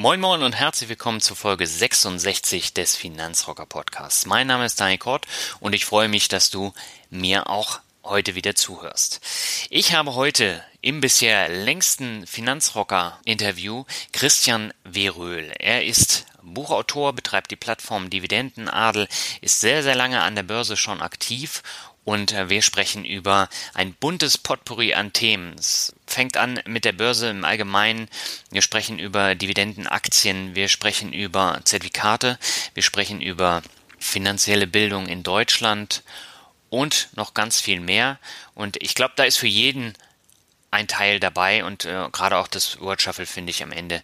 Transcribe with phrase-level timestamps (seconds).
[0.00, 4.24] Moin Moin und herzlich willkommen zu Folge 66 des Finanzrocker Podcasts.
[4.24, 5.26] Mein Name ist Daniel Kort
[5.60, 6.72] und ich freue mich, dass du
[7.10, 9.20] mir auch heute wieder zuhörst.
[9.68, 15.52] Ich habe heute im bisher längsten Finanzrocker-Interview Christian Weröhl.
[15.58, 19.06] Er ist Buchautor, betreibt die Plattform Dividendenadel,
[19.42, 21.62] ist sehr, sehr lange an der Börse schon aktiv
[22.04, 25.54] und äh, wir sprechen über ein buntes Potpourri an Themen.
[25.58, 28.08] Es fängt an mit der Börse im Allgemeinen.
[28.50, 32.38] Wir sprechen über Dividendenaktien, wir sprechen über Zertifikate,
[32.74, 33.62] wir sprechen über
[33.98, 36.02] finanzielle Bildung in Deutschland
[36.70, 38.18] und noch ganz viel mehr.
[38.54, 39.94] Und ich glaube, da ist für jeden
[40.70, 44.02] ein Teil dabei und äh, gerade auch das Word Shuffle finde ich am Ende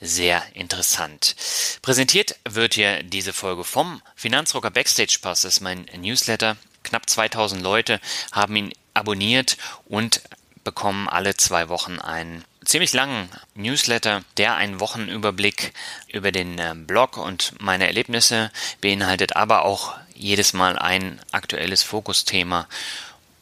[0.00, 1.36] sehr interessant.
[1.80, 7.62] Präsentiert wird hier diese Folge vom Finanzrocker Backstage Pass, das ist mein Newsletter knapp 2000
[7.62, 8.00] Leute
[8.32, 10.20] haben ihn abonniert und
[10.62, 15.74] bekommen alle zwei Wochen einen ziemlich langen Newsletter, der einen Wochenüberblick
[16.08, 22.66] über den äh, Blog und meine Erlebnisse beinhaltet, aber auch jedes Mal ein aktuelles Fokusthema.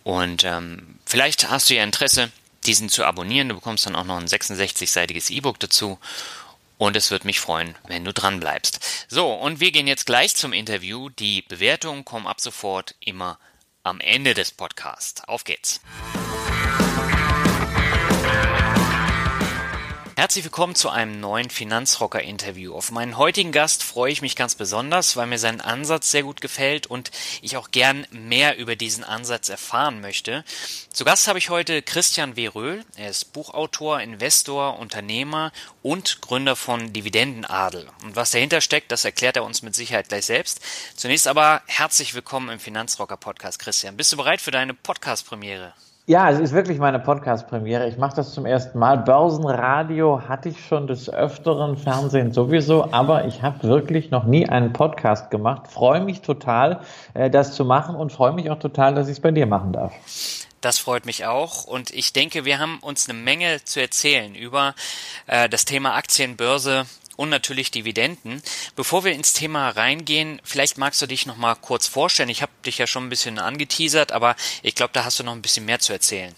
[0.02, 2.32] Und ähm, vielleicht hast du ja Interesse,
[2.66, 3.48] diesen zu abonnieren.
[3.48, 5.98] Du bekommst dann auch noch ein 66-seitiges E-Book dazu.
[6.82, 8.80] Und es würde mich freuen, wenn du dran bleibst.
[9.06, 11.10] So, und wir gehen jetzt gleich zum Interview.
[11.10, 13.38] Die Bewertungen kommen ab sofort immer
[13.84, 15.22] am Ende des Podcasts.
[15.28, 15.80] Auf geht's.
[20.14, 22.74] Herzlich willkommen zu einem neuen Finanzrocker-Interview.
[22.74, 26.42] Auf meinen heutigen Gast freue ich mich ganz besonders, weil mir sein Ansatz sehr gut
[26.42, 30.44] gefällt und ich auch gern mehr über diesen Ansatz erfahren möchte.
[30.92, 32.48] Zu Gast habe ich heute Christian W.
[32.48, 32.84] Röhl.
[32.96, 37.88] Er ist Buchautor, Investor, Unternehmer und Gründer von Dividendenadel.
[38.04, 40.60] Und was dahinter steckt, das erklärt er uns mit Sicherheit gleich selbst.
[40.94, 43.96] Zunächst aber herzlich willkommen im Finanzrocker-Podcast, Christian.
[43.96, 45.72] Bist du bereit für deine Podcast-Premiere?
[46.06, 47.88] Ja, es ist wirklich meine Podcast-Premiere.
[47.88, 48.98] Ich mache das zum ersten Mal.
[48.98, 54.72] Börsenradio hatte ich schon des Öfteren, Fernsehen sowieso, aber ich habe wirklich noch nie einen
[54.72, 55.68] Podcast gemacht.
[55.68, 56.80] Freue mich total,
[57.14, 59.72] äh, das zu machen und freue mich auch total, dass ich es bei dir machen
[59.74, 59.92] darf.
[60.60, 64.74] Das freut mich auch und ich denke, wir haben uns eine Menge zu erzählen über
[65.28, 66.84] äh, das Thema Aktienbörse,
[67.16, 68.42] und natürlich Dividenden.
[68.76, 72.28] Bevor wir ins Thema reingehen, vielleicht magst du dich noch mal kurz vorstellen.
[72.28, 75.32] Ich habe dich ja schon ein bisschen angeteasert, aber ich glaube, da hast du noch
[75.32, 76.34] ein bisschen mehr zu erzählen.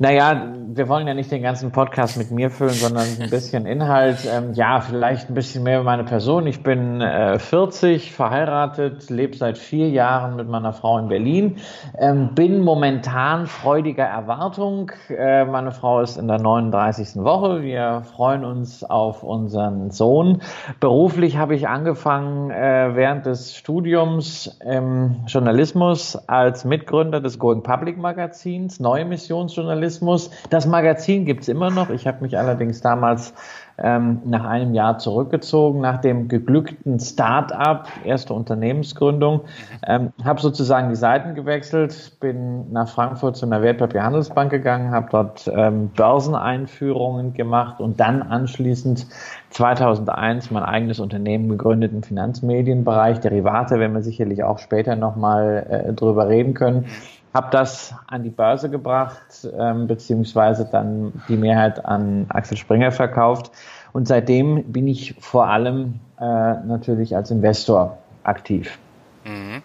[0.00, 4.18] Naja, wir wollen ja nicht den ganzen Podcast mit mir füllen, sondern ein bisschen Inhalt.
[4.32, 6.46] Ähm, ja, vielleicht ein bisschen mehr über meine Person.
[6.46, 11.56] Ich bin äh, 40, verheiratet, lebe seit vier Jahren mit meiner Frau in Berlin,
[11.98, 14.92] ähm, bin momentan freudiger Erwartung.
[15.08, 17.24] Äh, meine Frau ist in der 39.
[17.24, 17.62] Woche.
[17.62, 20.42] Wir freuen uns auf unseren Sohn.
[20.78, 27.98] Beruflich habe ich angefangen äh, während des Studiums im Journalismus als Mitgründer des Going Public
[27.98, 30.30] Magazins, Neue Missionsjournalismus Journalismus.
[30.50, 31.90] Das Magazin gibt's immer noch.
[31.90, 33.32] Ich habe mich allerdings damals
[33.78, 39.42] ähm, nach einem Jahr zurückgezogen, nach dem geglückten Start-up, erste Unternehmensgründung,
[39.86, 45.50] ähm, habe sozusagen die Seiten gewechselt, bin nach Frankfurt zu einer Wertpapierhandelsbank gegangen, habe dort
[45.54, 49.06] ähm, Börseneinführungen gemacht und dann anschließend
[49.50, 55.92] 2001 mein eigenes Unternehmen gegründet im Finanzmedienbereich, Derivate, werden wir sicherlich auch später nochmal äh,
[55.92, 56.86] drüber reden können
[57.34, 63.50] habe das an die Börse gebracht, ähm, beziehungsweise dann die Mehrheit an Axel Springer verkauft.
[63.92, 68.78] Und seitdem bin ich vor allem äh, natürlich als Investor aktiv.
[69.24, 69.62] Mhm.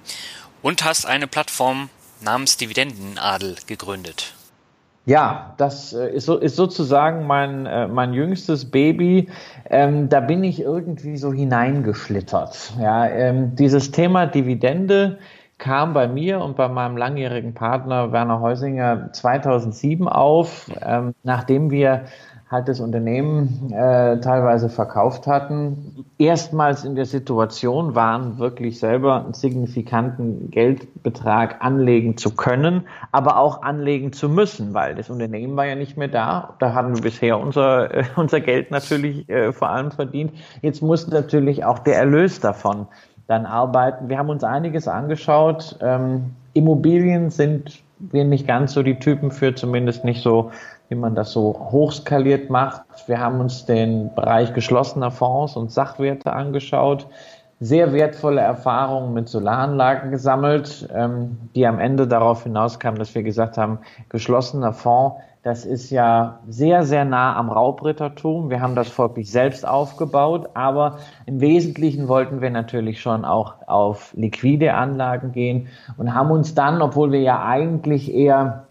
[0.62, 1.90] Und hast eine Plattform
[2.22, 4.34] namens Dividendenadel gegründet.
[5.06, 9.30] Ja, das äh, ist, so, ist sozusagen mein, äh, mein jüngstes Baby.
[9.70, 12.74] Ähm, da bin ich irgendwie so hineingeschlittert.
[12.80, 15.20] Ja, ähm, dieses Thema Dividende
[15.58, 22.06] kam bei mir und bei meinem langjährigen Partner Werner Heusinger 2007 auf, ähm, nachdem wir
[22.54, 29.34] halt das Unternehmen äh, teilweise verkauft hatten, erstmals in der Situation waren, wirklich selber einen
[29.34, 35.76] signifikanten Geldbetrag anlegen zu können, aber auch anlegen zu müssen, weil das Unternehmen war ja
[35.76, 36.56] nicht mehr da.
[36.60, 40.34] Da hatten wir bisher unser, äh, unser Geld natürlich äh, vor allem verdient.
[40.62, 42.88] Jetzt muss natürlich auch der Erlös davon
[43.28, 44.10] dann arbeiten.
[44.10, 45.78] Wir haben uns einiges angeschaut.
[45.82, 50.52] Ähm, Immobilien sind wir nicht ganz so die Typen für, zumindest nicht so
[50.94, 52.84] wie man das so hochskaliert macht.
[53.08, 57.08] Wir haben uns den Bereich geschlossener Fonds und Sachwerte angeschaut,
[57.60, 63.58] sehr wertvolle Erfahrungen mit Solaranlagen gesammelt, ähm, die am Ende darauf hinauskamen, dass wir gesagt
[63.58, 63.80] haben,
[64.10, 68.50] geschlossener Fonds, das ist ja sehr, sehr nah am Raubrittertum.
[68.50, 74.14] Wir haben das folglich selbst aufgebaut, aber im Wesentlichen wollten wir natürlich schon auch auf
[74.16, 75.68] liquide Anlagen gehen
[75.98, 78.68] und haben uns dann, obwohl wir ja eigentlich eher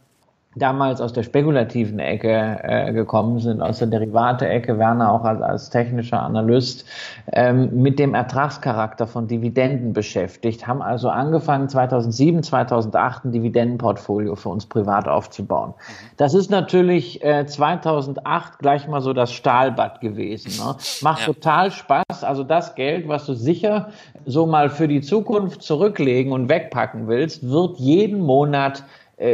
[0.54, 5.70] damals aus der spekulativen Ecke äh, gekommen sind, aus der Derivate-Ecke, Werner auch als, als
[5.70, 6.84] technischer Analyst,
[7.32, 14.50] ähm, mit dem Ertragscharakter von Dividenden beschäftigt, haben also angefangen 2007, 2008 ein Dividendenportfolio für
[14.50, 15.72] uns privat aufzubauen.
[16.18, 20.52] Das ist natürlich äh, 2008 gleich mal so das Stahlbad gewesen.
[20.62, 20.76] Ne?
[21.00, 21.26] Macht ja.
[21.26, 22.24] total Spaß.
[22.24, 23.88] Also das Geld, was du sicher
[24.26, 28.84] so mal für die Zukunft zurücklegen und wegpacken willst, wird jeden Monat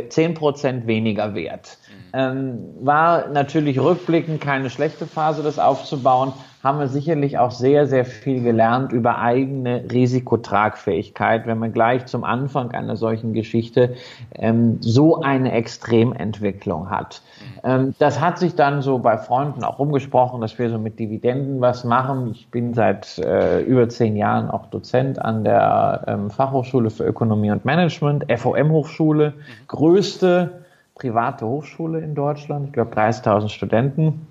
[0.08, 1.79] zehn Prozent weniger wert.
[2.12, 6.32] Ähm, war natürlich rückblickend keine schlechte Phase, das aufzubauen,
[6.62, 12.25] haben wir sicherlich auch sehr, sehr viel gelernt über eigene Risikotragfähigkeit, wenn man gleich zum
[12.25, 13.94] Anfang einer solchen Geschichte
[14.34, 17.22] ähm, so eine Extrementwicklung hat.
[17.62, 21.60] Ähm, das hat sich dann so bei Freunden auch rumgesprochen, dass wir so mit Dividenden
[21.60, 22.32] was machen.
[22.32, 27.52] Ich bin seit äh, über zehn Jahren auch Dozent an der ähm, Fachhochschule für Ökonomie
[27.52, 29.34] und Management, FOM-Hochschule,
[29.69, 30.64] größte
[30.96, 34.26] private Hochschule in Deutschland, ich glaube 30.000 Studenten.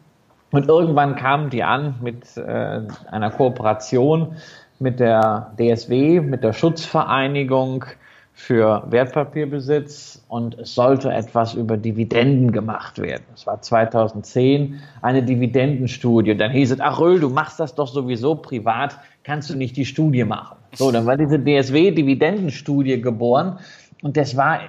[0.51, 4.35] Und irgendwann kamen die an mit äh, einer Kooperation
[4.79, 7.85] mit der DSW, mit der Schutzvereinigung
[8.33, 13.23] für Wertpapierbesitz und es sollte etwas über Dividenden gemacht werden.
[13.31, 16.37] Das war 2010 eine Dividendenstudie.
[16.37, 19.85] Dann hieß es, ach Röhl, du machst das doch sowieso privat, kannst du nicht die
[19.85, 20.55] Studie machen.
[20.73, 23.57] So, dann war diese DSW-Dividendenstudie geboren
[24.03, 24.59] und das war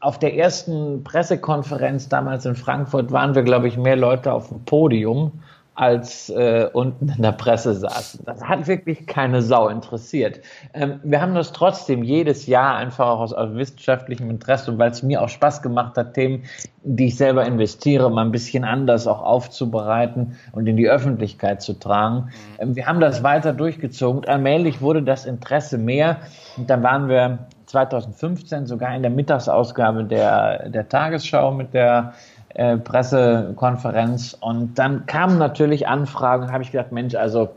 [0.00, 4.64] auf der ersten Pressekonferenz damals in Frankfurt waren wir, glaube ich, mehr Leute auf dem
[4.64, 5.32] Podium
[5.74, 8.20] als äh, unten in der Presse saßen.
[8.24, 10.40] Das hat wirklich keine Sau interessiert.
[10.72, 14.92] Ähm, wir haben das trotzdem jedes Jahr einfach auch aus, aus wissenschaftlichem Interesse und weil
[14.92, 16.44] es mir auch Spaß gemacht hat, Themen,
[16.84, 21.72] die ich selber investiere, mal ein bisschen anders auch aufzubereiten und in die Öffentlichkeit zu
[21.72, 22.30] tragen.
[22.60, 24.24] Ähm, wir haben das weiter durchgezogen.
[24.26, 26.18] Allmählich wurde das Interesse mehr
[26.56, 32.12] und dann waren wir 2015 sogar in der Mittagsausgabe der, der Tagesschau mit der
[32.54, 34.36] äh, Pressekonferenz.
[34.40, 37.56] Und dann kamen natürlich Anfragen, habe ich gedacht, Mensch, also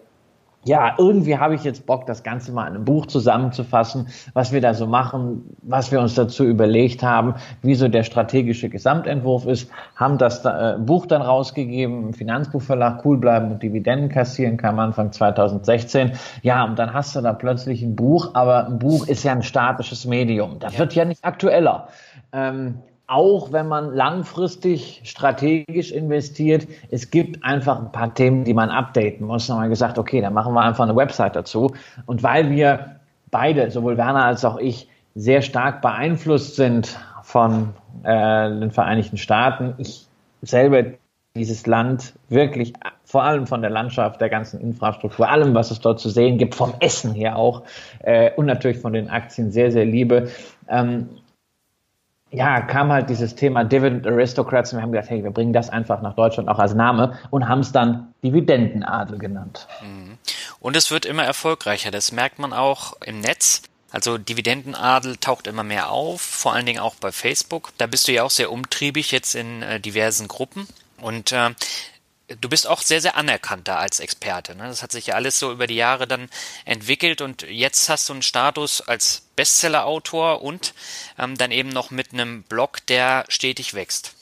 [0.67, 4.59] ja, irgendwie habe ich jetzt Bock, das Ganze mal in einem Buch zusammenzufassen, was wir
[4.59, 9.71] da so machen, was wir uns dazu überlegt haben, wie so der strategische Gesamtentwurf ist,
[9.95, 15.11] haben das äh, Buch dann rausgegeben, im Finanzbuchverlag, cool bleiben und Dividenden kassieren, kam Anfang
[15.11, 16.11] 2016.
[16.41, 19.43] Ja, und dann hast du da plötzlich ein Buch, aber ein Buch ist ja ein
[19.43, 20.59] statisches Medium.
[20.59, 21.87] Das wird ja nicht aktueller.
[22.33, 28.69] Ähm, auch wenn man langfristig strategisch investiert, es gibt einfach ein paar Themen, die man
[28.69, 29.47] updaten muss.
[29.47, 31.73] Dann haben wir gesagt, okay, dann machen wir einfach eine Website dazu.
[32.05, 32.97] Und weil wir
[33.31, 39.73] beide, sowohl Werner als auch ich, sehr stark beeinflusst sind von äh, den Vereinigten Staaten,
[39.77, 40.05] ich
[40.41, 40.83] selber
[41.33, 45.99] dieses Land wirklich vor allem von der Landschaft, der ganzen Infrastruktur, allem, was es dort
[45.99, 47.63] zu sehen gibt, vom Essen her auch
[48.03, 50.29] äh, und natürlich von den Aktien sehr, sehr liebe.
[50.67, 51.09] Ähm,
[52.31, 55.69] ja, kam halt dieses Thema Dividend Aristocrats und wir haben gedacht, hey, wir bringen das
[55.69, 59.67] einfach nach Deutschland auch als Name und haben es dann Dividendenadel genannt.
[59.81, 60.17] Mhm.
[60.59, 63.61] Und es wird immer erfolgreicher, das merkt man auch im Netz.
[63.91, 67.71] Also Dividendenadel taucht immer mehr auf, vor allen Dingen auch bei Facebook.
[67.77, 70.67] Da bist du ja auch sehr umtriebig jetzt in äh, diversen Gruppen.
[70.99, 71.51] Und äh,
[72.27, 74.55] du bist auch sehr, sehr anerkannter als Experte.
[74.55, 74.63] Ne?
[74.63, 76.29] Das hat sich ja alles so über die Jahre dann
[76.65, 80.73] entwickelt und jetzt hast du einen Status als Bestseller-Autor und
[81.17, 84.13] ähm, dann eben noch mit einem Blog, der stetig wächst.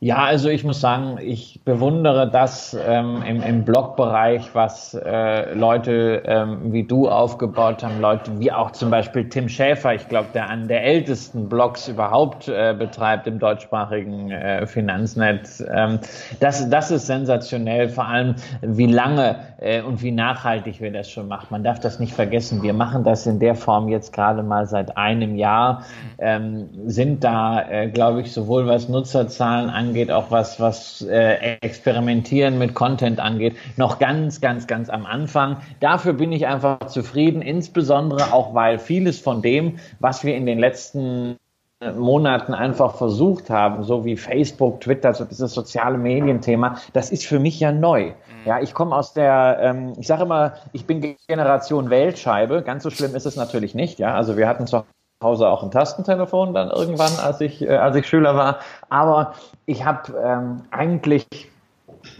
[0.00, 6.22] Ja, also ich muss sagen, ich bewundere das ähm, im, im Blogbereich, was äh, Leute
[6.24, 10.48] ähm, wie du aufgebaut haben, Leute wie auch zum Beispiel Tim Schäfer, ich glaube, der
[10.48, 15.62] einen der ältesten Blogs überhaupt äh, betreibt im deutschsprachigen äh, Finanznetz.
[15.70, 15.98] Ähm,
[16.40, 21.28] das, das ist sensationell, vor allem wie lange äh, und wie nachhaltig wir das schon
[21.28, 21.48] machen.
[21.50, 22.62] Man darf das nicht vergessen.
[22.62, 25.84] Wir machen das in der Form jetzt gerade mal seit einem Jahr,
[26.18, 32.58] ähm, sind da, äh, glaube ich, sowohl was Nutzerzahlen angeht, auch was, was äh, Experimentieren
[32.58, 35.58] mit Content angeht, noch ganz, ganz, ganz am Anfang.
[35.80, 40.58] Dafür bin ich einfach zufrieden, insbesondere auch, weil vieles von dem, was wir in den
[40.58, 41.36] letzten
[41.80, 47.38] Monaten einfach versucht haben, so wie Facebook, Twitter, so dieses soziale Medienthema, das ist für
[47.38, 48.14] mich ja neu.
[48.44, 52.62] Ja, ich komme aus der, ähm, ich sage immer, ich bin Generation Weltscheibe.
[52.62, 54.00] Ganz so schlimm ist es natürlich nicht.
[54.00, 54.84] Ja, also wir hatten zu
[55.22, 58.60] Hause auch ein Tastentelefon dann irgendwann, als ich, äh, als ich Schüler war.
[58.88, 59.34] Aber
[59.66, 61.26] ich habe ähm, eigentlich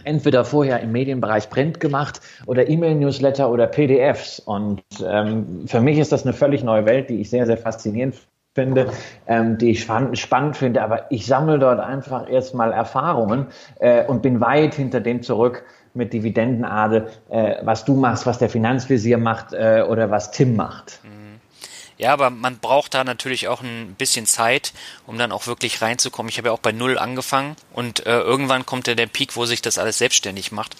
[0.03, 4.39] entweder vorher im Medienbereich Print gemacht oder E-Mail-Newsletter oder PDFs.
[4.39, 8.15] Und ähm, für mich ist das eine völlig neue Welt, die ich sehr, sehr faszinierend
[8.53, 8.91] finde,
[9.27, 10.81] ähm, die ich spannend finde.
[10.81, 13.47] Aber ich sammle dort einfach erstmal Erfahrungen
[13.79, 15.63] äh, und bin weit hinter dem zurück
[15.93, 20.99] mit Dividendenadel, äh, was du machst, was der Finanzvisier macht äh, oder was Tim macht.
[21.03, 21.18] Mhm.
[21.99, 24.71] Ja, aber man braucht da natürlich auch ein bisschen Zeit,
[25.05, 26.29] um dann auch wirklich reinzukommen.
[26.29, 29.45] Ich habe ja auch bei Null angefangen und äh, irgendwann kommt ja der Peak, wo
[29.45, 30.77] sich das alles selbstständig macht.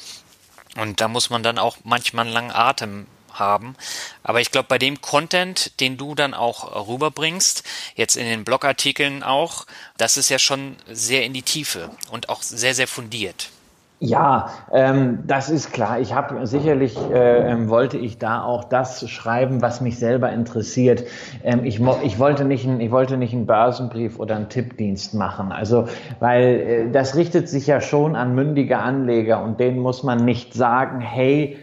[0.78, 3.76] Und da muss man dann auch manchmal einen langen Atem haben.
[4.24, 7.64] Aber ich glaube, bei dem Content, den du dann auch rüberbringst,
[7.96, 9.66] jetzt in den Blogartikeln auch,
[9.98, 13.50] das ist ja schon sehr in die Tiefe und auch sehr, sehr fundiert.
[14.02, 16.00] Ja, ähm, das ist klar.
[16.00, 21.04] Ich habe sicherlich äh, wollte ich da auch das schreiben, was mich selber interessiert.
[21.44, 25.52] Ähm, ich, ich wollte nicht ein, ich wollte nicht einen Börsenbrief oder einen Tippdienst machen.
[25.52, 25.90] Also,
[26.22, 30.54] weil äh, das richtet sich ja schon an mündige Anleger und denen muss man nicht
[30.54, 31.58] sagen, hey,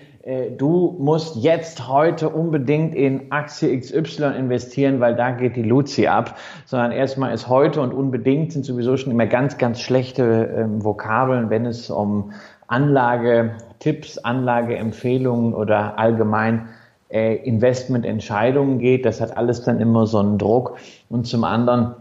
[0.59, 6.37] du musst jetzt heute unbedingt in Aktie XY investieren, weil da geht die Luzi ab,
[6.64, 11.49] sondern erstmal ist heute und unbedingt sind sowieso schon immer ganz, ganz schlechte ähm, Vokabeln,
[11.49, 12.33] wenn es um
[12.66, 16.68] Anlagetipps, Anlageempfehlungen oder allgemein
[17.09, 19.04] äh, Investmententscheidungen geht.
[19.04, 20.76] Das hat alles dann immer so einen Druck.
[21.09, 21.95] Und zum anderen,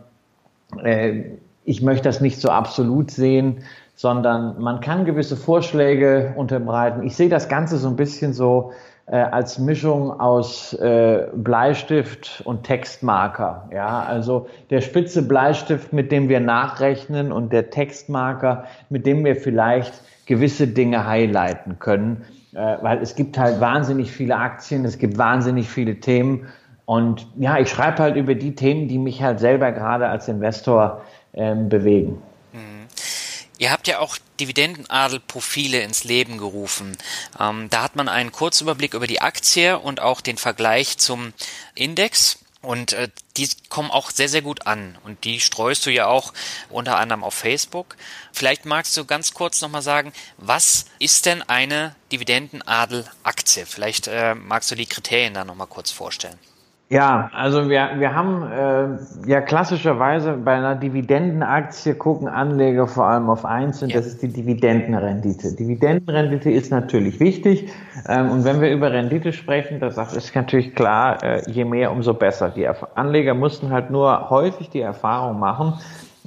[0.83, 1.23] äh,
[1.63, 3.57] ich möchte das nicht so absolut sehen,
[3.95, 7.03] sondern man kann gewisse Vorschläge unterbreiten.
[7.03, 8.73] Ich sehe das Ganze so ein bisschen so
[9.07, 13.69] äh, als Mischung aus äh, Bleistift und Textmarker.
[13.73, 19.35] Ja, also der spitze Bleistift, mit dem wir nachrechnen und der Textmarker, mit dem wir
[19.35, 19.93] vielleicht
[20.25, 25.69] gewisse Dinge highlighten können, äh, weil es gibt halt wahnsinnig viele Aktien, es gibt wahnsinnig
[25.69, 26.47] viele Themen
[26.85, 31.01] und ja, ich schreibe halt über die Themen, die mich halt selber gerade als Investor
[31.33, 32.21] ähm, bewegen.
[33.57, 36.97] Ihr habt ja auch Dividendenadel-Profile ins Leben gerufen.
[37.39, 41.33] Ähm, da hat man einen Kurzüberblick über die Aktie und auch den Vergleich zum
[41.73, 42.39] Index.
[42.61, 44.97] Und äh, die kommen auch sehr, sehr gut an.
[45.03, 46.33] Und die streust du ja auch
[46.69, 47.95] unter anderem auf Facebook.
[48.33, 53.65] Vielleicht magst du ganz kurz nochmal sagen, was ist denn eine Dividendenadel-Aktie?
[53.65, 56.39] Vielleicht äh, magst du die Kriterien da nochmal kurz vorstellen.
[56.87, 63.27] Ja, also wir, wir haben äh, ja klassischerweise bei einer Dividendenaktie gucken Anleger vor allem
[63.27, 63.97] auf eins und ja.
[63.97, 65.55] das ist die Dividendenrendite.
[65.55, 67.71] Dividendenrendite ist natürlich wichtig
[68.07, 72.13] ähm, und wenn wir über Rendite sprechen, das ist natürlich klar, äh, je mehr, umso
[72.13, 72.49] besser.
[72.49, 75.73] Die Anleger mussten halt nur häufig die Erfahrung machen,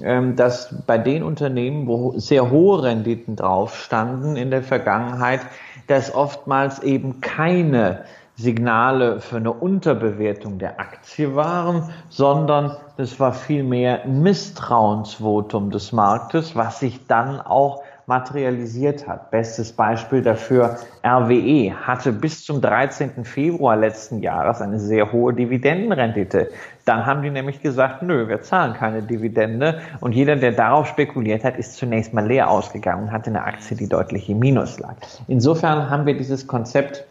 [0.02, 5.40] ähm, dass bei den Unternehmen, wo sehr hohe Renditen drauf standen in der Vergangenheit,
[5.86, 8.00] dass oftmals eben keine
[8.38, 16.54] Signale für eine Unterbewertung der Aktie waren, sondern es war vielmehr ein Misstrauensvotum des Marktes,
[16.54, 19.33] was sich dann auch materialisiert hat.
[19.33, 23.25] Bestes Beispiel dafür, RWE hatte bis zum 13.
[23.25, 26.49] Februar letzten Jahres eine sehr hohe Dividendenrendite.
[26.87, 29.80] Dann haben die nämlich gesagt, nö, wir zahlen keine Dividende.
[30.00, 33.76] Und jeder, der darauf spekuliert hat, ist zunächst mal leer ausgegangen und hatte eine Aktie,
[33.76, 34.95] die deutlich im Minus lag.
[35.26, 37.04] Insofern haben wir dieses Konzept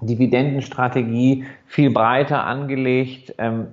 [0.00, 3.68] Dividendenstrategie viel breiter angelegt, ähm,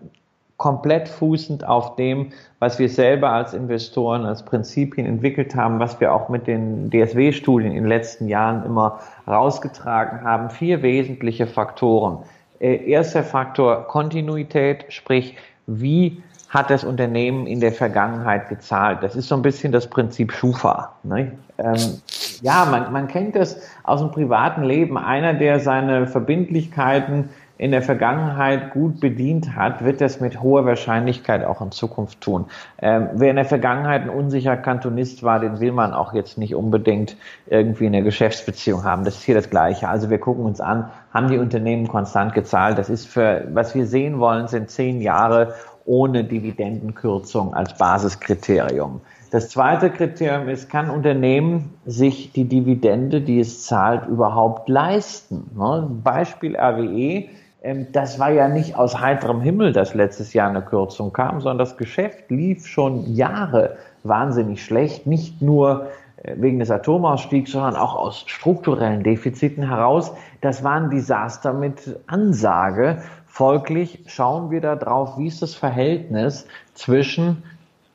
[0.58, 6.13] komplett fußend auf dem, was wir selber als Investoren, als Prinzipien entwickelt haben, was wir
[6.13, 10.50] auch mit den DSW-Studien in den letzten Jahren immer rausgetragen haben.
[10.50, 12.20] Vier wesentliche Faktoren.
[12.60, 15.36] Äh, erster Faktor Kontinuität, sprich,
[15.68, 19.01] wie hat das Unternehmen in der Vergangenheit gezahlt.
[19.01, 20.93] Das ist so ein bisschen das Prinzip Schufa.
[21.01, 21.31] Ne?
[21.57, 22.01] Ähm,
[22.41, 24.98] ja, man, man kennt das aus dem privaten Leben.
[24.98, 31.45] Einer, der seine Verbindlichkeiten in der Vergangenheit gut bedient hat, wird das mit hoher Wahrscheinlichkeit
[31.45, 32.45] auch in Zukunft tun.
[32.81, 36.55] Ähm, wer in der Vergangenheit ein unsicherer Kantonist war, den will man auch jetzt nicht
[36.55, 37.15] unbedingt
[37.48, 39.05] irgendwie eine Geschäftsbeziehung haben.
[39.05, 39.88] Das ist hier das Gleiche.
[39.88, 42.77] Also wir gucken uns an, haben die Unternehmen konstant gezahlt?
[42.77, 45.53] Das ist für, was wir sehen wollen, sind zehn Jahre
[45.86, 49.02] ohne Dividendenkürzung als Basiskriterium.
[49.32, 55.50] Das zweite Kriterium ist, kann Unternehmen sich die Dividende, die es zahlt, überhaupt leisten?
[55.58, 55.90] Ne?
[56.04, 57.30] Beispiel RWE.
[57.63, 61.58] Ähm, das war ja nicht aus heiterem Himmel, dass letztes Jahr eine Kürzung kam, sondern
[61.58, 65.08] das Geschäft lief schon Jahre wahnsinnig schlecht.
[65.08, 65.88] Nicht nur
[66.18, 70.12] äh, wegen des Atomausstiegs, sondern auch aus strukturellen Defiziten heraus.
[70.42, 73.02] Das war ein Desaster mit Ansage.
[73.36, 77.42] Folglich schauen wir da drauf, wie ist das Verhältnis zwischen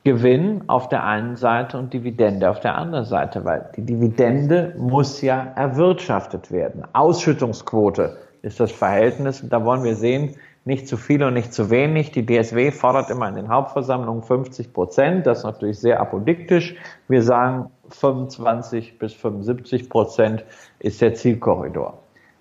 [0.03, 5.21] Gewinn auf der einen Seite und Dividende auf der anderen Seite, weil die Dividende muss
[5.21, 6.83] ja erwirtschaftet werden.
[6.91, 9.41] Ausschüttungsquote ist das Verhältnis.
[9.49, 12.11] Da wollen wir sehen, nicht zu viel und nicht zu wenig.
[12.11, 15.25] Die DSW fordert immer in den Hauptversammlungen 50 Prozent.
[15.25, 16.75] Das ist natürlich sehr apodiktisch.
[17.07, 20.43] Wir sagen 25 bis 75 Prozent
[20.79, 21.97] ist der Zielkorridor.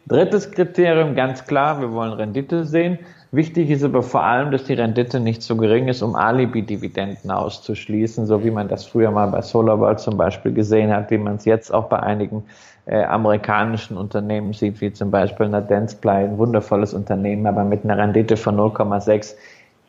[0.09, 2.99] Drittes Kriterium, ganz klar, wir wollen Rendite sehen.
[3.31, 8.27] Wichtig ist aber vor allem, dass die Rendite nicht so gering ist, um Alibi-Dividenden auszuschließen,
[8.27, 11.45] so wie man das früher mal bei SolarWorld zum Beispiel gesehen hat, wie man es
[11.45, 12.45] jetzt auch bei einigen
[12.87, 18.39] äh, amerikanischen Unternehmen sieht, wie zum Beispiel Nadenzplay, ein wundervolles Unternehmen, aber mit einer Rendite
[18.39, 19.35] von 0,6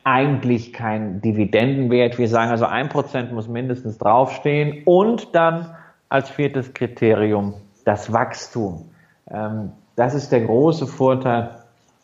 [0.03, 2.17] eigentlich kein Dividendenwert.
[2.17, 5.73] Wir sagen also ein Prozent muss mindestens draufstehen und dann
[6.09, 7.53] als viertes Kriterium
[7.85, 8.91] das Wachstum.
[9.31, 11.49] Ähm, das ist der große Vorteil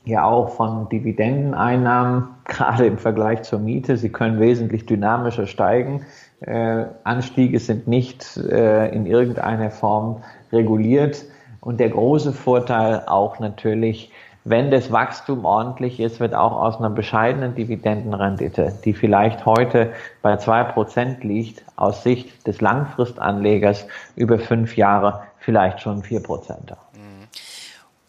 [0.03, 3.95] ja auch von Dividendeneinnahmen, gerade im Vergleich zur Miete.
[3.95, 6.05] Sie können wesentlich dynamischer steigen.
[6.41, 11.23] Äh, Anstiege sind nicht äh, in irgendeiner Form reguliert.
[11.61, 14.11] Und der große Vorteil auch natürlich,
[14.43, 20.35] wenn das Wachstum ordentlich ist, wird auch aus einer bescheidenen Dividendenrendite, die vielleicht heute bei
[20.35, 23.87] zwei Prozent liegt, aus Sicht des Langfristanlegers
[24.17, 26.75] über fünf Jahre vielleicht schon vier Prozent.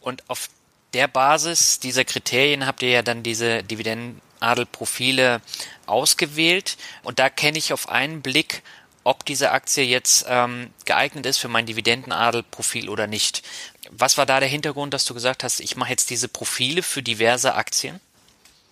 [0.07, 0.51] Und auf
[0.95, 5.41] der Basis dieser Kriterien habt ihr ja dann diese Dividendenadelprofile
[5.87, 8.63] ausgewählt und da kenne ich auf einen Blick,
[9.03, 13.43] ob diese Aktie jetzt ähm, geeignet ist für mein Dividendenadelprofil oder nicht.
[13.91, 17.03] Was war da der Hintergrund, dass du gesagt hast, ich mache jetzt diese Profile für
[17.03, 17.99] diverse Aktien?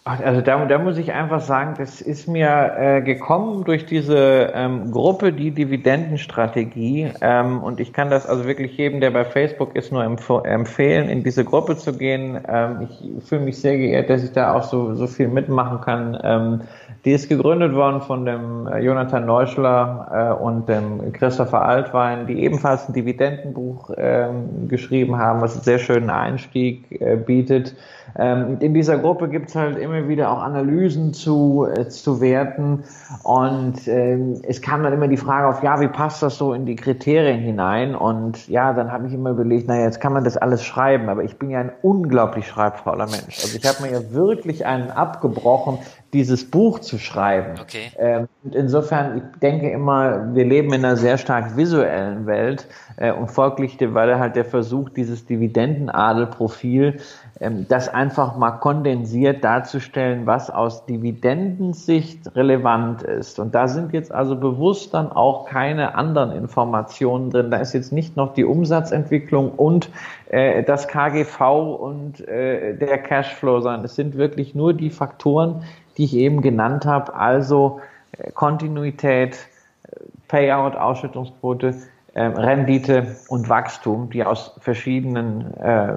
[0.07, 4.91] Also da, da muss ich einfach sagen, das ist mir äh, gekommen durch diese ähm,
[4.91, 7.11] Gruppe, die Dividendenstrategie.
[7.23, 11.09] Ähm, und ich kann das also wirklich jedem, der bei Facebook ist, nur empf empfehlen,
[11.09, 12.39] in diese Gruppe zu gehen.
[12.47, 16.19] Ähm, ich fühle mich sehr geehrt, dass ich da auch so, so viel mitmachen kann.
[16.23, 16.61] Ähm,
[17.07, 22.43] die ist gegründet worden von dem äh, Jonathan Neuschler äh, und dem Christopher Altwein, die
[22.43, 27.75] ebenfalls ein Dividendenbuch ähm, geschrieben haben, was einen sehr schönen Einstieg äh, bietet.
[28.17, 32.85] Ähm, in dieser Gruppe gibt es halt immer wieder auch Analysen zu, äh, zu Werten
[33.23, 36.67] und ähm, es kam dann immer die Frage auf, ja, wie passt das so in
[36.67, 37.95] die Kriterien hinein?
[37.95, 41.25] Und ja, dann habe ich immer überlegt, naja, jetzt kann man das alles schreiben, aber
[41.25, 43.41] ich bin ja ein unglaublich schreibfauler Mensch.
[43.43, 45.79] Also ich habe mir ja wirklich einen abgebrochen,
[46.15, 47.59] dieses Buch zu schreiben.
[47.61, 47.91] Okay.
[47.99, 53.13] Ähm, und insofern, ich denke immer, wir leben in einer sehr stark visuellen Welt äh,
[53.13, 57.01] und folglich war halt der Versuch, dieses Dividendenadelprofil,
[57.41, 63.41] ähm, das einfach mal kondensiert darzustellen, was aus Dividendensicht relevant ist.
[63.41, 67.51] Und da sind jetzt also bewusst dann auch keine anderen Informationen drin.
[67.51, 69.91] Da ist jetzt nicht noch die Umsatzentwicklung und
[70.31, 71.41] äh, das KGV
[71.81, 75.65] und äh, der Cashflow, sondern es sind wirklich nur die Faktoren,
[75.97, 77.81] die ich eben genannt habe, also
[78.13, 79.39] äh, Kontinuität,
[79.85, 79.97] äh,
[80.29, 81.75] Payout, Ausschüttungsquote,
[82.15, 85.95] äh, Rendite und Wachstum, die aus verschiedenen äh,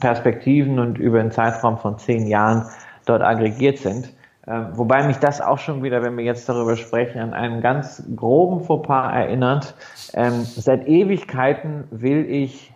[0.00, 2.66] Perspektiven und über einen Zeitraum von zehn Jahren
[3.04, 4.12] dort aggregiert sind.
[4.46, 8.02] Äh, wobei mich das auch schon wieder, wenn wir jetzt darüber sprechen, an einen ganz
[8.14, 9.74] groben Fauxpas erinnert.
[10.14, 12.72] Ähm, seit Ewigkeiten will ich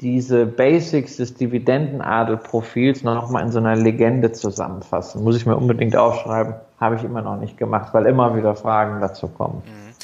[0.00, 5.22] diese Basics des Dividendenadelprofils noch mal in so einer Legende zusammenfassen.
[5.22, 6.54] Muss ich mir unbedingt aufschreiben.
[6.80, 9.62] Habe ich immer noch nicht gemacht, weil immer wieder Fragen dazu kommen.
[9.66, 9.94] Mhm.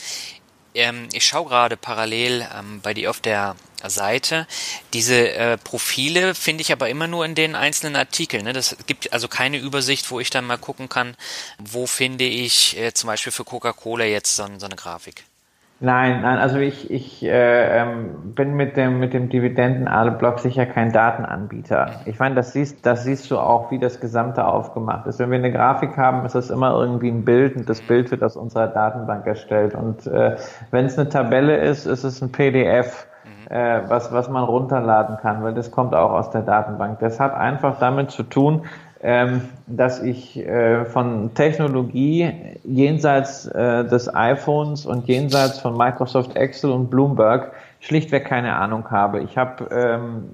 [0.74, 3.56] Ähm, ich schaue gerade parallel ähm, bei dir auf der
[3.86, 4.46] Seite.
[4.92, 8.44] Diese äh, Profile finde ich aber immer nur in den einzelnen Artikeln.
[8.44, 8.52] Ne?
[8.52, 11.16] Das gibt also keine Übersicht, wo ich dann mal gucken kann,
[11.58, 15.24] wo finde ich äh, zum Beispiel für Coca-Cola jetzt so, so eine Grafik.
[15.78, 20.90] Nein, nein, also ich, ich äh, ähm, bin mit dem, mit dem Dividenden-Block sicher kein
[20.90, 22.00] Datenanbieter.
[22.06, 25.18] Ich meine, das siehst, das siehst du auch, wie das Gesamte aufgemacht ist.
[25.18, 28.22] Wenn wir eine Grafik haben, ist das immer irgendwie ein Bild und das Bild wird
[28.22, 29.74] aus unserer Datenbank erstellt.
[29.74, 30.36] Und äh,
[30.70, 33.06] wenn es eine Tabelle ist, ist es ein PDF.
[33.26, 33.54] mhm.
[33.54, 37.00] äh, was, was man runterladen kann, weil das kommt auch aus der Datenbank.
[37.00, 38.62] Das hat einfach damit zu tun,
[39.66, 42.32] dass ich äh, von Technologie
[42.64, 49.20] jenseits äh, des iPhones und jenseits von Microsoft Excel und Bloomberg schlichtweg keine Ahnung habe.
[49.20, 50.24] Ich habe ähm,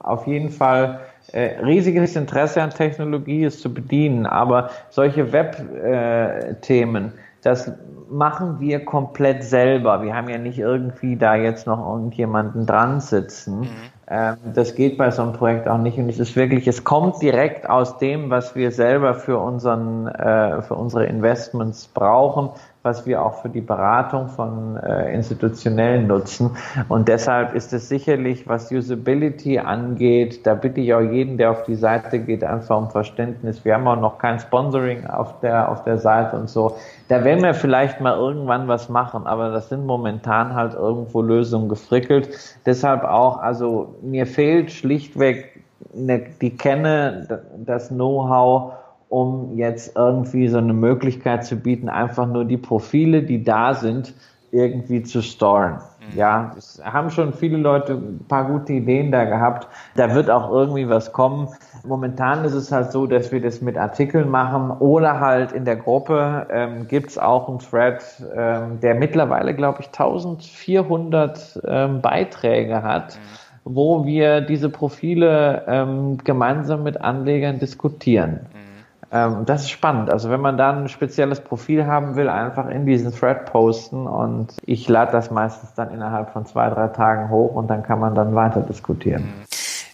[0.00, 1.00] auf jeden Fall
[1.32, 7.72] äh, riesiges Interesse an Technologie, es zu bedienen, aber solche Web-Themen, das
[8.10, 10.02] machen wir komplett selber.
[10.02, 13.60] Wir haben ja nicht irgendwie da jetzt noch irgendjemanden dran sitzen.
[13.60, 13.97] Mhm.
[14.10, 15.98] Ähm, das geht bei so einem Projekt auch nicht.
[15.98, 20.62] Und es ist wirklich, es kommt direkt aus dem, was wir selber für unseren, äh,
[20.62, 22.50] für unsere Investments brauchen
[22.88, 26.56] was wir auch für die Beratung von äh, Institutionellen nutzen.
[26.88, 31.64] Und deshalb ist es sicherlich, was Usability angeht, da bitte ich auch jeden, der auf
[31.64, 33.62] die Seite geht, einfach um Verständnis.
[33.64, 36.76] Wir haben auch noch kein Sponsoring auf der, auf der Seite und so.
[37.08, 41.68] Da werden wir vielleicht mal irgendwann was machen, aber das sind momentan halt irgendwo Lösungen
[41.68, 42.30] gefrickelt.
[42.64, 45.62] Deshalb auch, also mir fehlt schlichtweg
[45.94, 48.72] eine, die Kenne, das Know-how,
[49.08, 54.14] um jetzt irgendwie so eine Möglichkeit zu bieten, einfach nur die Profile, die da sind,
[54.50, 55.78] irgendwie zu storen.
[56.00, 56.18] Mhm.
[56.18, 59.68] Ja, es haben schon viele Leute ein paar gute Ideen da gehabt.
[59.94, 61.48] Da wird auch irgendwie was kommen.
[61.86, 65.76] Momentan ist es halt so, dass wir das mit Artikeln machen oder halt in der
[65.76, 68.02] Gruppe ähm, gibt auch einen Thread,
[68.34, 73.16] ähm, der mittlerweile, glaube ich, 1400 ähm, Beiträge hat.
[73.16, 73.38] Mhm
[73.70, 78.40] wo wir diese Profile ähm, gemeinsam mit Anlegern diskutieren.
[78.54, 78.67] Mhm.
[79.10, 80.10] Ähm, das ist spannend.
[80.10, 84.54] Also wenn man dann ein spezielles Profil haben will, einfach in diesen Thread posten und
[84.64, 88.14] ich lade das meistens dann innerhalb von zwei, drei Tagen hoch und dann kann man
[88.14, 89.24] dann weiter diskutieren.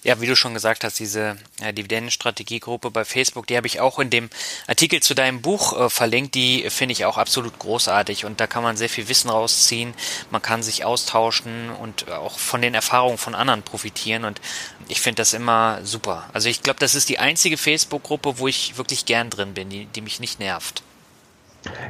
[0.05, 3.99] Ja, wie du schon gesagt hast, diese äh, Dividendenstrategiegruppe bei Facebook, die habe ich auch
[3.99, 4.29] in dem
[4.67, 6.35] Artikel zu deinem Buch äh, verlinkt.
[6.35, 9.95] Die finde ich auch absolut großartig und da kann man sehr viel Wissen rausziehen.
[10.31, 14.43] Man kann sich austauschen und auch von den Erfahrungen von anderen profitieren und
[14.89, 16.29] ich finde das immer super.
[16.35, 19.87] Also ich glaube, das ist die einzige Facebook-Gruppe, wo ich wirklich gern drin bin, die,
[19.87, 20.83] die mich nicht nervt.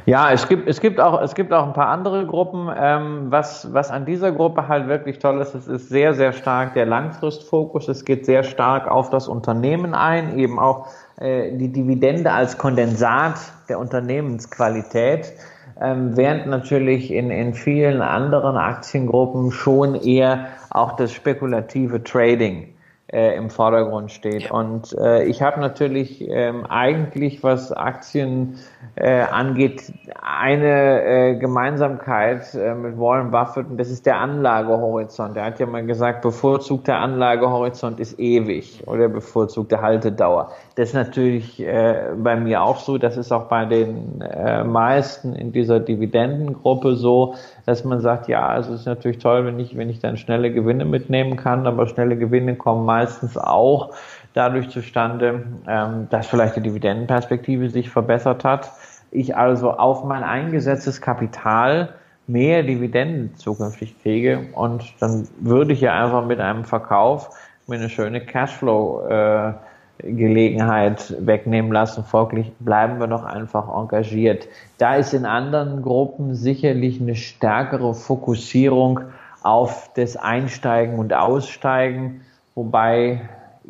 [0.05, 2.69] Ja, es gibt, es gibt auch, es gibt auch ein paar andere Gruppen.
[2.77, 6.73] Ähm, was, was an dieser Gruppe halt wirklich toll ist, es ist sehr, sehr stark
[6.73, 7.87] der Langfristfokus.
[7.87, 13.35] Es geht sehr stark auf das Unternehmen ein, eben auch äh, die Dividende als Kondensat
[13.67, 15.33] der Unternehmensqualität.
[15.81, 22.74] Ähm, während natürlich in, in vielen anderen Aktiengruppen schon eher auch das spekulative Trading
[23.15, 24.51] äh, im Vordergrund steht.
[24.51, 28.57] Und äh, ich habe natürlich ähm, eigentlich, was Aktien
[28.95, 35.37] äh, angeht, eine äh, Gemeinsamkeit äh, mit Warren Buffett und das ist der Anlagehorizont.
[35.37, 40.51] Er hat ja mal gesagt, bevorzugter Anlagehorizont ist ewig oder bevorzugte Haltedauer.
[40.75, 42.97] Das ist natürlich äh, bei mir auch so.
[42.97, 48.57] Das ist auch bei den äh, meisten in dieser Dividendengruppe so, dass man sagt, ja,
[48.57, 52.17] es ist natürlich toll, wenn ich, wenn ich dann schnelle Gewinne mitnehmen kann, aber schnelle
[52.17, 53.93] Gewinne kommen meistens auch
[54.33, 58.71] dadurch zustande, ähm, dass vielleicht die Dividendenperspektive sich verbessert hat.
[59.11, 61.93] Ich also auf mein eingesetztes Kapital
[62.27, 67.29] mehr Dividenden zukünftig kriege und dann würde ich ja einfach mit einem Verkauf
[67.67, 69.53] mir eine schöne Cashflow äh,
[69.99, 72.03] Gelegenheit wegnehmen lassen.
[72.03, 74.47] Folglich bleiben wir doch einfach engagiert.
[74.77, 79.01] Da ist in anderen Gruppen sicherlich eine stärkere Fokussierung
[79.43, 82.21] auf das Einsteigen und Aussteigen,
[82.55, 83.21] wobei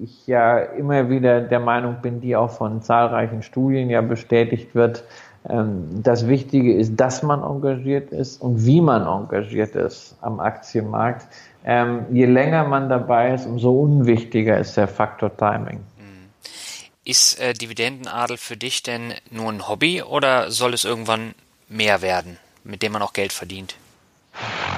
[0.01, 5.03] ich ja immer wieder der Meinung bin, die auch von zahlreichen Studien ja bestätigt wird,
[5.47, 11.27] ähm, das Wichtige ist, dass man engagiert ist und wie man engagiert ist am Aktienmarkt.
[11.63, 15.79] Ähm, je länger man dabei ist, umso unwichtiger ist der Faktor Timing.
[17.05, 21.35] Ist äh, Dividendenadel für dich denn nur ein Hobby oder soll es irgendwann
[21.69, 23.75] mehr werden, mit dem man auch Geld verdient?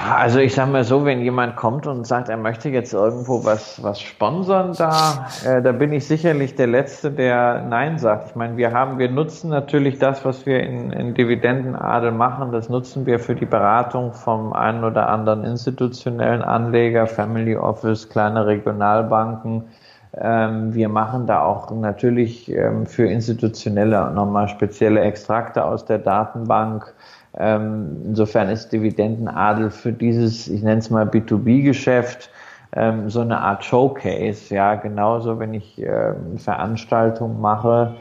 [0.08, 3.82] Also ich sage mal so, wenn jemand kommt und sagt, er möchte jetzt irgendwo was,
[3.82, 8.30] was sponsern, da, äh, da bin ich sicherlich der Letzte, der Nein sagt.
[8.30, 12.68] Ich meine, wir haben, wir nutzen natürlich das, was wir in, in Dividendenadel machen, das
[12.68, 19.64] nutzen wir für die Beratung vom einen oder anderen institutionellen Anleger, Family Office, kleine Regionalbanken.
[20.16, 26.94] Ähm, wir machen da auch natürlich ähm, für institutionelle nochmal spezielle Extrakte aus der Datenbank.
[27.36, 32.30] Ähm, insofern ist Dividendenadel für dieses, ich nenne es mal B2B-Geschäft,
[32.74, 34.54] ähm, so eine Art Showcase.
[34.54, 35.82] Ja, genauso, wenn ich
[36.36, 37.94] Veranstaltungen mache,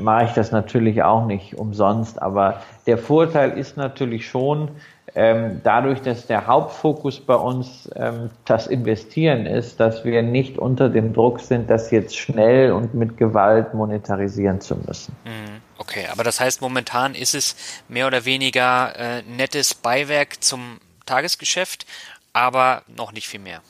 [0.00, 2.20] mache ich das natürlich auch nicht umsonst.
[2.20, 4.68] Aber der Vorteil ist natürlich schon,
[5.14, 10.88] ähm, dadurch, dass der Hauptfokus bei uns ähm, das Investieren ist, dass wir nicht unter
[10.88, 15.16] dem Druck sind, das jetzt schnell und mit Gewalt monetarisieren zu müssen.
[15.24, 15.60] Mhm.
[15.78, 17.56] Okay, aber das heißt, momentan ist es
[17.88, 21.86] mehr oder weniger äh, nettes Beiwerk zum Tagesgeschäft,
[22.32, 23.60] aber noch nicht viel mehr.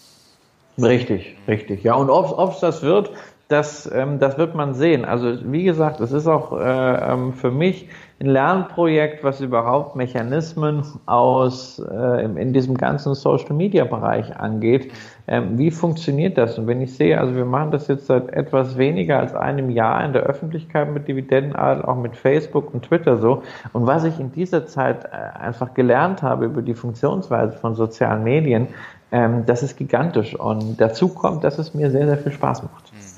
[0.78, 1.82] Richtig, richtig.
[1.82, 3.10] Ja, und ob es das wird,
[3.48, 5.04] das, ähm, das wird man sehen.
[5.04, 7.88] Also wie gesagt, es ist auch äh, ähm, für mich
[8.20, 14.92] ein Lernprojekt, was überhaupt Mechanismen aus äh, in diesem ganzen Social Media Bereich angeht.
[15.26, 16.58] Ähm, wie funktioniert das?
[16.58, 20.04] Und wenn ich sehe, also wir machen das jetzt seit etwas weniger als einem Jahr
[20.04, 23.42] in der Öffentlichkeit mit Dividendenadel, auch mit Facebook und Twitter so.
[23.72, 28.22] Und was ich in dieser Zeit äh, einfach gelernt habe über die Funktionsweise von sozialen
[28.22, 28.68] Medien,
[29.12, 30.34] ähm, das ist gigantisch.
[30.34, 32.92] Und dazu kommt, dass es mir sehr, sehr viel Spaß macht.
[32.92, 33.09] Mhm.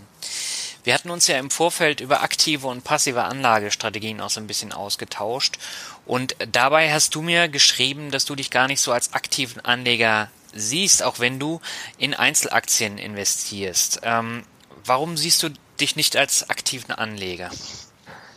[0.85, 4.73] Wir hatten uns ja im Vorfeld über aktive und passive Anlagestrategien auch so ein bisschen
[4.73, 5.59] ausgetauscht.
[6.07, 10.29] Und dabei hast du mir geschrieben, dass du dich gar nicht so als aktiven Anleger
[10.55, 11.61] siehst, auch wenn du
[11.99, 14.01] in Einzelaktien investierst.
[14.03, 14.43] Ähm,
[14.85, 17.51] warum siehst du dich nicht als aktiven Anleger?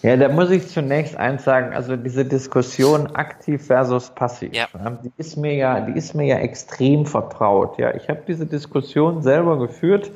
[0.04, 4.68] Ja, da muss ich zunächst eins sagen, also diese Diskussion aktiv versus passiv, ja.
[5.04, 7.80] die ist mir ja, die ist mir ja extrem vertraut.
[7.80, 10.12] Ja, ich habe diese Diskussion selber geführt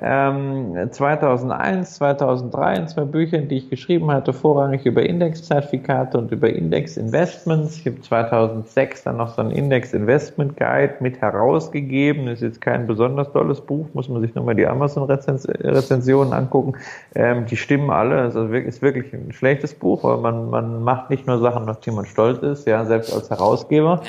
[0.00, 7.76] 2001, 2003 in zwei Büchern, die ich geschrieben hatte, vorrangig über Indexzertifikate und über Indexinvestments.
[7.76, 12.24] Ich habe 2006 dann noch so einen Index-Investment Guide mit herausgegeben.
[12.24, 16.72] Das ist jetzt kein besonders tolles Buch, muss man sich nochmal die Amazon-Rezensionen angucken.
[17.14, 18.24] Ähm, die stimmen alle.
[18.24, 21.90] Es ist wirklich ein schlechtes Buch, aber man, man macht nicht nur Sachen, auf die
[21.90, 24.00] man stolz ist, ja, selbst als Herausgeber.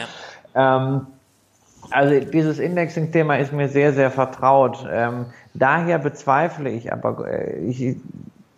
[0.56, 0.78] Ja.
[0.78, 1.08] Ähm,
[1.90, 4.86] also dieses Indexing-Thema ist mir sehr, sehr vertraut.
[4.90, 7.98] Ähm, daher bezweifle ich aber, äh, ich,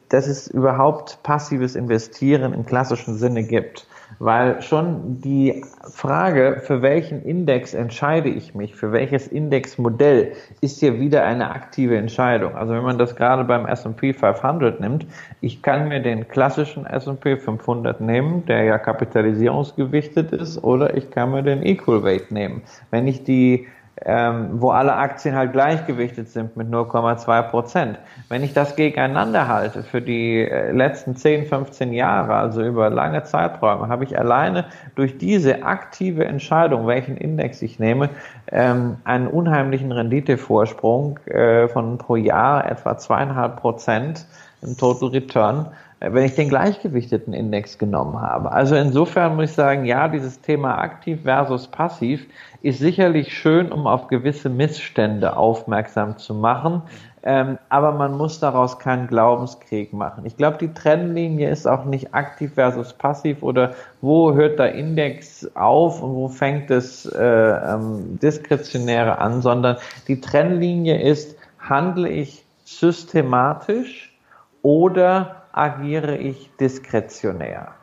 [0.09, 3.87] dass es überhaupt passives Investieren im klassischen Sinne gibt
[4.19, 10.99] weil schon die Frage, für welchen Index entscheide ich mich, für welches Indexmodell, ist ja
[10.99, 12.55] wieder eine aktive Entscheidung.
[12.55, 15.05] Also wenn man das gerade beim S&P 500 nimmt,
[15.41, 21.31] ich kann mir den klassischen S&P 500 nehmen, der ja kapitalisierungsgewichtet ist, oder ich kann
[21.31, 22.61] mir den Equal Weight nehmen.
[22.91, 23.67] Wenn ich die
[24.03, 27.97] ähm, wo alle Aktien halt gleichgewichtet sind mit 0,2 Prozent.
[28.27, 33.23] Wenn ich das gegeneinander halte für die äh, letzten 10, 15 Jahre, also über lange
[33.23, 38.09] Zeiträume, habe ich alleine durch diese aktive Entscheidung, welchen Index ich nehme,
[38.51, 44.25] ähm, einen unheimlichen Renditevorsprung äh, von pro Jahr etwa zweieinhalb Prozent
[44.61, 45.67] im Total Return
[46.09, 48.51] wenn ich den gleichgewichteten Index genommen habe.
[48.51, 52.25] Also insofern muss ich sagen, ja, dieses Thema aktiv versus passiv
[52.61, 56.81] ist sicherlich schön, um auf gewisse Missstände aufmerksam zu machen.
[57.23, 60.25] Ähm, aber man muss daraus keinen Glaubenskrieg machen.
[60.27, 65.49] Ich glaube, die Trennlinie ist auch nicht aktiv versus passiv oder wo hört der Index
[65.55, 72.45] auf und wo fängt das äh, ähm, Diskretionäre an, sondern die Trennlinie ist, handle ich
[72.63, 74.15] systematisch
[74.61, 77.73] oder agiere ich diskretionär.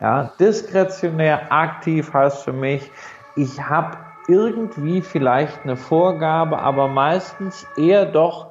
[0.00, 2.90] Ja, diskretionär aktiv heißt für mich,
[3.36, 8.47] ich habe irgendwie vielleicht eine Vorgabe, aber meistens eher doch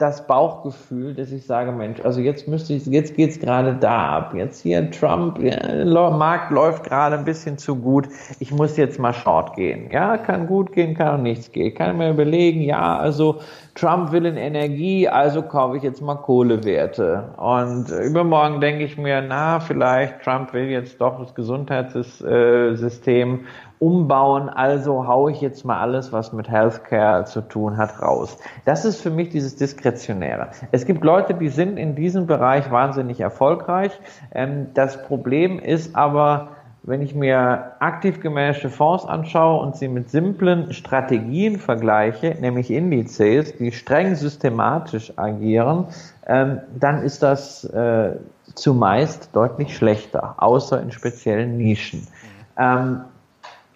[0.00, 4.32] das Bauchgefühl, dass ich sage, Mensch, also jetzt müsste ich, jetzt geht's gerade da ab.
[4.34, 8.08] Jetzt hier Trump, ja, Markt läuft gerade ein bisschen zu gut.
[8.38, 9.90] Ich muss jetzt mal short gehen.
[9.92, 11.74] Ja, kann gut gehen, kann auch nichts gehen.
[11.74, 13.40] Kann mir überlegen, ja, also
[13.74, 17.34] Trump will in Energie, also kaufe ich jetzt mal Kohlewerte.
[17.36, 23.40] Und übermorgen denke ich mir, na, vielleicht Trump will jetzt doch das Gesundheitssystem
[23.80, 28.36] umbauen, also haue ich jetzt mal alles, was mit Healthcare zu tun hat, raus.
[28.66, 30.50] Das ist für mich dieses Diskretionäre.
[30.70, 33.98] Es gibt Leute, die sind in diesem Bereich wahnsinnig erfolgreich.
[34.32, 36.50] Ähm, das Problem ist aber,
[36.82, 43.56] wenn ich mir aktiv gemanagte Fonds anschaue und sie mit simplen Strategien vergleiche, nämlich Indizes,
[43.56, 45.86] die streng systematisch agieren,
[46.26, 48.16] ähm, dann ist das äh,
[48.54, 52.06] zumeist deutlich schlechter, außer in speziellen Nischen.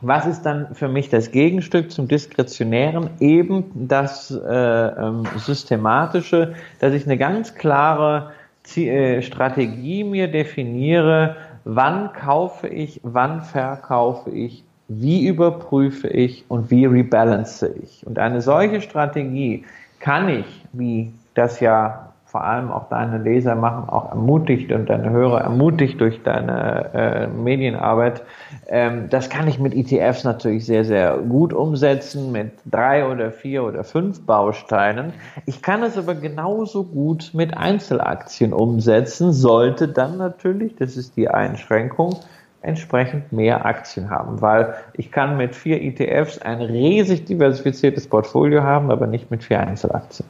[0.06, 3.08] Was ist dann für mich das Gegenstück zum Diskretionären?
[3.20, 8.32] Eben das äh, ähm, Systematische, dass ich eine ganz klare
[8.76, 16.84] äh, Strategie mir definiere, wann kaufe ich, wann verkaufe ich, wie überprüfe ich und wie
[16.84, 18.06] rebalance ich.
[18.06, 19.64] Und eine solche Strategie
[20.00, 22.03] kann ich, wie das ja
[22.34, 27.26] vor allem auch deine Leser machen, auch ermutigt und deine Hörer ermutigt durch deine äh,
[27.28, 28.22] Medienarbeit.
[28.66, 33.62] Ähm, das kann ich mit ETFs natürlich sehr, sehr gut umsetzen, mit drei oder vier
[33.62, 35.12] oder fünf Bausteinen.
[35.46, 41.28] Ich kann es aber genauso gut mit Einzelaktien umsetzen, sollte dann natürlich, das ist die
[41.28, 42.16] Einschränkung,
[42.62, 48.90] entsprechend mehr Aktien haben, weil ich kann mit vier ETFs ein riesig diversifiziertes Portfolio haben,
[48.90, 50.26] aber nicht mit vier Einzelaktien.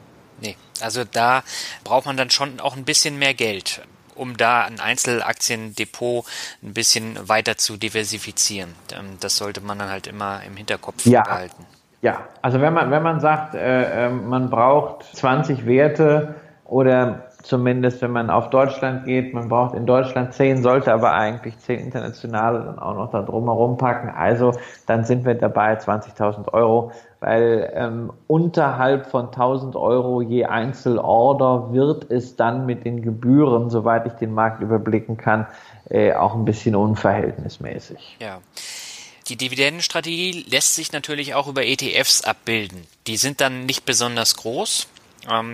[0.81, 1.43] Also da
[1.83, 3.81] braucht man dann schon auch ein bisschen mehr Geld,
[4.15, 6.25] um da ein Einzelaktiendepot
[6.63, 8.73] ein bisschen weiter zu diversifizieren.
[8.93, 11.23] Ähm, das sollte man dann halt immer im Hinterkopf ja.
[11.23, 11.65] behalten.
[12.01, 16.35] Ja, also wenn man, wenn man sagt, äh, ähm, man braucht 20 Werte
[16.65, 21.57] oder zumindest wenn man auf Deutschland geht, man braucht in Deutschland 10, sollte aber eigentlich
[21.59, 24.09] 10 internationale dann auch noch da drumherum packen.
[24.09, 24.53] Also
[24.87, 32.09] dann sind wir dabei 20.000 Euro, weil ähm, unterhalb von 1.000 Euro je Einzelorder wird
[32.11, 35.47] es dann mit den Gebühren, soweit ich den Markt überblicken kann,
[35.89, 38.17] äh, auch ein bisschen unverhältnismäßig.
[38.19, 38.39] Ja.
[39.27, 42.85] Die Dividendenstrategie lässt sich natürlich auch über ETFs abbilden.
[43.07, 44.87] Die sind dann nicht besonders groß,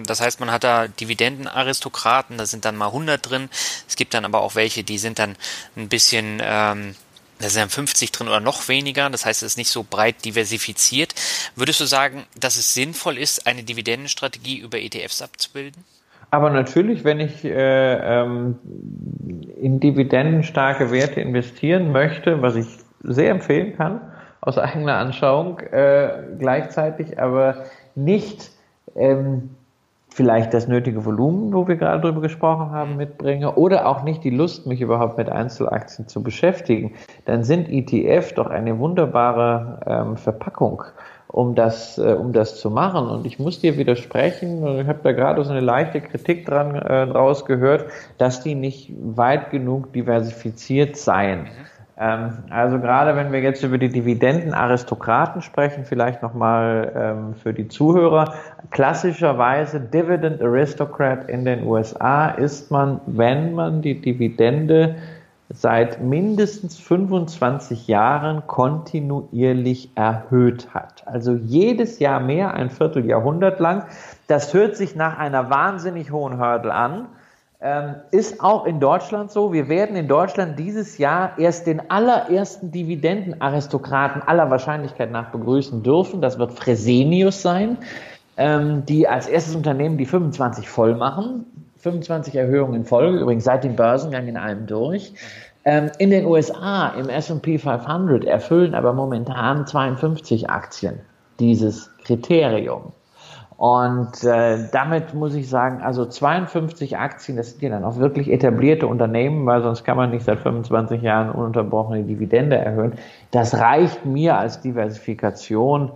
[0.06, 3.50] das heißt, man hat da Dividendenaristokraten, da sind dann mal 100 drin.
[3.88, 5.36] Es gibt dann aber auch welche, die sind dann
[5.76, 6.96] ein bisschen, ähm,
[7.40, 9.10] da sind dann 50 drin oder noch weniger.
[9.10, 11.16] Das heißt, es ist nicht so breit diversifiziert.
[11.56, 15.84] Würdest du sagen, dass es sinnvoll ist, eine Dividendenstrategie über ETFs abzubilden?
[16.32, 18.58] Aber natürlich, wenn ich äh, ähm,
[19.62, 22.68] in dividendenstarke Werte investieren möchte, was ich
[23.04, 24.02] sehr empfehlen kann,
[24.40, 28.50] aus eigener Anschauung, äh, gleichzeitig aber nicht
[28.96, 29.52] ähm,
[30.14, 34.30] vielleicht das nötige Volumen, wo wir gerade drüber gesprochen haben, mitbringe oder auch nicht die
[34.30, 36.94] Lust, mich überhaupt mit Einzelaktien zu beschäftigen,
[37.26, 40.84] dann sind ETF doch eine wunderbare ähm, Verpackung,
[41.28, 43.08] um das, äh, um das zu machen.
[43.08, 47.08] Und ich muss dir widersprechen, ich habe da gerade so eine leichte Kritik dran äh,
[47.08, 47.86] draus gehört,
[48.18, 51.44] dass die nicht weit genug diversifiziert seien.
[51.44, 51.71] Mhm.
[51.98, 57.68] Ähm, also gerade wenn wir jetzt über die Dividendenaristokraten sprechen, vielleicht nochmal ähm, für die
[57.68, 58.34] Zuhörer.
[58.72, 64.96] Klassischerweise Dividend Aristocrat in den USA ist man, wenn man die Dividende
[65.54, 71.04] seit mindestens 25 Jahren kontinuierlich erhöht hat.
[71.06, 73.84] Also jedes Jahr mehr, ein Vierteljahrhundert lang.
[74.28, 77.08] Das hört sich nach einer wahnsinnig hohen Hürde an.
[77.64, 79.54] Ähm, ist auch in Deutschland so.
[79.54, 86.22] Wir werden in Deutschland dieses Jahr erst den allerersten Dividendenaristokraten aller Wahrscheinlichkeit nach begrüßen dürfen.
[86.22, 87.78] Das wird Fresenius sein,
[88.38, 91.46] ähm, die als erstes Unternehmen die 25 voll machen.
[91.78, 95.14] 25 Erhöhungen in Folge, übrigens seit dem Börsengang in allem durch.
[95.64, 101.00] Ähm, in den USA im S&P 500 erfüllen aber momentan 52 Aktien
[101.40, 102.94] dieses Kriterium.
[103.62, 108.32] Und äh, damit muss ich sagen, also 52 Aktien, das sind ja dann auch wirklich
[108.32, 112.94] etablierte Unternehmen, weil sonst kann man nicht seit 25 Jahren ununterbrochene Dividende erhöhen.
[113.30, 115.92] Das reicht mir als Diversifikation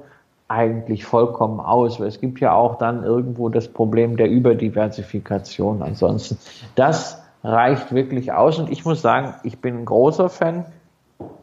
[0.48, 5.82] eigentlich vollkommen aus, weil es gibt ja auch dann irgendwo das Problem der Überdiversifikation.
[5.82, 6.38] Ansonsten,
[6.76, 8.60] das reicht wirklich aus.
[8.60, 10.66] Und ich muss sagen, ich bin ein großer Fan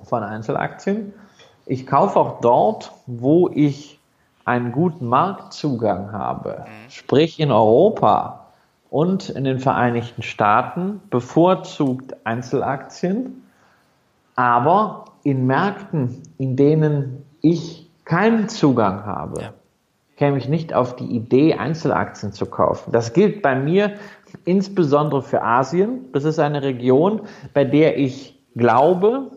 [0.04, 1.14] von Einzelaktien.
[1.66, 3.98] Ich kaufe auch dort, wo ich
[4.44, 6.90] einen guten Marktzugang habe, mhm.
[6.90, 8.46] sprich in Europa
[8.90, 13.42] und in den Vereinigten Staaten, bevorzugt Einzelaktien,
[14.36, 19.52] aber in Märkten, in denen ich keinen Zugang habe, ja.
[20.16, 22.92] käme ich nicht auf die Idee, Einzelaktien zu kaufen.
[22.92, 23.94] Das gilt bei mir
[24.44, 26.06] insbesondere für Asien.
[26.12, 27.22] Das ist eine Region,
[27.54, 29.30] bei der ich glaube,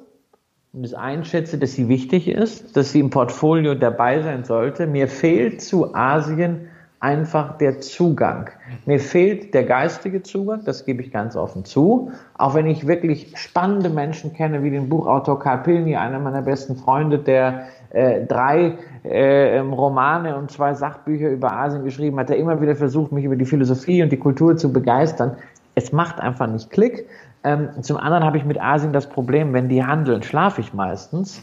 [0.84, 4.88] es einschätze, dass sie wichtig ist, dass sie im Portfolio dabei sein sollte.
[4.88, 6.68] Mir fehlt zu Asien
[7.00, 8.50] einfach der Zugang.
[8.86, 12.12] Mir fehlt der geistige Zugang, das gebe ich ganz offen zu.
[12.38, 16.76] Auch wenn ich wirklich spannende Menschen kenne, wie den Buchautor Karl Pilny, einer meiner besten
[16.76, 22.60] Freunde, der äh, drei äh, Romane und zwei Sachbücher über Asien geschrieben hat, der immer
[22.60, 25.38] wieder versucht, mich über die Philosophie und die Kultur zu begeistern.
[25.76, 27.06] Es macht einfach nicht Klick.
[27.46, 31.42] Ähm, zum anderen habe ich mit Asien das Problem, wenn die handeln, schlafe ich meistens.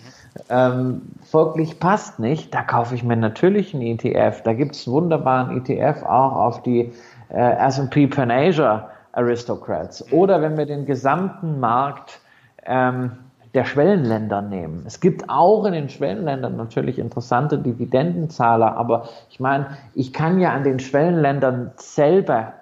[0.50, 2.52] Ähm, folglich passt nicht.
[2.52, 4.42] Da kaufe ich mir natürlich einen ETF.
[4.42, 6.92] Da gibt es einen wunderbaren ETF auch auf die
[7.30, 10.04] äh, S&P Pan Asia Aristocrats.
[10.10, 10.18] Mhm.
[10.18, 12.20] Oder wenn wir den gesamten Markt
[12.66, 13.12] ähm,
[13.54, 14.82] der Schwellenländer nehmen.
[14.86, 20.52] Es gibt auch in den Schwellenländern natürlich interessante Dividendenzahler, aber ich meine, ich kann ja
[20.52, 22.54] an den Schwellenländern selber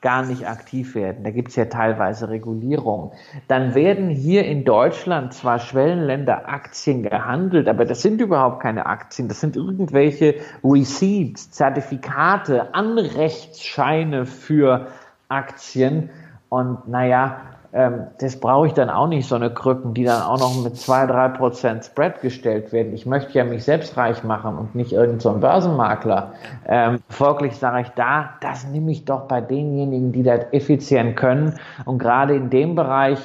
[0.00, 1.24] gar nicht aktiv werden.
[1.24, 3.12] Da gibt es ja teilweise Regulierung.
[3.48, 9.26] Dann werden hier in Deutschland zwar Schwellenländer Aktien gehandelt, aber das sind überhaupt keine Aktien.
[9.26, 14.86] Das sind irgendwelche Receipts, Zertifikate, Anrechtsscheine für
[15.28, 16.10] Aktien.
[16.48, 17.40] Und naja,
[17.72, 20.76] ähm, das brauche ich dann auch nicht, so eine Krücken, die dann auch noch mit
[20.76, 22.94] zwei drei Prozent Spread gestellt werden.
[22.94, 26.32] Ich möchte ja mich selbst reich machen und nicht irgendein so Börsenmakler.
[26.66, 31.54] Ähm, folglich sage ich da, das nehme ich doch bei denjenigen, die das effizient können.
[31.84, 33.18] Und gerade in dem Bereich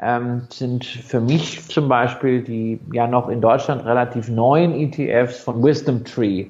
[0.00, 5.62] ähm, sind für mich zum Beispiel die ja noch in Deutschland relativ neuen ETFs von
[5.62, 6.46] Wisdom Tree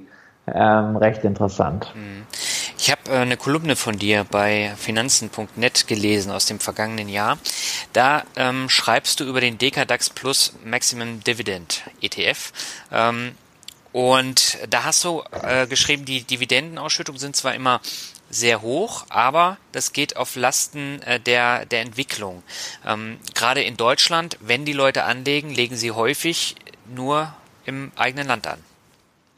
[0.47, 1.93] ähm, recht interessant.
[1.95, 2.50] Mhm.
[2.83, 7.39] Ich habe äh, eine Kolumne von dir bei finanzen.net gelesen aus dem vergangenen Jahr.
[7.93, 12.53] Da ähm, schreibst du über den DKDAX Plus Maximum Dividend ETF.
[12.91, 13.37] Ähm,
[13.93, 17.83] Und da hast du äh, geschrieben, die Dividendenausschüttungen sind zwar immer
[18.31, 22.43] sehr hoch, aber das geht auf Lasten äh, der, der Entwicklung.
[22.87, 26.55] Ähm, Gerade in Deutschland, wenn die Leute anlegen, legen sie häufig
[26.87, 27.35] nur
[27.67, 28.70] im eigenen Land an.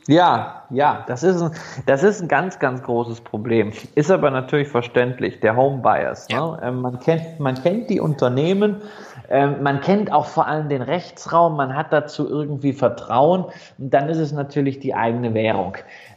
[0.09, 1.53] Ja, ja, das ist, ein,
[1.87, 3.73] das ist ein ganz, ganz großes Problem.
[3.95, 6.29] Ist aber natürlich verständlich, der Home Bias.
[6.29, 6.37] Ne?
[6.37, 6.59] Ja.
[6.63, 8.83] Ähm, man, kennt, man kennt die Unternehmen,
[9.31, 13.45] ähm, man kennt auch vor allem den Rechtsraum, man hat dazu irgendwie Vertrauen
[13.79, 15.77] und dann ist es natürlich die eigene Währung.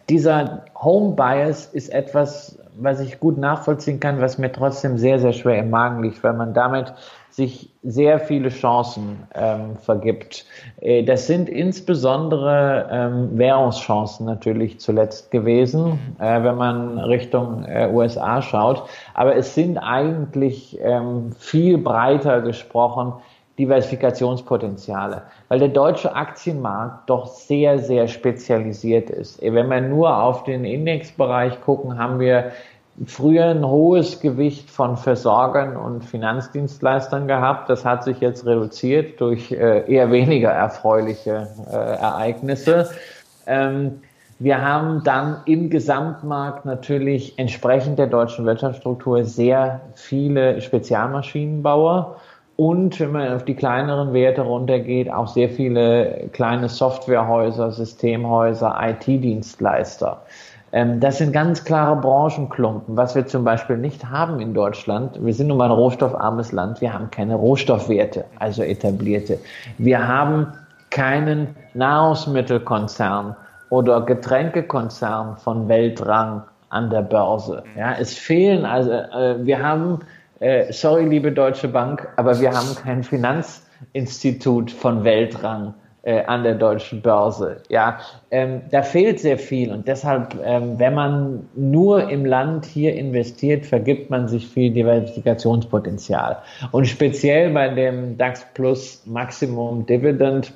[0.10, 5.34] Dieser Home Bias ist etwas, was ich gut nachvollziehen kann, was mir trotzdem sehr, sehr
[5.34, 6.94] schwer im Magen liegt, weil man damit
[7.36, 10.46] sich sehr viele Chancen ähm, vergibt.
[10.80, 18.42] Äh, das sind insbesondere ähm, Währungschancen natürlich zuletzt gewesen, äh, wenn man Richtung äh, USA
[18.42, 18.84] schaut.
[19.16, 23.14] Aber es sind eigentlich ähm, viel breiter gesprochen
[23.60, 29.42] Diversifikationspotenziale, weil der deutsche Aktienmarkt doch sehr, sehr spezialisiert ist.
[29.42, 32.52] Wenn wir nur auf den Indexbereich gucken, haben wir
[33.06, 37.70] früher ein hohes Gewicht von Versorgern und Finanzdienstleistern gehabt.
[37.70, 42.90] Das hat sich jetzt reduziert durch äh, eher weniger erfreuliche äh, Ereignisse.
[43.48, 44.02] Ähm,
[44.40, 52.18] wir haben dann im Gesamtmarkt natürlich entsprechend der deutschen Wirtschaftsstruktur sehr viele Spezialmaschinenbauer
[52.58, 60.22] und wenn man auf die kleineren Werte runtergeht, auch sehr viele kleine Softwarehäuser, Systemhäuser, IT-Dienstleister.
[60.76, 65.18] Ähm, das sind ganz klare Branchenklumpen, was wir zum Beispiel nicht haben in Deutschland.
[65.24, 66.82] Wir sind nun mal ein rohstoffarmes Land.
[66.82, 69.40] Wir haben keine Rohstoffwerte, also etablierte.
[69.78, 70.48] Wir haben
[70.90, 73.38] keinen Nahrungsmittelkonzern
[73.70, 77.64] oder Getränkekonzern von Weltrang an der Börse.
[77.78, 80.00] Ja, es fehlen also, äh, wir haben,
[80.42, 85.74] äh, sorry, liebe Deutsche Bank, aber wir haben kein Finanzinstitut von Weltrang
[86.06, 87.62] an der deutschen Börse.
[87.70, 88.00] Ja,
[88.32, 93.66] ähm, da fehlt sehr viel und deshalb, ähm, wenn man nur im Land hier investiert,
[93.66, 96.38] vergibt man sich viel Diversifikationspotenzial.
[96.72, 100.54] Und speziell bei dem DAX Plus Maximum Dividend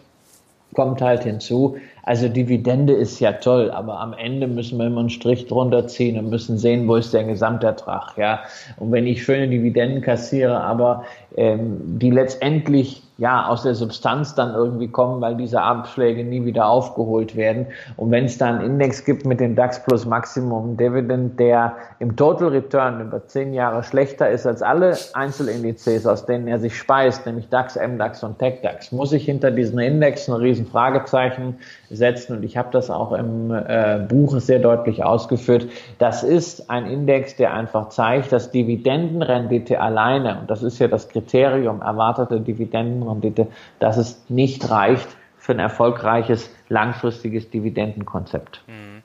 [0.75, 1.77] kommt halt hinzu,
[2.09, 6.17] also Dividende ist ja toll, aber am Ende müssen wir immer einen Strich drunter ziehen
[6.17, 8.39] und müssen sehen, wo ist der Gesamtertrag, ja.
[8.77, 11.03] Und wenn ich schöne Dividenden kassiere, aber
[11.37, 16.67] ähm, die letztendlich ja, aus der Substanz dann irgendwie kommen, weil diese Abschläge nie wieder
[16.67, 17.67] aufgeholt werden.
[17.97, 22.15] Und wenn es da einen Index gibt mit dem DAX Plus Maximum Dividend, der im
[22.15, 27.25] Total Return über zehn Jahre schlechter ist als alle Einzelindizes, aus denen er sich speist,
[27.25, 31.57] nämlich DAX, MDAX und TechDAX, muss ich hinter diesen Index ein riesen Fragezeichen
[31.99, 32.37] setzen.
[32.37, 35.67] Und ich habe das auch im äh, Buch sehr deutlich ausgeführt.
[35.99, 41.09] Das ist ein Index, der einfach zeigt, dass Dividendenrendite alleine, und das ist ja das
[41.09, 43.47] Kriterium, erwartete Dividenden Rendite,
[43.79, 48.63] dass es nicht reicht für ein erfolgreiches langfristiges Dividendenkonzept.
[48.67, 48.98] Hm.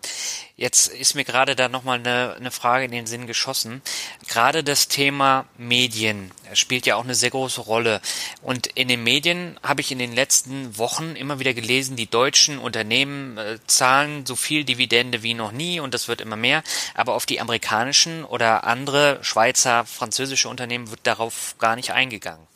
[0.57, 3.83] Jetzt ist mir gerade da nochmal eine, eine Frage in den Sinn geschossen.
[4.29, 8.01] Gerade das Thema Medien spielt ja auch eine sehr große Rolle.
[8.41, 12.61] Und in den Medien habe ich in den letzten Wochen immer wieder gelesen, die deutschen
[12.61, 16.63] Unternehmen äh, zahlen so viel Dividende wie noch nie und das wird immer mehr.
[16.95, 22.47] Aber auf die amerikanischen oder andere Schweizer, französische Unternehmen wird darauf gar nicht eingegangen.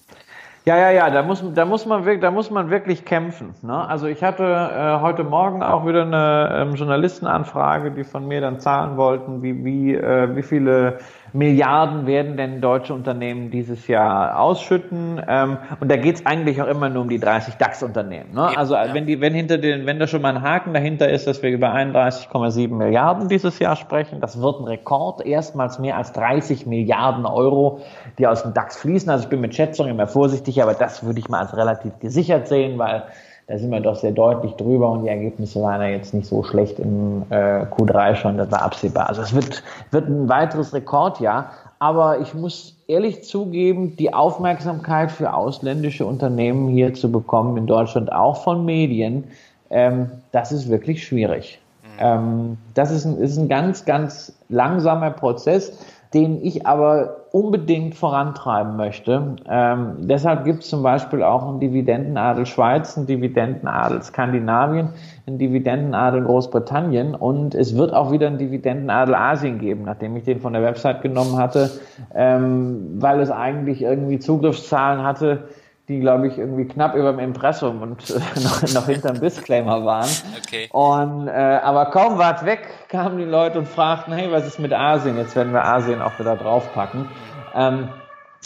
[0.68, 3.54] Ja, ja, ja, da muss, da muss, man, wirklich, da muss man wirklich kämpfen.
[3.62, 3.88] Ne?
[3.88, 8.60] Also ich hatte äh, heute Morgen auch wieder eine ähm, Journalistenanfrage, die von mir dann
[8.60, 10.98] zahlen wollten, wie, wie, äh, wie viele
[11.32, 15.20] Milliarden werden denn deutsche Unternehmen dieses Jahr ausschütten.
[15.26, 18.32] Ähm, und da geht's eigentlich auch immer nur um die 30 DAX-Unternehmen.
[18.34, 18.56] Ne?
[18.56, 18.94] Also ja.
[18.94, 21.50] wenn die, wenn hinter den, wenn da schon mal ein Haken dahinter ist, dass wir
[21.50, 27.26] über 31,7 Milliarden dieses Jahr sprechen, das wird ein Rekord, erstmals mehr als 30 Milliarden
[27.26, 27.80] Euro,
[28.18, 29.10] die aus dem DAX fließen.
[29.10, 32.48] Also ich bin mit Schätzungen immer vorsichtig, aber das würde ich mal als relativ gesichert
[32.48, 33.04] sehen, weil
[33.48, 36.42] da sind wir doch sehr deutlich drüber und die Ergebnisse waren ja jetzt nicht so
[36.42, 39.08] schlecht im äh, Q3 schon, das war absehbar.
[39.08, 45.32] Also es wird, wird ein weiteres Rekordjahr, aber ich muss ehrlich zugeben, die Aufmerksamkeit für
[45.32, 49.24] ausländische Unternehmen hier zu bekommen, in Deutschland auch von Medien,
[49.70, 51.58] ähm, das ist wirklich schwierig.
[51.82, 51.88] Mhm.
[51.98, 55.72] Ähm, das ist ein, ist ein ganz, ganz langsamer Prozess
[56.14, 59.36] den ich aber unbedingt vorantreiben möchte.
[59.48, 64.90] Ähm, deshalb gibt es zum Beispiel auch einen Dividendenadel Schweiz, einen Dividendenadel Skandinavien,
[65.26, 70.40] einen Dividendenadel Großbritannien und es wird auch wieder einen Dividendenadel Asien geben, nachdem ich den
[70.40, 71.70] von der Website genommen hatte,
[72.14, 75.48] ähm, weil es eigentlich irgendwie Zugriffszahlen hatte,
[75.88, 80.08] die, glaube ich, irgendwie knapp über dem Impressum und äh, noch, noch hinterm Disclaimer waren.
[80.38, 80.68] Okay.
[80.70, 84.58] Und, äh, aber kaum war es weg, kamen die Leute und fragten, hey, was ist
[84.58, 85.16] mit Asien?
[85.16, 87.08] Jetzt werden wir Asien auch wieder draufpacken.
[87.54, 87.88] Ähm,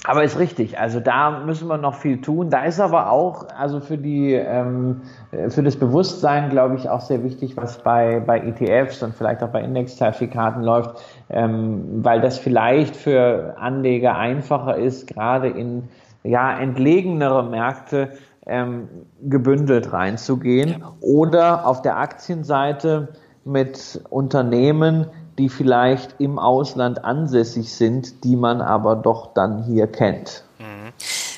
[0.05, 0.79] aber ist richtig.
[0.79, 2.51] Also da müssen wir noch viel tun.
[2.51, 5.03] Da ist aber auch, also für die, ähm,
[5.49, 9.51] für das Bewusstsein, glaube ich, auch sehr wichtig, was bei, bei ETFs und vielleicht auch
[9.51, 15.89] bei Indexzertifikaten läuft, ähm, weil das vielleicht für Anleger einfacher ist, gerade in
[16.25, 18.13] ja, entlegenere Märkte
[18.47, 18.89] ähm,
[19.23, 20.93] gebündelt reinzugehen ja.
[21.01, 23.09] oder auf der Aktienseite
[23.45, 25.07] mit Unternehmen,
[25.39, 30.45] die vielleicht im Ausland ansässig sind, die man aber doch dann hier kennt.
[30.59, 30.93] Mhm.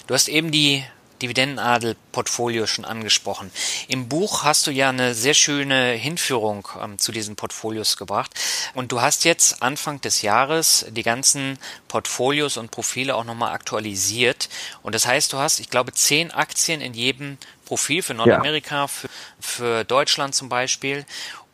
[0.06, 0.82] Du hast eben die
[1.24, 3.50] Dividendenadel-Portfolio schon angesprochen.
[3.88, 8.32] Im Buch hast du ja eine sehr schöne Hinführung ähm, zu diesen Portfolios gebracht.
[8.74, 11.58] Und du hast jetzt Anfang des Jahres die ganzen
[11.88, 14.48] Portfolios und Profile auch nochmal aktualisiert.
[14.82, 18.86] Und das heißt, du hast, ich glaube, zehn Aktien in jedem Profil für Nordamerika, ja.
[18.86, 19.08] für,
[19.40, 21.06] für Deutschland zum Beispiel.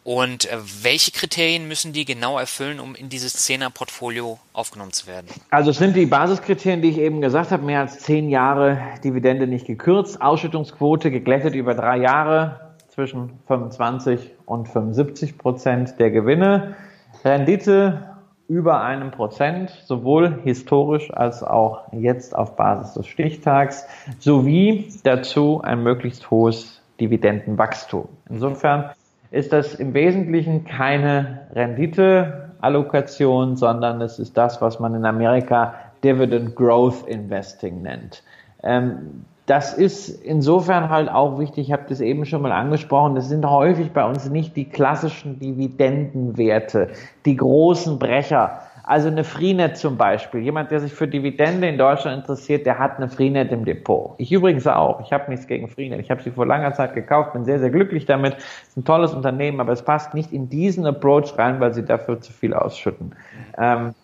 [0.02, 5.28] Und äh, welche Kriterien müssen die genau erfüllen, um in dieses Zehner-Portfolio aufgenommen zu werden?
[5.50, 9.46] Also es sind die Basiskriterien, die ich eben gesagt habe, mehr als zehn Jahre Dividende
[9.46, 16.76] nicht gekürzt, Ausschüttungsquote geglättet über drei Jahre zwischen 25 und 75 Prozent der Gewinne,
[17.24, 18.16] Rendite
[18.48, 23.86] über einem Prozent, sowohl historisch als auch jetzt auf Basis des Stichtags,
[24.18, 28.08] sowie dazu ein möglichst hohes Dividendenwachstum.
[28.28, 28.90] Insofern
[29.30, 36.56] ist das im Wesentlichen keine Renditeallokation, sondern es ist das, was man in Amerika Dividend
[36.56, 38.22] Growth Investing nennt.
[38.62, 43.28] Ähm, das ist insofern halt auch wichtig, ich habe das eben schon mal angesprochen, das
[43.28, 46.90] sind häufig bei uns nicht die klassischen Dividendenwerte,
[47.24, 48.60] die großen Brecher,
[48.90, 50.40] also eine Freenet zum Beispiel.
[50.40, 54.14] Jemand, der sich für Dividende in Deutschland interessiert, der hat eine Freenet im Depot.
[54.18, 55.00] Ich übrigens auch.
[55.00, 56.00] Ich habe nichts gegen Freenet.
[56.00, 58.34] Ich habe sie vor langer Zeit gekauft, bin sehr, sehr glücklich damit.
[58.34, 62.20] Ist ein tolles Unternehmen, aber es passt nicht in diesen Approach rein, weil sie dafür
[62.20, 63.14] zu viel ausschütten.
[63.58, 63.94] Ähm,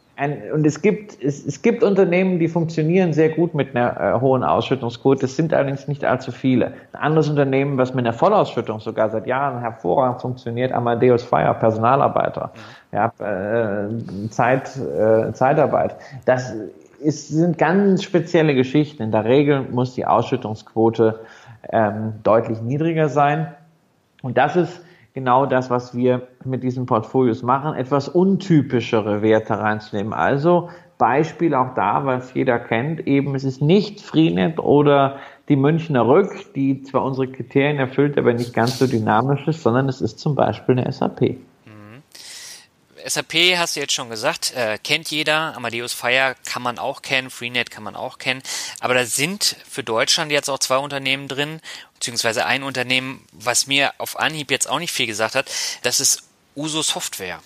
[0.55, 4.43] und es gibt, es, es gibt Unternehmen, die funktionieren sehr gut mit einer äh, hohen
[4.45, 5.27] Ausschüttungsquote.
[5.27, 6.69] Es sind allerdings nicht allzu viele.
[6.93, 12.51] Ein anderes Unternehmen, was mit einer Vollausschüttung sogar seit Jahren hervorragend funktioniert, Amadeus Fire, Personalarbeiter,
[12.97, 15.97] ja, äh, Zeit, äh, Zeitarbeit.
[16.25, 16.55] Das
[16.99, 19.03] ist, sind ganz spezielle Geschichten.
[19.03, 21.21] In der Regel muss die Ausschüttungsquote
[21.71, 23.55] ähm, deutlich niedriger sein.
[24.23, 24.81] Und das ist
[25.13, 30.15] genau das, was wir mit diesen Portfolios machen, etwas untypischere Werte reinzunehmen.
[30.15, 35.17] Also Beispiel auch da, was jeder kennt, eben es ist nicht Freenet oder
[35.51, 39.87] die Münchner Rück, die zwar unsere Kriterien erfüllt, aber nicht ganz so dynamisch ist, sondern
[39.91, 41.37] es ist zum Beispiel eine SAP.
[43.09, 45.55] SAP hast du jetzt schon gesagt, äh, kennt jeder.
[45.57, 48.43] Amadeus Fire kann man auch kennen, Freenet kann man auch kennen.
[48.81, 51.61] Aber da sind für Deutschland jetzt auch zwei Unternehmen drin,
[51.95, 55.51] beziehungsweise ein Unternehmen, was mir auf Anhieb jetzt auch nicht viel gesagt hat.
[55.83, 56.25] Das ist
[56.57, 57.41] Uso Software.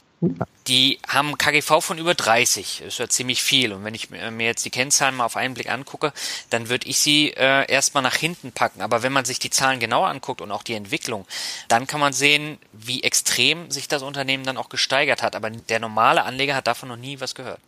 [0.66, 2.83] Die haben KGV von über 30.
[2.85, 3.73] Das ist ja ziemlich viel.
[3.73, 6.12] Und wenn ich mir jetzt die Kennzahlen mal auf einen Blick angucke,
[6.51, 8.83] dann würde ich sie äh, erstmal nach hinten packen.
[8.83, 11.25] Aber wenn man sich die Zahlen genauer anguckt und auch die Entwicklung,
[11.68, 15.35] dann kann man sehen, wie extrem sich das Unternehmen dann auch gesteigert hat.
[15.35, 17.61] Aber der normale Anleger hat davon noch nie was gehört.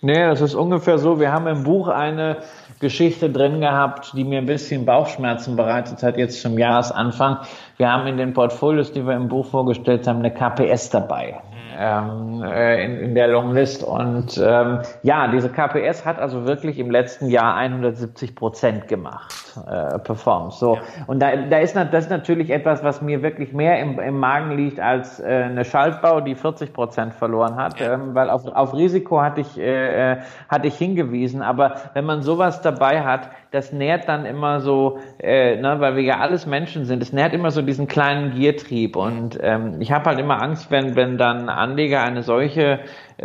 [0.00, 1.20] Nee, das ist ungefähr so.
[1.20, 2.38] Wir haben im Buch eine
[2.80, 7.38] Geschichte drin gehabt, die mir ein bisschen Bauchschmerzen bereitet hat, jetzt zum Jahresanfang.
[7.76, 11.40] Wir haben in den Portfolios, die wir im Buch vorgestellt haben, eine KPS dabei
[11.78, 13.84] ähm, äh, in, in der Longlist.
[13.84, 19.32] Und ähm, ja, diese KPS hat also wirklich im letzten Jahr 170 Prozent gemacht,
[19.66, 20.58] äh, Performance.
[20.58, 20.74] So.
[20.74, 20.80] Ja.
[21.06, 24.56] Und da, da ist das ist natürlich etwas, was mir wirklich mehr im, im Magen
[24.56, 27.94] liegt als äh, eine Schaltbau, die 40 Prozent verloren hat, ja.
[27.94, 30.16] ähm, weil auf, auf Risiko hatte ich, äh, äh,
[30.48, 31.42] hatte ich hingewiesen.
[31.42, 36.02] Aber wenn man sowas dabei hat, das nährt dann immer so, äh, ne, weil wir
[36.02, 38.96] ja alles Menschen sind, es nährt immer so diesen kleinen Giertrieb.
[38.96, 42.80] Und ähm, ich habe halt immer Angst, wenn, wenn dann Anleger eine solche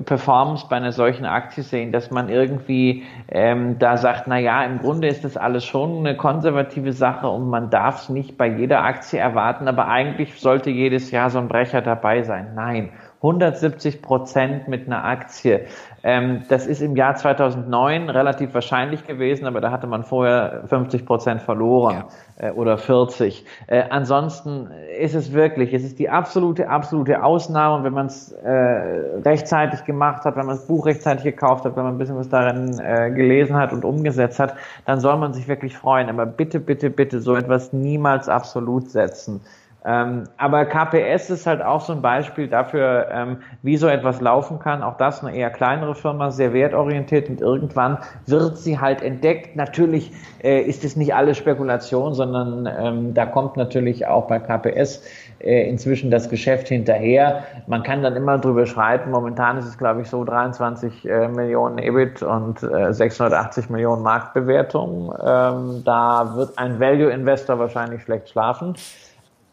[0.05, 4.79] Performance bei einer solchen Aktie sehen, dass man irgendwie ähm, da sagt, na ja, im
[4.79, 8.83] Grunde ist das alles schon eine konservative Sache und man darf es nicht bei jeder
[8.83, 12.53] Aktie erwarten, aber eigentlich sollte jedes Jahr so ein Brecher dabei sein.
[12.55, 15.67] Nein, 170 Prozent mit einer Aktie.
[16.05, 21.05] Ähm, das ist im Jahr 2009 relativ wahrscheinlich gewesen, aber da hatte man vorher 50
[21.05, 22.03] Prozent verloren
[22.39, 22.49] ja.
[22.49, 23.45] äh, oder 40.
[23.67, 27.77] Äh, ansonsten ist es wirklich, es ist die absolute, absolute Ausnahme.
[27.77, 31.77] Und wenn man es äh, rechtzeitig gemacht hat, wenn man das Buch rechtzeitig gekauft hat,
[31.77, 35.33] wenn man ein bisschen was darin äh, gelesen hat und umgesetzt hat, dann soll man
[35.33, 36.09] sich wirklich freuen.
[36.09, 39.39] Aber bitte, bitte, bitte so etwas niemals absolut setzen
[39.85, 44.59] Ähm, aber KPS ist halt auch so ein Beispiel dafür, ähm, wie so etwas laufen
[44.59, 44.81] kann.
[44.81, 49.55] Auch das eine eher kleinere Firma, sehr wertorientiert und irgendwann wird sie halt entdeckt.
[49.55, 50.11] Natürlich
[50.41, 55.03] äh, ist es nicht alles Spekulation, sondern ähm, da kommt natürlich auch bei KPS
[55.39, 57.43] äh, inzwischen das Geschäft hinterher.
[57.67, 59.11] Man kann dann immer drüber schreiten.
[59.11, 65.13] Momentan ist es, glaube ich, so 23 äh, Millionen EBIT und äh, 680 Millionen Marktbewertung.
[65.21, 68.75] Ähm, da wird ein Value-Investor wahrscheinlich schlecht schlafen.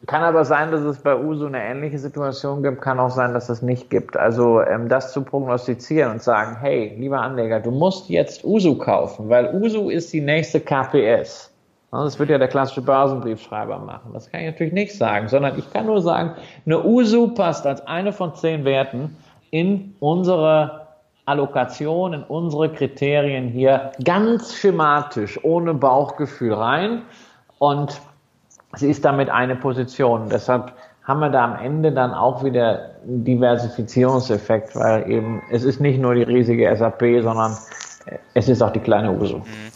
[0.07, 3.51] Kann aber sein, dass es bei Uso eine ähnliche Situation gibt, kann auch sein, dass
[3.51, 4.17] es nicht gibt.
[4.17, 9.29] Also ähm, das zu prognostizieren und sagen, hey, lieber Anleger, du musst jetzt Uso kaufen,
[9.29, 11.53] weil Uso ist die nächste KPS.
[11.91, 14.13] Das wird ja der klassische Börsenbriefschreiber machen.
[14.15, 16.35] Das kann ich natürlich nicht sagen, sondern ich kann nur sagen,
[16.65, 19.17] eine Uso passt als eine von zehn Werten
[19.51, 20.87] in unsere
[21.27, 27.03] Allokation, in unsere Kriterien hier ganz schematisch, ohne Bauchgefühl rein.
[27.59, 28.01] Und
[28.77, 30.29] sie ist damit eine Position.
[30.29, 30.73] Deshalb
[31.05, 35.99] haben wir da am Ende dann auch wieder einen Diversifizierungseffekt, weil eben es ist nicht
[35.99, 37.57] nur die riesige SAP, sondern
[38.35, 39.39] es ist auch die kleine USO.
[39.39, 39.71] Mhm.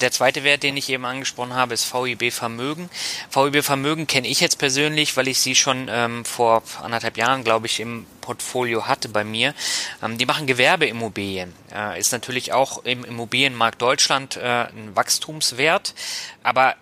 [0.00, 2.90] Der zweite Wert, den ich eben angesprochen habe, ist VIB Vermögen.
[3.30, 7.66] VIB Vermögen kenne ich jetzt persönlich, weil ich sie schon ähm, vor anderthalb Jahren, glaube
[7.66, 9.54] ich, im Portfolio hatte bei mir.
[10.02, 11.52] Ähm, die machen Gewerbeimmobilien.
[11.72, 15.94] Äh, ist natürlich auch im Immobilienmarkt Deutschland äh, ein Wachstumswert,
[16.42, 16.74] aber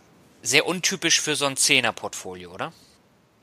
[0.43, 2.73] sehr untypisch für so ein Zehner-Portfolio, oder?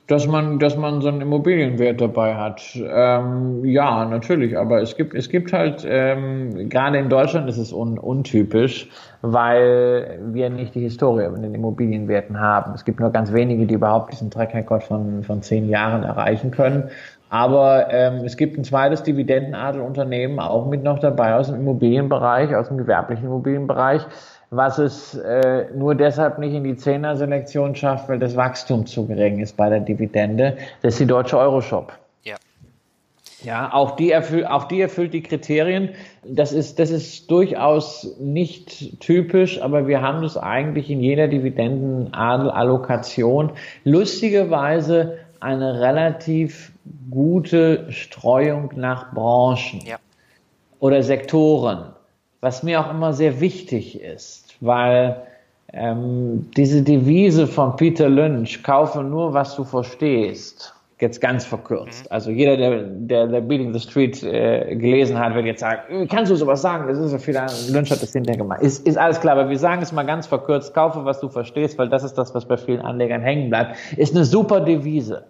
[0.08, 2.62] Dass man, dass man so einen Immobilienwert dabei hat.
[2.76, 7.74] Ähm, ja, natürlich, aber es gibt, es gibt halt, ähm, gerade in Deutschland ist es
[7.74, 8.88] un, untypisch,
[9.24, 12.74] weil wir nicht die Historie in den Immobilienwerten haben.
[12.76, 16.52] Es gibt nur ganz wenige, die überhaupt diesen Track Record von, von zehn Jahren erreichen
[16.52, 16.92] können.
[17.30, 22.68] Aber ähm, es gibt ein zweites Dividendenadelunternehmen auch mit noch dabei aus dem Immobilienbereich, aus
[22.68, 24.06] dem gewerblichen Immobilienbereich
[24.56, 29.40] was es äh, nur deshalb nicht in die Zehner-Selektion schafft, weil das Wachstum zu gering
[29.40, 30.58] ist bei der Dividende.
[30.82, 31.92] Das ist die deutsche Euroshop.
[32.24, 32.38] Ja.
[33.44, 35.90] Ja, auch die, erfüll, auch die erfüllt die Kriterien.
[36.24, 43.52] Das ist, das ist durchaus nicht typisch, aber wir haben das eigentlich in jeder Dividendenallokation.
[43.84, 46.72] Lustigerweise eine relativ
[47.12, 49.98] gute Streuung nach Branchen ja.
[50.80, 51.94] oder Sektoren
[52.46, 55.22] was mir auch immer sehr wichtig ist, weil
[55.74, 62.06] ähm, diese Devise von Peter Lynch, kaufe nur, was du verstehst, jetzt ganz verkürzt.
[62.06, 62.12] Mhm.
[62.12, 66.32] Also jeder, der, der, der Beating the Street äh, gelesen hat, wird jetzt sagen, kannst
[66.32, 66.88] du sowas sagen?
[66.88, 67.36] Das ist ja viel,
[67.74, 68.62] Lynch hat das hinterher gemacht.
[68.62, 71.78] Ist, ist alles klar, aber wir sagen es mal ganz verkürzt, kaufe, was du verstehst,
[71.78, 73.76] weil das ist das, was bei vielen Anlegern hängen bleibt.
[73.98, 75.26] Ist eine super Devise.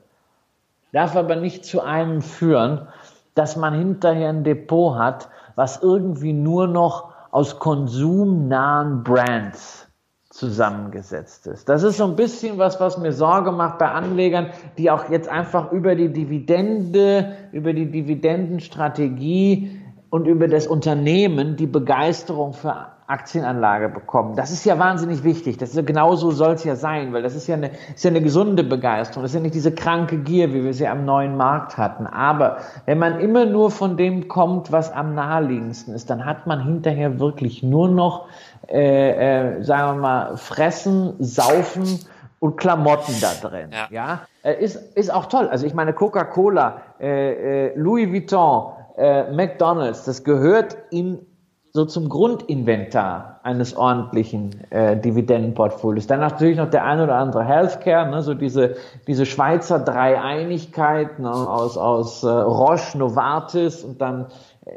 [0.91, 2.87] Darf aber nicht zu einem führen,
[3.33, 9.89] dass man hinterher ein Depot hat, was irgendwie nur noch aus konsumnahen Brands
[10.29, 11.67] zusammengesetzt ist.
[11.67, 15.27] Das ist so ein bisschen was, was mir Sorge macht bei Anlegern, die auch jetzt
[15.27, 19.81] einfach über die Dividende, über die Dividendenstrategie
[20.11, 24.35] und über das Unternehmen die Begeisterung für Aktienanlage bekommen.
[24.35, 25.57] Das ist ja wahnsinnig wichtig.
[25.57, 28.21] Das ist, genauso soll es ja sein, weil das ist ja, eine, ist ja eine
[28.21, 29.23] gesunde Begeisterung.
[29.23, 32.07] Das ist ja nicht diese kranke Gier, wie wir sie am neuen Markt hatten.
[32.07, 36.63] Aber wenn man immer nur von dem kommt, was am naheliegendsten ist, dann hat man
[36.63, 38.27] hinterher wirklich nur noch,
[38.67, 41.99] äh, äh, sagen wir mal, fressen, saufen
[42.39, 43.69] und Klamotten da drin.
[43.71, 44.21] Ja, ja?
[44.41, 45.47] Äh, ist, ist auch toll.
[45.47, 51.19] Also ich meine, Coca-Cola, äh, äh, Louis Vuitton, äh, McDonald's, das gehört in
[51.75, 56.07] so zum Grundinventar eines ordentlichen äh, Dividendenportfolios.
[56.07, 61.29] Dann natürlich noch der ein oder andere Healthcare, ne, so diese, diese Schweizer Dreieinigkeit ne,
[61.29, 64.27] aus, aus äh, Roche, Novartis und dann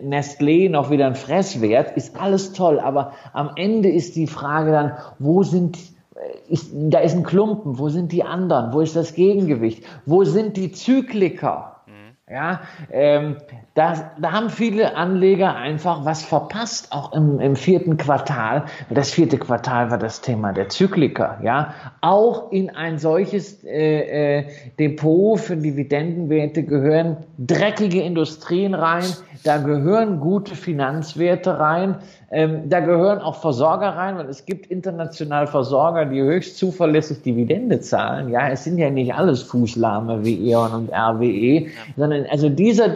[0.02, 4.92] Nestlé noch wieder ein Fresswert, ist alles toll, aber am Ende ist die Frage dann,
[5.20, 9.14] wo sind äh, ist, da ist ein Klumpen, wo sind die anderen, wo ist das
[9.14, 11.76] Gegengewicht, wo sind die Zykliker?
[11.86, 12.34] Mhm.
[12.34, 13.36] Ja, ähm,
[13.78, 18.64] da, da haben viele Anleger einfach was verpasst, auch im, im vierten Quartal.
[18.90, 21.74] Das vierte Quartal war das Thema der Zykliker, ja.
[22.00, 24.44] Auch in ein solches äh, äh,
[24.80, 29.04] Depot für Dividendenwerte gehören dreckige Industrien rein,
[29.44, 31.98] da gehören gute Finanzwerte rein,
[32.30, 37.80] ähm, da gehören auch Versorger rein, weil es gibt international Versorger, die höchst zuverlässig Dividende
[37.80, 38.28] zahlen.
[38.28, 42.88] Ja, es sind ja nicht alles Fußlahme wie E.ON und RWE, sondern also dieser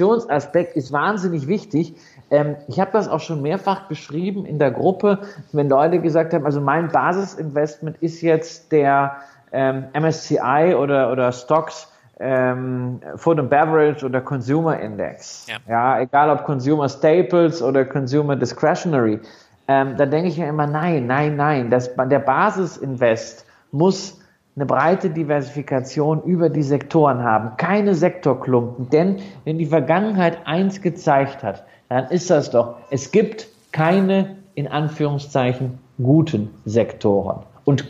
[0.00, 1.94] Diversifikationsaspekt ist wahnsinnig wichtig.
[2.30, 5.18] Ähm, ich habe das auch schon mehrfach geschrieben in der Gruppe,
[5.52, 9.16] wenn Leute gesagt haben, also mein Basisinvestment ist jetzt der
[9.52, 11.88] ähm, MSCI oder, oder Stocks
[12.18, 15.46] ähm, Food and Beverage oder Consumer Index.
[15.48, 15.56] Ja.
[15.68, 19.20] ja, egal ob Consumer Staples oder Consumer Discretionary.
[19.66, 21.70] Ähm, da denke ich mir immer, nein, nein, nein.
[21.70, 24.19] Das, der Basisinvest muss
[24.56, 28.90] eine breite Diversifikation über die Sektoren haben, keine Sektorklumpen.
[28.90, 34.68] Denn wenn die Vergangenheit eins gezeigt hat, dann ist das doch, es gibt keine in
[34.68, 37.42] Anführungszeichen guten Sektoren.
[37.64, 37.84] Und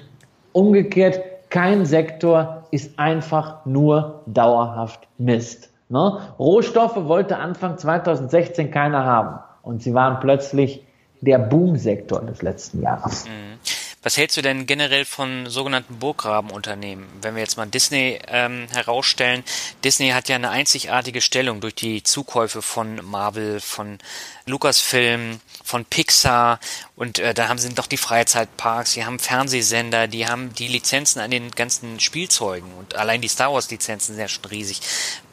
[0.53, 5.71] umgekehrt, kein Sektor ist einfach nur dauerhaft Mist.
[5.89, 6.19] Ne?
[6.39, 9.41] Rohstoffe wollte Anfang 2016 keiner haben.
[9.63, 10.87] Und sie waren plötzlich
[11.21, 13.27] der Boomsektor des letzten Jahres.
[13.27, 13.59] Mhm.
[14.03, 17.07] Was hältst du denn generell von sogenannten Burggrabenunternehmen?
[17.21, 19.45] Wenn wir jetzt mal Disney ähm, herausstellen,
[19.85, 23.99] Disney hat ja eine einzigartige Stellung durch die Zukäufe von Marvel, von
[24.47, 26.61] Lucasfilm, von Pixar
[26.97, 31.21] und äh, da haben sie doch die Freizeitparks, die haben Fernsehsender, die haben die Lizenzen
[31.21, 34.81] an den ganzen Spielzeugen und allein die Star Wars Lizenzen sind ja schon riesig.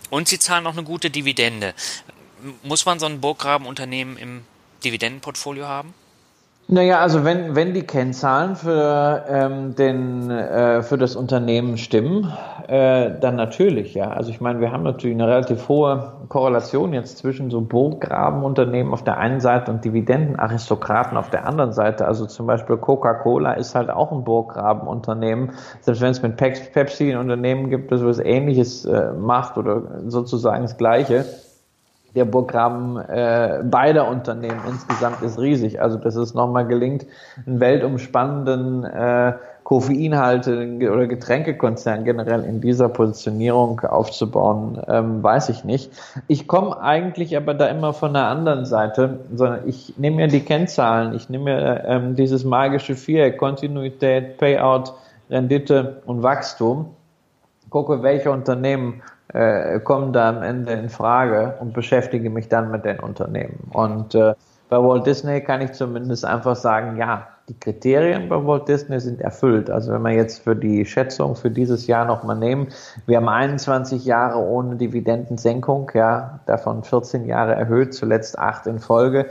[0.09, 1.73] Und sie zahlen auch eine gute Dividende.
[2.63, 4.45] Muss man so ein Burggrabenunternehmen im
[4.83, 5.93] Dividendenportfolio haben?
[6.69, 12.33] Naja, also wenn, wenn die Kennzahlen für, ähm, den, äh, für das Unternehmen stimmen,
[12.67, 14.09] äh, dann natürlich, ja.
[14.09, 19.01] Also ich meine, wir haben natürlich eine relativ hohe Korrelation jetzt zwischen so Burggrabenunternehmen auf
[19.01, 22.05] der einen Seite und Dividendenaristokraten auf der anderen Seite.
[22.05, 25.53] Also zum Beispiel Coca-Cola ist halt auch ein Burggrabenunternehmen.
[25.79, 30.63] Selbst wenn es mit Pepsi ein Unternehmen gibt, das was Ähnliches äh, macht oder sozusagen
[30.63, 31.23] das Gleiche
[32.17, 35.81] der Burggraben äh, beider Unternehmen insgesamt ist riesig.
[35.81, 37.05] Also dass es nochmal gelingt,
[37.45, 45.91] einen weltumspannenden äh, Koffeinhalte oder Getränkekonzern generell in dieser Positionierung aufzubauen, ähm, weiß ich nicht.
[46.27, 50.39] Ich komme eigentlich aber da immer von der anderen Seite, sondern ich nehme mir die
[50.39, 54.93] Kennzahlen, ich nehme mir ähm, dieses magische Viereck, Kontinuität, Payout,
[55.29, 56.85] Rendite und Wachstum,
[57.69, 59.01] gucke, welche Unternehmen
[59.33, 63.69] äh, kommen da am Ende in Frage und beschäftige mich dann mit den Unternehmen.
[63.73, 64.33] Und äh,
[64.69, 69.21] bei Walt Disney kann ich zumindest einfach sagen, ja, die Kriterien bei Walt Disney sind
[69.21, 69.69] erfüllt.
[69.69, 72.67] Also wenn wir jetzt für die Schätzung für dieses Jahr nochmal nehmen,
[73.05, 79.27] wir haben 21 Jahre ohne Dividendensenkung, ja, davon 14 Jahre erhöht, zuletzt acht in Folge.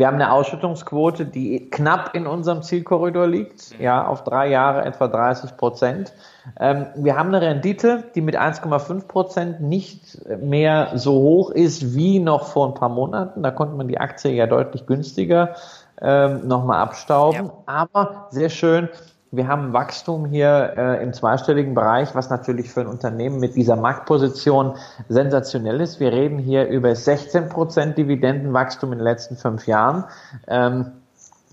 [0.00, 5.08] Wir haben eine Ausschüttungsquote, die knapp in unserem Zielkorridor liegt, ja, auf drei Jahre etwa
[5.08, 6.14] 30 Prozent.
[6.58, 12.18] Ähm, wir haben eine Rendite, die mit 1,5 Prozent nicht mehr so hoch ist wie
[12.18, 13.42] noch vor ein paar Monaten.
[13.42, 15.54] Da konnte man die Aktie ja deutlich günstiger
[16.00, 17.48] ähm, nochmal abstauben.
[17.48, 17.52] Ja.
[17.66, 18.88] Aber sehr schön,
[19.32, 23.76] wir haben Wachstum hier äh, im zweistelligen Bereich, was natürlich für ein Unternehmen mit dieser
[23.76, 24.74] Marktposition
[25.08, 26.00] sensationell ist.
[26.00, 30.04] Wir reden hier über 16 Prozent Dividendenwachstum in den letzten fünf Jahren.
[30.48, 30.92] Ähm,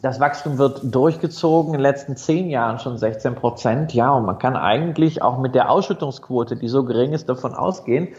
[0.02, 3.94] das Wachstum wird durchgezogen, in den letzten zehn Jahren schon 16 Prozent.
[3.94, 8.10] Ja, und man kann eigentlich auch mit der Ausschüttungsquote, die so gering ist, davon ausgehen,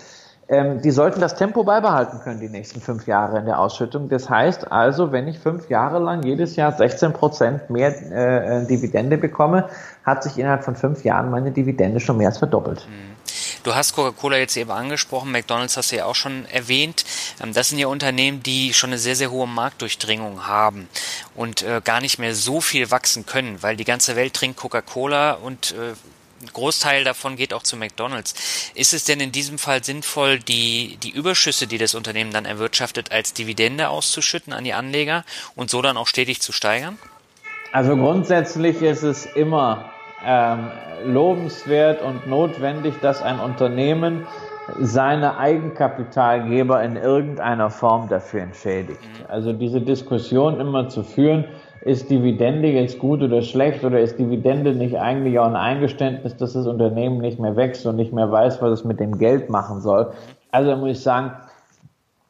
[0.48, 4.08] ähm, die sollten das Tempo beibehalten können, die nächsten fünf Jahre in der Ausschüttung.
[4.08, 9.18] Das heißt also, wenn ich fünf Jahre lang jedes Jahr 16 Prozent mehr äh, Dividende
[9.18, 9.68] bekomme,
[10.04, 12.86] hat sich innerhalb von fünf Jahren meine Dividende schon mehr als verdoppelt.
[12.88, 13.18] Mhm.
[13.62, 17.04] Du hast Coca-Cola jetzt eben angesprochen, McDonald's hast du ja auch schon erwähnt.
[17.42, 20.88] Ähm, das sind ja Unternehmen, die schon eine sehr, sehr hohe Marktdurchdringung haben
[21.34, 25.32] und äh, gar nicht mehr so viel wachsen können, weil die ganze Welt trinkt Coca-Cola
[25.32, 25.92] und äh,
[26.40, 28.72] ein Großteil davon geht auch zu McDonald's.
[28.74, 33.12] Ist es denn in diesem Fall sinnvoll, die, die Überschüsse, die das Unternehmen dann erwirtschaftet,
[33.12, 35.24] als Dividende auszuschütten an die Anleger
[35.56, 36.98] und so dann auch stetig zu steigern?
[37.72, 39.90] Also grundsätzlich ist es immer
[40.24, 40.70] ähm,
[41.04, 44.26] lobenswert und notwendig, dass ein Unternehmen
[44.78, 49.00] seine Eigenkapitalgeber in irgendeiner Form dafür entschädigt.
[49.00, 49.26] Mhm.
[49.28, 51.46] Also diese Diskussion immer zu führen,
[51.82, 56.52] ist Dividende jetzt gut oder schlecht oder ist Dividende nicht eigentlich auch ein Eingeständnis, dass
[56.52, 59.80] das Unternehmen nicht mehr wächst und nicht mehr weiß, was es mit dem Geld machen
[59.80, 60.12] soll?
[60.50, 61.32] Also muss ich sagen,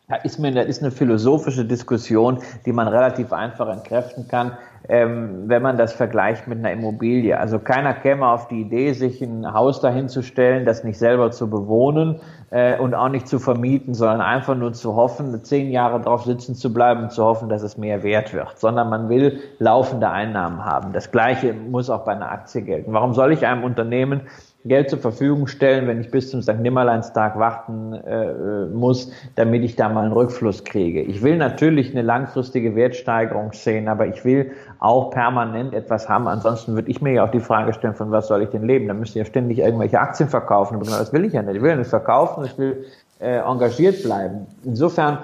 [0.09, 4.57] da ist mir, da ist eine philosophische Diskussion, die man relativ einfach entkräften kann,
[4.89, 7.39] ähm, wenn man das vergleicht mit einer Immobilie.
[7.39, 11.31] Also keiner käme auf die Idee, sich ein Haus dahin zu stellen, das nicht selber
[11.31, 12.21] zu bewohnen
[12.51, 16.55] äh, und auch nicht zu vermieten, sondern einfach nur zu hoffen, zehn Jahre drauf sitzen
[16.55, 20.65] zu bleiben und zu hoffen, dass es mehr wert wird, sondern man will laufende Einnahmen
[20.65, 20.93] haben.
[20.93, 22.93] Das Gleiche muss auch bei einer Aktie gelten.
[22.93, 24.23] Warum soll ich einem Unternehmen
[24.65, 26.59] Geld zur Verfügung stellen, wenn ich bis zum St.
[26.59, 31.01] Nimmerleinstag warten äh, muss, damit ich da mal einen Rückfluss kriege.
[31.01, 36.29] Ich will natürlich eine langfristige Wertsteigerung sehen, aber ich will auch permanent etwas haben.
[36.29, 38.89] Ansonsten würde ich mir ja auch die Frage stellen, von was soll ich denn leben?
[38.89, 40.77] Da müsste ich ja ständig irgendwelche Aktien verkaufen.
[40.77, 41.57] Aber das will ich ja nicht.
[41.57, 42.85] Ich will ja nicht verkaufen, ich will
[43.21, 44.47] äh, engagiert bleiben.
[44.65, 45.19] Insofern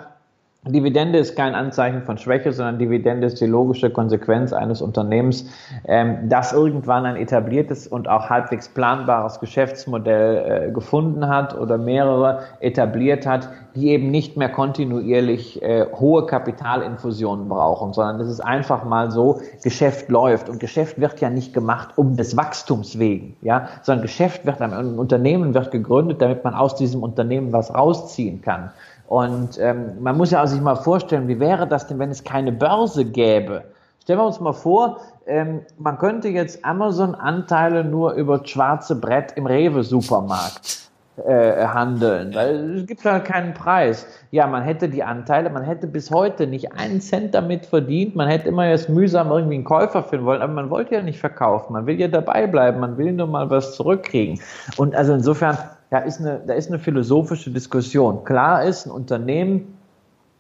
[0.67, 5.45] Dividende ist kein Anzeichen von Schwäche, sondern Dividende ist die logische Konsequenz eines Unternehmens,
[5.87, 12.45] ähm, das irgendwann ein etabliertes und auch halbwegs planbares Geschäftsmodell äh, gefunden hat oder mehrere
[12.61, 18.85] etabliert hat, die eben nicht mehr kontinuierlich äh, hohe Kapitalinfusionen brauchen, sondern es ist einfach
[18.85, 23.69] mal so, Geschäft läuft und Geschäft wird ja nicht gemacht um des Wachstums wegen, ja,
[23.83, 28.71] sondern Geschäft wird, ein Unternehmen wird gegründet, damit man aus diesem Unternehmen was rausziehen kann.
[29.07, 32.25] Und ähm, man muss ja auch sich mal vorstellen, wie wäre das denn, wenn es
[32.25, 33.65] keine Börse gäbe?
[34.03, 39.33] Stellen wir uns mal vor, ähm, man könnte jetzt Amazon-Anteile nur über das schwarze Brett
[39.37, 40.85] im Rewe-Supermarkt
[41.17, 44.07] äh, handeln, weil es gibt halt keinen Preis.
[44.31, 48.29] Ja, man hätte die Anteile, man hätte bis heute nicht einen Cent damit verdient, man
[48.29, 51.73] hätte immer jetzt mühsam irgendwie einen Käufer finden wollen, aber man wollte ja nicht verkaufen,
[51.73, 54.41] man will ja dabei bleiben, man will nur mal was zurückkriegen.
[54.77, 55.57] Und also insofern
[55.95, 58.25] da ist eine, da ist eine philosophische Diskussion.
[58.25, 59.79] Klar ist, ein Unternehmen,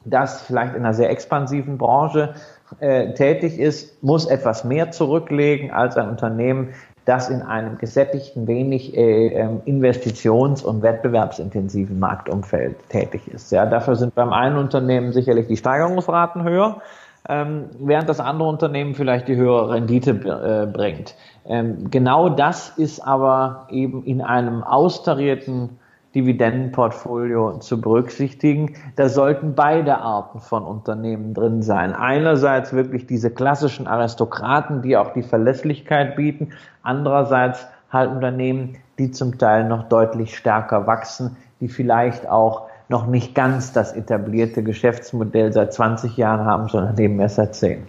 [0.04, 2.34] das vielleicht in einer sehr expansiven Branche
[2.80, 6.70] äh, tätig ist, muss etwas mehr zurücklegen als ein Unternehmen,
[7.04, 13.52] das in einem gesättigten, wenig äh, ähm, investitions- und wettbewerbsintensiven Marktumfeld tätig ist.
[13.52, 16.82] Ja, dafür sind beim einen Unternehmen sicherlich die Steigerungsraten höher,
[17.28, 21.14] ähm, während das andere Unternehmen vielleicht die höhere Rendite äh, bringt.
[21.46, 25.78] Ähm, genau das ist aber eben in einem austarierten
[26.14, 28.76] Dividendenportfolio zu berücksichtigen.
[28.96, 31.92] Da sollten beide Arten von Unternehmen drin sein.
[31.92, 36.50] Einerseits wirklich diese klassischen Aristokraten, die auch die Verlässlichkeit bieten.
[36.82, 43.34] Andererseits halt Unternehmen, die zum Teil noch deutlich stärker wachsen, die vielleicht auch noch nicht
[43.34, 47.80] ganz das etablierte Geschäftsmodell seit 20 Jahren haben, sondern eben erst seit 10.
[47.80, 47.86] Mhm.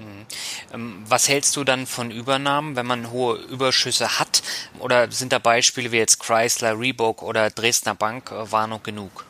[0.74, 4.42] Ähm, was hältst du dann von Übernahmen, wenn man hohe Überschüsse hat?
[4.80, 9.26] Oder sind da Beispiele wie jetzt Chrysler, Reebok oder Dresdner Bank äh, Warnung genug?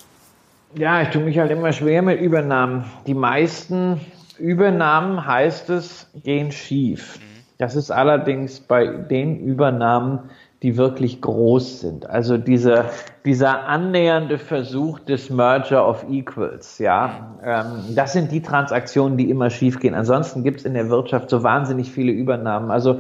[0.76, 2.86] Ja, ich tue mich halt immer schwer mit Übernahmen.
[3.08, 4.02] Die meisten
[4.38, 7.18] Übernahmen, heißt es, gehen schief.
[7.18, 7.44] Mhm.
[7.58, 10.30] Das ist allerdings bei den Übernahmen,
[10.66, 12.10] die wirklich groß sind.
[12.10, 12.86] Also dieser,
[13.24, 19.52] dieser annähernde Versuch des Merger of Equals, ja, ähm, das sind die Transaktionen, die immer
[19.52, 19.94] schiefgehen.
[19.94, 22.72] Ansonsten gibt es in der Wirtschaft so wahnsinnig viele Übernahmen.
[22.72, 22.98] Also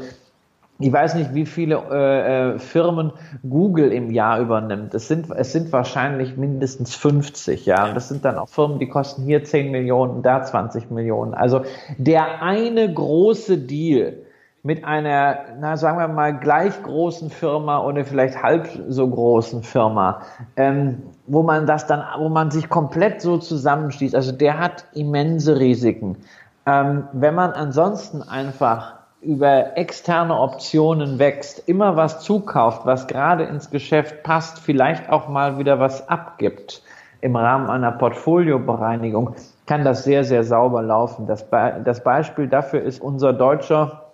[0.78, 3.13] ich weiß nicht, wie viele äh, äh Firmen
[3.49, 4.93] Google im Jahr übernimmt.
[4.93, 7.88] Es sind, es sind wahrscheinlich mindestens 50, ja.
[7.88, 11.34] Und das sind dann auch Firmen, die kosten hier 10 Millionen, da 20 Millionen.
[11.34, 11.63] Also
[11.97, 14.24] der eine große Deal,
[14.66, 20.24] mit einer, na sagen wir mal, gleich großen Firma oder vielleicht halb so großen Firma,
[20.55, 24.16] ähm, wo man das dann, wo man sich komplett so zusammenschließt.
[24.16, 26.18] Also der hat immense Risiken.
[26.66, 33.70] Ähm, wenn man ansonsten einfach über externe Optionen wächst, immer was zukauft, was gerade ins
[33.70, 36.82] Geschäft passt, vielleicht auch mal wieder was abgibt
[37.22, 39.36] im Rahmen einer Portfoliobereinigung,
[39.68, 41.28] kann das sehr, sehr sauber laufen.
[41.28, 44.05] Das, Be das Beispiel dafür ist unser deutscher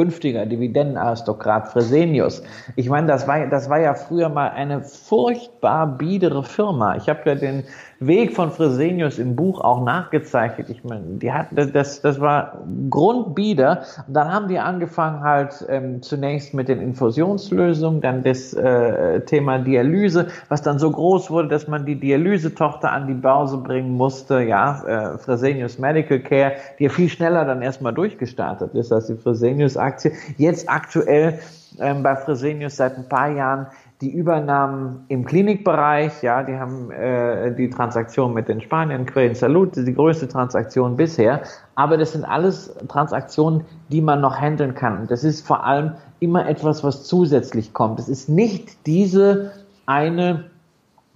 [0.00, 2.42] künftiger Dividendenaristokrat Fresenius.
[2.74, 6.96] Ich meine, das war, das war ja früher mal eine furchtbar biedere Firma.
[6.96, 7.64] Ich habe ja den
[8.02, 10.70] Weg von Fresenius im Buch auch nachgezeichnet.
[10.70, 13.82] Ich meine, die hat, das, das war grundbieder.
[14.06, 19.58] Und dann haben die angefangen halt ähm, zunächst mit den Infusionslösungen, dann das äh, Thema
[19.58, 24.40] Dialyse, was dann so groß wurde, dass man die Dialysetochter an die Börse bringen musste.
[24.40, 24.82] Ja,
[25.14, 30.12] äh, Fresenius Medical Care, die ja viel schneller dann erstmal durchgestartet ist als die Fresenius-Aktie.
[30.38, 31.38] Jetzt aktuell
[31.78, 33.66] ähm, bei Fresenius seit ein paar Jahren
[34.00, 39.76] die Übernahmen im Klinikbereich, ja, die haben äh, die Transaktion mit den Spaniern, Quellen Salud,
[39.76, 41.42] die größte Transaktion bisher.
[41.74, 45.00] Aber das sind alles Transaktionen, die man noch handeln kann.
[45.00, 47.98] Und das ist vor allem immer etwas, was zusätzlich kommt.
[47.98, 49.52] Es ist nicht diese
[49.84, 50.44] eine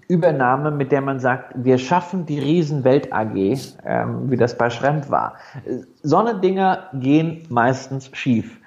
[0.07, 3.35] Übernahme, mit der man sagt, wir schaffen die Riesenwelt AG,
[3.87, 5.37] ähm, wie das bei Schremp war.
[6.03, 8.61] So eine Dinger gehen meistens schief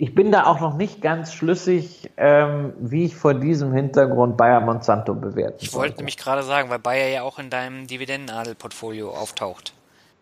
[0.00, 4.60] ich bin da auch noch nicht ganz schlüssig, ähm, wie ich vor diesem Hintergrund Bayer
[4.60, 9.72] Monsanto bewerten Ich wollte nämlich gerade sagen, weil Bayer ja auch in deinem Dividendenadel-Portfolio auftaucht.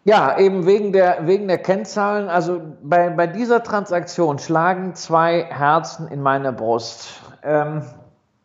[0.04, 2.28] Ja, eben wegen der, wegen der Kennzahlen.
[2.28, 7.20] Also bei, bei dieser Transaktion schlagen zwei Herzen in meiner Brust.
[7.42, 7.82] Ähm,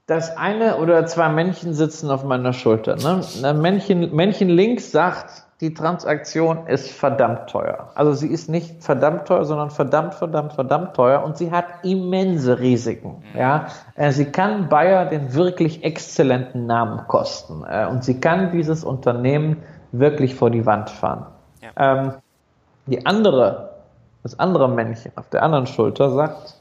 [0.07, 2.97] das eine oder zwei Männchen sitzen auf meiner Schulter.
[2.97, 3.53] Ne?
[3.53, 7.91] Männchen, Männchen links sagt, die Transaktion ist verdammt teuer.
[7.93, 12.59] Also sie ist nicht verdammt teuer, sondern verdammt, verdammt, verdammt teuer und sie hat immense
[12.59, 13.23] Risiken.
[13.37, 18.83] Ja, äh, sie kann Bayer den wirklich exzellenten Namen kosten äh, und sie kann dieses
[18.83, 21.27] Unternehmen wirklich vor die Wand fahren.
[21.61, 21.69] Ja.
[21.75, 22.13] Ähm,
[22.87, 23.69] die andere,
[24.23, 26.55] das andere Männchen auf der anderen Schulter sagt,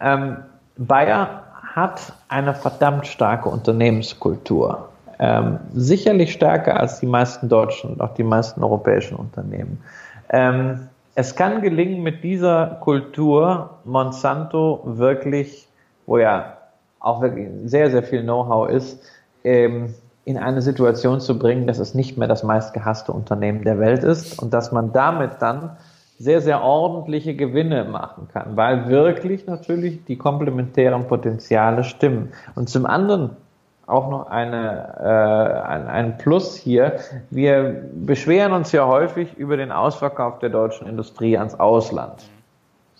[0.00, 0.38] ähm,
[0.76, 4.88] Bayer hat eine verdammt starke Unternehmenskultur.
[5.18, 9.82] Ähm, sicherlich stärker als die meisten deutschen und auch die meisten europäischen Unternehmen.
[10.28, 15.66] Ähm, es kann gelingen, mit dieser Kultur Monsanto wirklich,
[16.04, 16.58] wo ja
[17.00, 19.02] auch wirklich sehr, sehr viel Know-how ist,
[19.44, 19.94] ähm,
[20.26, 24.42] in eine Situation zu bringen, dass es nicht mehr das meistgehasste Unternehmen der Welt ist
[24.42, 25.76] und dass man damit dann
[26.18, 32.32] sehr, sehr ordentliche Gewinne machen kann, weil wirklich natürlich die komplementären Potenziale stimmen.
[32.54, 33.36] Und zum anderen
[33.86, 36.98] auch noch eine, äh, ein, ein Plus hier.
[37.30, 42.24] Wir beschweren uns ja häufig über den Ausverkauf der deutschen Industrie ans Ausland.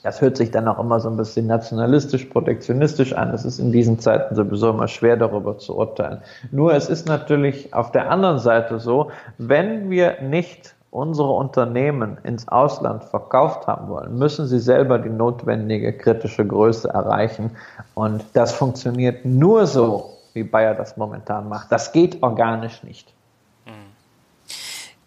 [0.05, 3.34] Das hört sich dann auch immer so ein bisschen nationalistisch, protektionistisch an.
[3.34, 6.20] Es ist in diesen Zeiten sowieso immer schwer darüber zu urteilen.
[6.53, 12.47] Nur es ist natürlich auf der anderen Seite so, wenn wir nicht unsere Unternehmen ins
[12.47, 17.51] Ausland verkauft haben wollen, müssen sie selber die notwendige kritische Größe erreichen.
[17.95, 21.72] Und das funktioniert nur so, wie Bayer das momentan macht.
[21.72, 23.12] Das geht organisch nicht.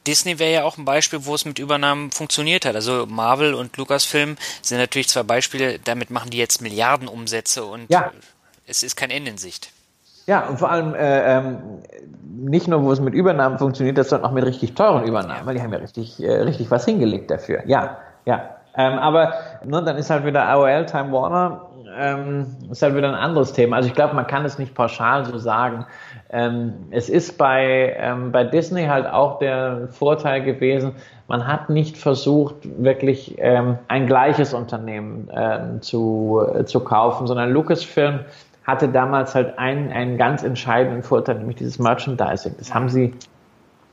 [0.10, 2.74] Disney wäre ja auch ein Beispiel, wo es mit Übernahmen funktioniert hat.
[2.74, 8.12] Also Marvel und Lucasfilm sind natürlich zwei Beispiele, damit machen die jetzt Milliardenumsätze und ja.
[8.66, 9.72] es ist kein Ende in Sicht.
[10.26, 11.58] Ja, und vor allem äh, ähm,
[12.36, 15.62] nicht nur, wo es mit Übernahmen funktioniert, sondern auch mit richtig teuren Übernahmen, weil die
[15.62, 17.64] haben ja richtig, äh, richtig was hingelegt dafür.
[17.68, 18.56] Ja, ja.
[18.76, 23.16] Ähm, aber ne, dann ist halt wieder AOL, Time Warner, ähm, ist halt wieder ein
[23.16, 23.78] anderes Thema.
[23.78, 25.86] Also ich glaube, man kann es nicht pauschal so sagen.
[26.30, 30.94] Ähm, es ist bei, ähm, bei Disney halt auch der Vorteil gewesen,
[31.28, 37.52] man hat nicht versucht, wirklich ähm, ein gleiches Unternehmen ähm, zu, äh, zu kaufen, sondern
[37.52, 38.22] Lucasfilm
[38.64, 42.56] hatte damals halt einen, einen ganz entscheidenden Vorteil, nämlich dieses Merchandising.
[42.58, 43.14] Das haben sie,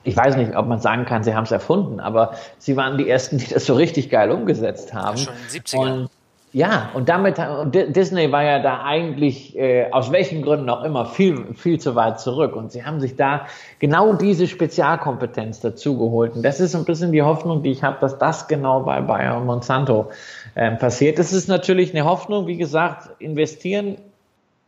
[0.05, 3.09] ich weiß nicht, ob man sagen kann, sie haben es erfunden, aber sie waren die
[3.09, 5.19] Ersten, die das so richtig geil umgesetzt haben.
[5.19, 6.03] Schon in den 70ern.
[6.03, 6.11] Und
[6.57, 11.05] ja, und damit, und Disney war ja da eigentlich, äh, aus welchen Gründen auch immer,
[11.05, 12.57] viel, viel zu weit zurück.
[12.57, 13.45] Und sie haben sich da
[13.79, 16.35] genau diese Spezialkompetenz dazugeholt.
[16.35, 19.37] Und das ist ein bisschen die Hoffnung, die ich habe, dass das genau bei Bayer
[19.37, 20.09] und Monsanto
[20.55, 21.19] äh, passiert.
[21.19, 23.99] Das ist natürlich eine Hoffnung, wie gesagt, investieren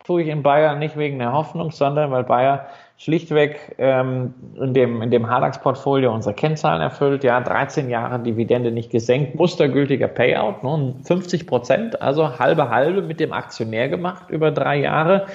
[0.04, 2.66] tue ich in Bayern nicht wegen der Hoffnung, sondern weil Bayer
[2.98, 7.22] schlichtweg ähm, in dem, in dem Hardax-Portfolio unsere Kennzahlen erfüllt.
[7.22, 13.20] Ja, 13 Jahre Dividende nicht gesenkt, mustergültiger Payout, nun 50 Prozent, also halbe halbe mit
[13.20, 15.26] dem Aktionär gemacht über drei Jahre.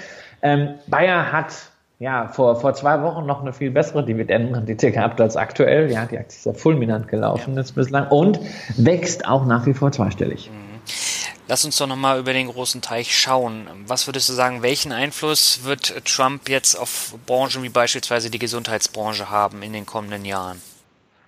[0.41, 5.37] Ähm, Bayer hat ja, vor, vor zwei Wochen noch eine viel bessere Dividendenrendite gehabt als
[5.37, 5.89] aktuell.
[5.89, 8.41] Ja, die Aktie ist ja fulminant gelaufen jetzt bislang und
[8.75, 10.51] wächst auch nach wie vor zweistellig.
[11.47, 13.67] Lass uns doch nochmal über den großen Teich schauen.
[13.85, 19.29] Was würdest du sagen, welchen Einfluss wird Trump jetzt auf Branchen wie beispielsweise die Gesundheitsbranche
[19.29, 20.61] haben in den kommenden Jahren?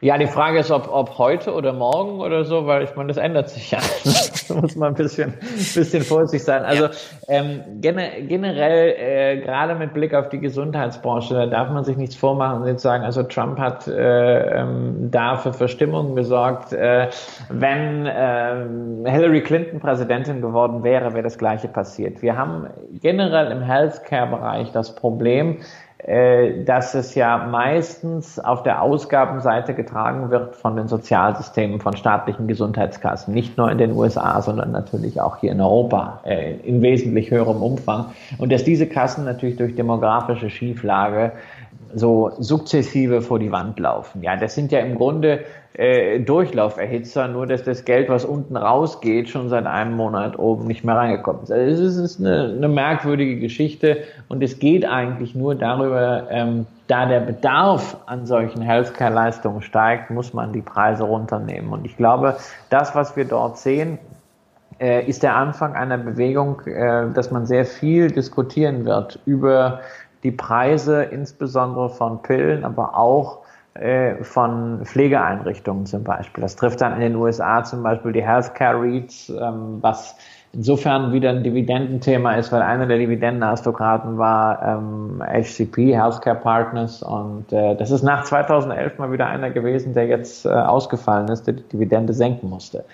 [0.01, 3.17] Ja, die Frage ist, ob, ob heute oder morgen oder so, weil ich meine, das
[3.17, 3.79] ändert sich ja.
[4.49, 5.33] da muss man ein bisschen,
[5.73, 6.63] bisschen vorsichtig sein.
[6.63, 6.89] Also
[7.29, 12.61] ähm, generell, äh, gerade mit Blick auf die Gesundheitsbranche, da darf man sich nichts vormachen
[12.61, 16.73] und jetzt sagen, also Trump hat äh, ähm, da für Verstimmung gesorgt.
[16.73, 17.07] Äh,
[17.49, 22.21] wenn äh, Hillary Clinton Präsidentin geworden wäre, wäre das Gleiche passiert.
[22.21, 22.67] Wir haben
[23.01, 25.59] generell im Healthcare-Bereich das Problem,
[26.65, 33.33] dass es ja meistens auf der Ausgabenseite getragen wird von den Sozialsystemen, von staatlichen Gesundheitskassen,
[33.33, 37.63] nicht nur in den USA, sondern natürlich auch hier in Europa äh, in wesentlich höherem
[37.63, 38.07] Umfang.
[38.37, 41.31] Und dass diese Kassen natürlich durch demografische Schieflage
[41.93, 44.21] so sukzessive vor die Wand laufen.
[44.21, 45.39] Ja, das sind ja im Grunde
[45.77, 50.85] äh, Durchlauferhitzer, nur dass das Geld, was unten rausgeht, schon seit einem Monat oben nicht
[50.85, 51.51] mehr reingekommen ist.
[51.51, 57.05] Also es ist eine, eine merkwürdige Geschichte und es geht eigentlich nur darüber, ähm, da
[57.05, 61.73] der Bedarf an solchen Healthcare-Leistungen steigt, muss man die Preise runternehmen.
[61.73, 62.37] Und ich glaube,
[62.69, 63.97] das, was wir dort sehen,
[64.79, 69.81] äh, ist der Anfang einer Bewegung, äh, dass man sehr viel diskutieren wird über
[70.23, 73.44] die Preise, insbesondere von Pillen, aber auch
[74.21, 76.41] von Pflegeeinrichtungen zum Beispiel.
[76.41, 80.15] Das trifft dann in den USA zum Beispiel die Healthcare REITs, ähm, was
[80.55, 87.51] insofern wieder ein Dividendenthema ist, weil einer der Dividendenaristokraten war ähm, HCP, Healthcare Partners, und
[87.51, 91.55] äh, das ist nach 2011 mal wieder einer gewesen, der jetzt äh, ausgefallen ist, der
[91.55, 92.85] die Dividende senken musste.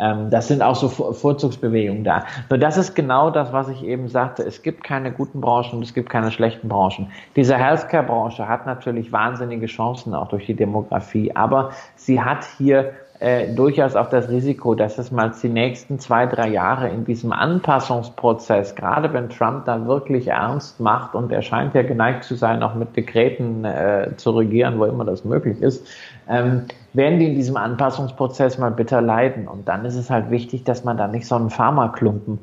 [0.00, 2.24] Ähm, das sind auch so Vorzugsbewegungen da.
[2.48, 4.42] Nur das ist genau das, was ich eben sagte.
[4.42, 7.10] Es gibt keine guten Branchen und es gibt keine schlechten Branchen.
[7.36, 13.54] Diese Healthcare-Branche hat natürlich wahnsinnige Chancen auch durch die Demografie, aber sie hat hier äh,
[13.54, 18.74] durchaus auch das Risiko, dass es mal die nächsten zwei, drei Jahre in diesem Anpassungsprozess,
[18.74, 22.74] gerade wenn Trump da wirklich ernst macht und er scheint ja geneigt zu sein, auch
[22.74, 25.86] mit Dekreten äh, zu regieren, wo immer das möglich ist,
[26.30, 26.62] ähm,
[26.92, 29.46] werden die in diesem Anpassungsprozess mal bitter leiden.
[29.48, 32.38] Und dann ist es halt wichtig, dass man da nicht so einen Pharmaklumpen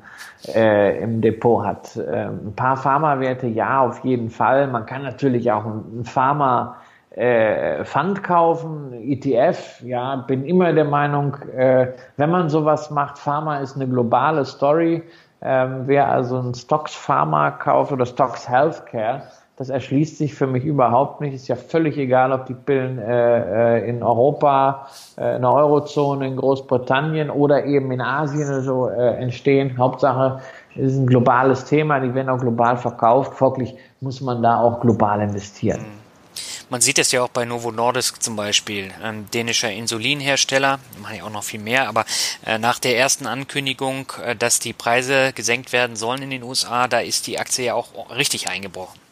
[0.54, 1.98] äh, im Depot hat.
[1.98, 4.68] Ähm, ein paar Pharmawerte, ja, auf jeden Fall.
[4.68, 6.78] Man kann natürlich auch ein Pharma
[7.18, 11.88] äh, Fund kaufen, ETF, ja, bin immer der Meinung, äh,
[12.18, 15.02] wenn man sowas macht, Pharma ist eine globale Story.
[15.42, 19.24] Ähm, wer also ein Stocks Pharma kauft oder Stocks Healthcare,
[19.58, 21.34] das erschließt sich für mich überhaupt nicht.
[21.34, 24.88] Ist ja völlig egal, ob die Pillen äh, äh in Europa,
[25.18, 29.78] äh, in der Eurozone, in Großbritannien oder eben in Asien oder so äh, entstehen.
[29.78, 30.42] Hauptsache,
[30.76, 33.34] es ist ein globales Thema, die werden auch global verkauft.
[33.34, 35.80] Folglich muss man da auch global investieren.
[35.80, 36.08] Mhm.
[36.70, 41.24] Man sieht es ja auch bei Novo Nordisk zum Beispiel, ein dänischer Insulinhersteller, machen ja
[41.24, 42.06] auch noch viel mehr, aber
[42.46, 46.90] äh, nach der ersten Ankündigung, äh, dass die Preise gesenkt werden sollen in den USA,
[46.90, 49.07] da ist die Aktie ja auch richtig eingebrochen.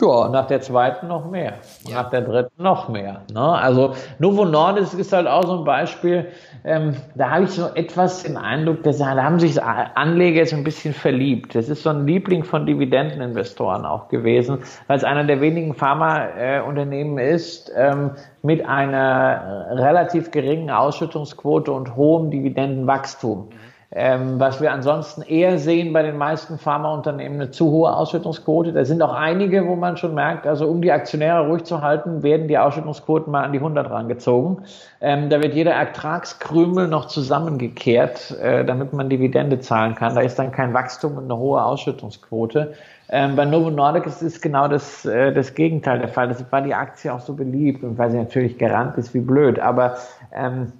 [0.00, 1.54] Ja, nach der zweiten noch mehr.
[1.86, 2.02] Ja.
[2.02, 3.22] Nach der dritten noch mehr.
[3.32, 3.40] Ne?
[3.40, 6.26] Also Novo Nordisk ist halt auch so ein Beispiel,
[6.64, 10.64] ähm, da habe ich so etwas den Eindruck, dass, da haben sich Anleger jetzt ein
[10.64, 11.54] bisschen verliebt.
[11.54, 17.18] Das ist so ein Liebling von Dividendeninvestoren auch gewesen, weil es einer der wenigen Pharmaunternehmen
[17.18, 23.48] äh, ist ähm, mit einer relativ geringen Ausschüttungsquote und hohem Dividendenwachstum.
[23.48, 28.72] Mhm ähm, was wir ansonsten eher sehen bei den meisten Pharmaunternehmen, eine zu hohe Ausschüttungsquote.
[28.72, 32.22] Da sind auch einige, wo man schon merkt, also um die Aktionäre ruhig zu halten,
[32.22, 34.62] werden die Ausschüttungsquoten mal an die 100 rangezogen.
[35.00, 40.14] Ähm, da wird jeder Ertragskrümel noch zusammengekehrt, äh, damit man Dividende zahlen kann.
[40.14, 42.74] Da ist dann kein Wachstum und eine hohe Ausschüttungsquote.
[43.08, 46.28] Ähm, bei Novo Nordisk ist, ist genau das, äh, das Gegenteil der Fall.
[46.28, 49.58] Das war die Aktie auch so beliebt weil sie natürlich garant ist wie blöd.
[49.58, 49.96] Aber
[50.32, 50.72] ähm,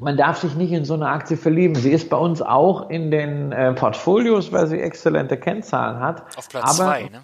[0.00, 1.74] man darf sich nicht in so eine Aktie verlieben.
[1.74, 6.22] Sie ist bei uns auch in den äh, Portfolios, weil sie exzellente Kennzahlen hat.
[6.36, 7.20] Auf Platz zwei, ne?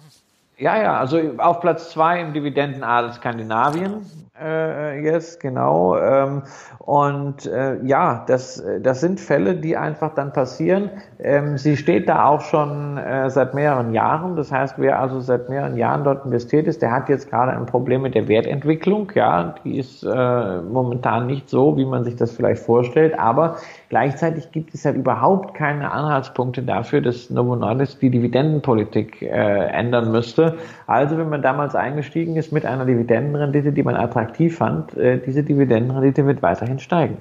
[0.57, 4.05] Ja, ja, also auf Platz zwei im Dividendenadel Skandinavien.
[4.39, 5.97] Äh, yes, genau.
[5.97, 6.43] Ähm,
[6.85, 10.91] und äh, ja, das, das sind Fälle, die einfach dann passieren.
[11.19, 14.35] Ähm, sie steht da auch schon äh, seit mehreren Jahren.
[14.35, 17.65] Das heißt, wer also seit mehreren Jahren dort investiert ist, der hat jetzt gerade ein
[17.65, 19.11] Problem mit der Wertentwicklung.
[19.15, 23.17] Ja, die ist äh, momentan nicht so, wie man sich das vielleicht vorstellt.
[23.17, 23.57] Aber
[23.89, 30.11] gleichzeitig gibt es halt überhaupt keine Anhaltspunkte dafür, dass Novo Nordisk die Dividendenpolitik äh, ändern
[30.11, 30.57] müsste.
[30.85, 35.19] Also, wenn man damals eingestiegen ist mit einer Dividendenrendite, die man attraktiv attraktiv fand, äh,
[35.19, 37.17] diese Dividendenrendite wird weiterhin steigen.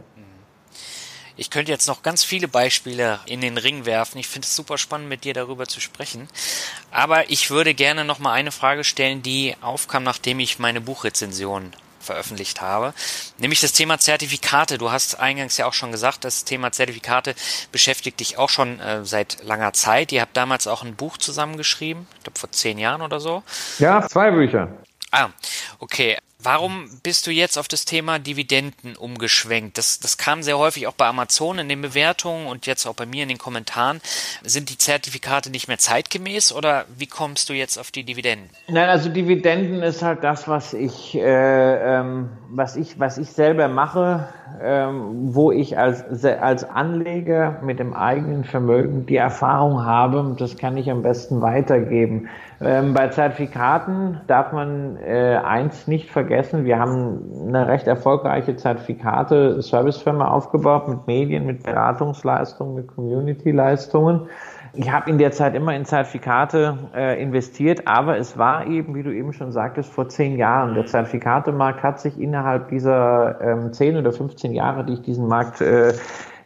[1.37, 4.19] Ich könnte jetzt noch ganz viele Beispiele in den Ring werfen.
[4.19, 6.29] Ich finde es super spannend, mit dir darüber zu sprechen.
[6.93, 11.73] Aber ich würde gerne noch mal eine Frage stellen, die aufkam, nachdem ich meine Buchrezension
[12.05, 12.93] veröffentlicht habe,
[13.39, 14.79] nämlich das Thema Zertifikate.
[14.79, 17.35] Du hast eingangs ja auch schon gesagt, das Thema Zertifikate
[17.73, 20.13] beschäftigt dich auch schon äh, seit langer Zeit.
[20.13, 23.43] Ihr habt damals auch ein Buch zusammengeschrieben, ich glaube vor zehn Jahren oder so.
[23.79, 24.69] Ja, zwei Bücher.
[25.11, 25.31] Ah,
[25.79, 26.19] okay.
[26.45, 29.79] Warum bist du jetzt auf das Thema Dividenden umgeschwenkt?
[29.79, 33.07] Das, das kam sehr häufig auch bei Amazon in den Bewertungen und jetzt auch bei
[33.07, 34.03] mir in den Kommentaren.
[34.43, 38.51] Sind die Zertifikate nicht mehr zeitgemäß oder wie kommst du jetzt auf die Dividenden?
[38.69, 41.21] Nein, also Dividenden ist halt das, was ich, äh,
[41.99, 44.29] ähm, was ich, was ich selber mache,
[44.63, 50.37] ähm, wo ich als, als Anleger mit dem eigenen Vermögen die Erfahrung habe.
[50.39, 52.29] Das kann ich am besten weitergeben.
[52.65, 56.65] Ähm, bei Zertifikaten darf man äh, eins nicht vergessen.
[56.65, 64.29] Wir haben eine recht erfolgreiche Zertifikate-Servicefirma aufgebaut mit Medien, mit Beratungsleistungen, mit Community-Leistungen.
[64.77, 69.05] Ich habe in der Zeit immer in Zertifikate äh, investiert, aber es war eben, wie
[69.05, 70.75] du eben schon sagtest, vor zehn Jahren.
[70.75, 75.61] Der Zertifikatemarkt hat sich innerhalb dieser ähm, zehn oder 15 Jahre, die ich diesen Markt
[75.61, 75.93] äh,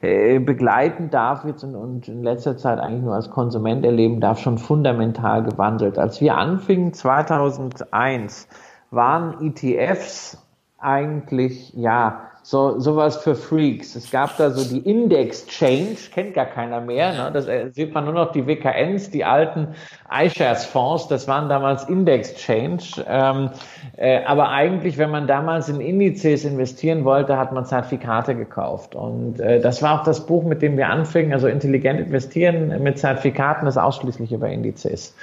[0.00, 4.58] begleiten darf jetzt und, und in letzter Zeit eigentlich nur als Konsument erleben darf, schon
[4.58, 5.98] fundamental gewandelt.
[5.98, 8.48] Als wir anfingen 2001,
[8.90, 10.38] waren ETFs
[10.78, 13.94] eigentlich, ja, so sowas für Freaks.
[13.94, 17.12] Es gab da so die Index Change, kennt gar keiner mehr.
[17.12, 17.30] Ne?
[17.30, 19.68] Das äh, sieht man nur noch die WKNs, die alten
[20.10, 21.08] iShares Fonds.
[21.08, 23.04] Das waren damals Index Change.
[23.06, 23.50] Ähm,
[23.98, 28.94] äh, aber eigentlich, wenn man damals in Indizes investieren wollte, hat man Zertifikate gekauft.
[28.94, 31.34] Und äh, das war auch das Buch, mit dem wir anfingen.
[31.34, 35.14] Also intelligent investieren mit Zertifikaten ist ausschließlich über Indizes.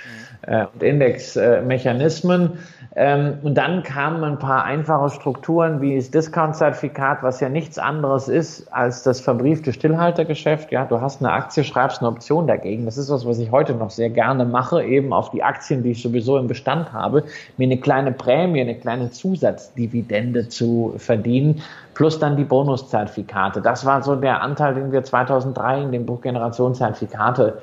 [0.45, 0.53] Mhm.
[0.53, 2.59] Äh, und Indexmechanismen.
[2.97, 8.29] Ähm, und dann kamen ein paar einfache Strukturen wie das Discount-Zertifikat, was ja nichts anderes
[8.29, 10.71] ist als das verbriefte Stillhaltergeschäft.
[10.71, 12.85] Ja, du hast eine Aktie, schreibst eine Option dagegen.
[12.85, 15.91] Das ist was, was ich heute noch sehr gerne mache, eben auf die Aktien, die
[15.91, 17.25] ich sowieso im Bestand habe,
[17.57, 21.63] mir eine kleine Prämie, eine kleine Zusatzdividende zu verdienen,
[21.95, 23.61] plus dann die Bonuszertifikate.
[23.61, 27.61] Das war so der Anteil, den wir 2003 in dem Buch Generation Zertifikate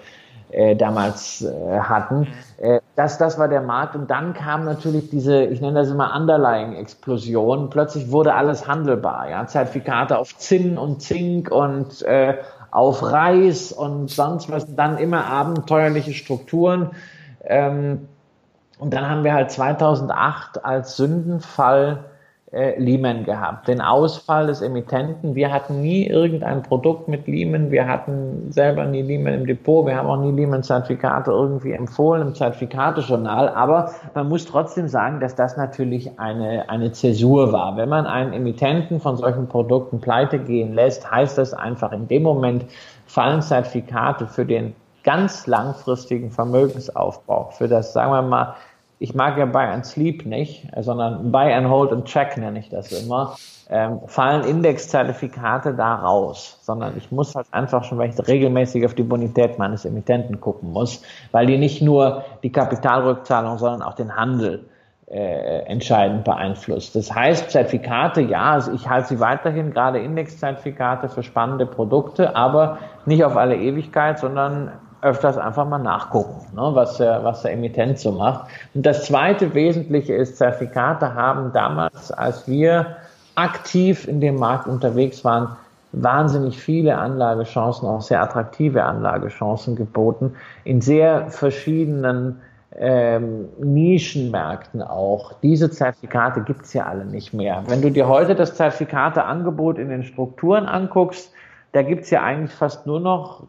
[0.53, 2.21] äh, damals äh, hatten.
[2.21, 2.27] Mhm.
[2.59, 3.97] Äh, das, das war der Markt.
[3.97, 7.71] Und dann kam natürlich diese, ich nenne das immer Underlying-Explosion.
[7.71, 9.29] Plötzlich wurde alles handelbar.
[9.29, 9.47] Ja?
[9.47, 12.39] Zertifikate auf Zinn und Zink und äh,
[12.71, 14.75] auf Reis und sonst was.
[14.75, 16.91] Dann immer abenteuerliche Strukturen.
[17.45, 18.09] Ähm,
[18.79, 22.05] und dann haben wir halt 2008 als Sündenfall
[22.53, 23.67] äh, Lehman gehabt.
[23.67, 25.35] Den Ausfall des Emittenten.
[25.35, 27.71] Wir hatten nie irgendein Produkt mit Lehman.
[27.71, 29.87] Wir hatten selber nie Lehman im Depot.
[29.87, 33.49] Wir haben auch nie Lehman-Zertifikate irgendwie empfohlen im Zertifikatejournal.
[33.49, 37.79] Aber man muss trotzdem sagen, dass das natürlich eine, eine Zäsur war.
[37.79, 42.23] Wenn man einen Emittenten von solchen Produkten pleite gehen lässt, heißt das einfach, in dem
[42.23, 42.67] Moment
[43.07, 44.75] fallen Zertifikate für den
[45.05, 48.55] ganz langfristigen Vermögensaufbau, für das, sagen wir mal,
[49.03, 52.69] ich mag ja Buy and Sleep nicht, sondern Buy and Hold and Check nenne ich
[52.69, 53.35] das immer,
[53.69, 58.95] ähm, fallen Indexzertifikate da raus, sondern ich muss halt einfach schon, weil ich regelmäßig auf
[58.95, 61.03] die Bonität meines Emittenten gucken muss,
[61.33, 64.67] weil die nicht nur die Kapitalrückzahlung, sondern auch den Handel
[65.07, 66.95] äh, entscheidend beeinflusst.
[66.95, 72.79] Das heißt, Zertifikate, ja, also ich halte sie weiterhin, gerade Indexzertifikate für spannende Produkte, aber
[73.05, 74.71] nicht auf alle Ewigkeit, sondern
[75.03, 78.49] öfters einfach mal nachgucken, ne, was, der, was der Emittent so macht.
[78.73, 82.97] Und das zweite Wesentliche ist, Zertifikate haben damals, als wir
[83.35, 85.57] aktiv in dem Markt unterwegs waren,
[85.91, 92.41] wahnsinnig viele Anlagechancen, auch sehr attraktive Anlagechancen geboten, in sehr verschiedenen
[92.79, 95.35] ähm, Nischenmärkten auch.
[95.43, 97.65] Diese Zertifikate gibt's ja alle nicht mehr.
[97.67, 101.33] Wenn du dir heute das Zertifikateangebot in den Strukturen anguckst,
[101.73, 103.45] da gibt's ja eigentlich fast nur noch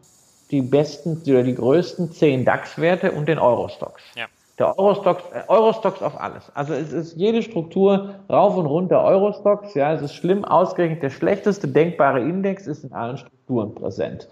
[0.50, 4.02] die besten oder die größten zehn DAX-Werte und den Eurostox.
[4.14, 4.26] Ja.
[4.58, 6.50] Der Eurostox, äh, Eurostox auf alles.
[6.54, 9.74] Also es ist jede Struktur rauf und runter Eurostox.
[9.74, 11.02] Ja, es ist schlimm ausgerechnet.
[11.02, 14.28] Der schlechteste denkbare Index ist in allen Strukturen präsent.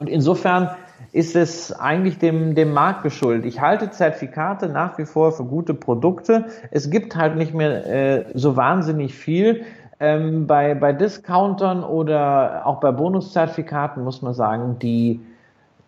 [0.00, 0.68] Und insofern
[1.12, 3.46] ist es eigentlich dem, dem Markt geschuldet.
[3.46, 6.46] Ich halte Zertifikate nach wie vor für gute Produkte.
[6.72, 9.64] Es gibt halt nicht mehr äh, so wahnsinnig viel.
[10.00, 15.20] Ähm, bei, bei Discountern oder auch bei Bonuszertifikaten muss man sagen, die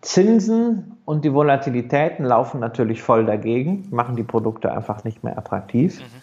[0.05, 5.99] Zinsen und die Volatilitäten laufen natürlich voll dagegen, machen die Produkte einfach nicht mehr attraktiv.
[5.99, 6.21] Mhm.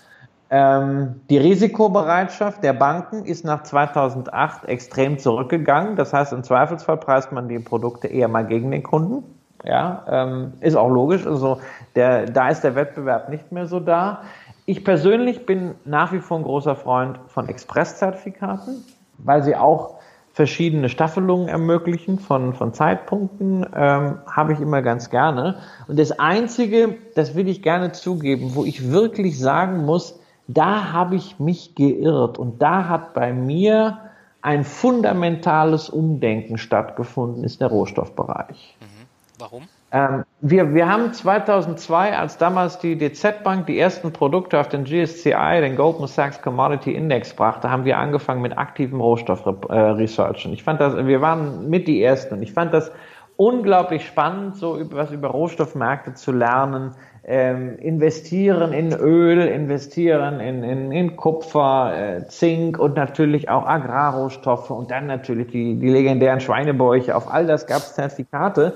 [0.51, 5.97] Ähm, die Risikobereitschaft der Banken ist nach 2008 extrem zurückgegangen.
[5.97, 9.25] Das heißt, im Zweifelsfall preist man die Produkte eher mal gegen den Kunden.
[9.65, 11.27] Ja, ähm, ist auch logisch.
[11.27, 11.61] Also
[11.97, 14.23] der, da ist der Wettbewerb nicht mehr so da.
[14.65, 18.85] Ich persönlich bin nach wie vor ein großer Freund von Express-Zertifikaten,
[19.19, 20.02] weil sie auch
[20.33, 25.59] verschiedene Staffelungen ermöglichen von, von Zeitpunkten, ähm, habe ich immer ganz gerne.
[25.89, 30.19] Und das Einzige, das will ich gerne zugeben, wo ich wirklich sagen muss,
[30.49, 33.99] da habe ich mich geirrt und da hat bei mir
[34.41, 38.77] ein fundamentales Umdenken stattgefunden, ist der Rohstoffbereich.
[38.81, 39.07] Mhm.
[39.39, 39.69] Warum?
[39.93, 44.85] Ähm, wir, wir haben 2002, als damals die DZ Bank die ersten Produkte auf den
[44.85, 50.47] GSCI, den Goldman Sachs Commodity Index brachte, haben wir angefangen mit aktivem Rohstoffresearch.
[50.47, 52.43] Und ich fand das, wir waren mit die ersten.
[52.43, 52.91] Ich fand das
[53.37, 56.93] unglaublich spannend, so über, was über Rohstoffmärkte zu lernen.
[57.25, 64.71] Ähm, investieren in Öl, investieren in, in, in Kupfer, äh, Zink und natürlich auch Agrarrohstoffe
[64.71, 67.15] und dann natürlich die, die legendären Schweinebäuche.
[67.15, 68.75] Auf all das gab es Zertifikate.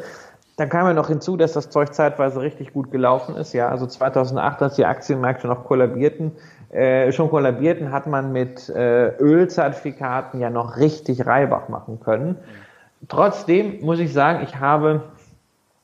[0.57, 3.53] Dann kam ja noch hinzu, dass das Zeug zeitweise richtig gut gelaufen ist.
[3.53, 6.33] Ja, also 2008, als die Aktienmärkte noch kollabierten,
[6.71, 12.37] äh, schon kollabierten, hat man mit äh, Ölzertifikaten ja noch richtig Reibach machen können.
[13.09, 15.03] Trotzdem muss ich sagen, ich habe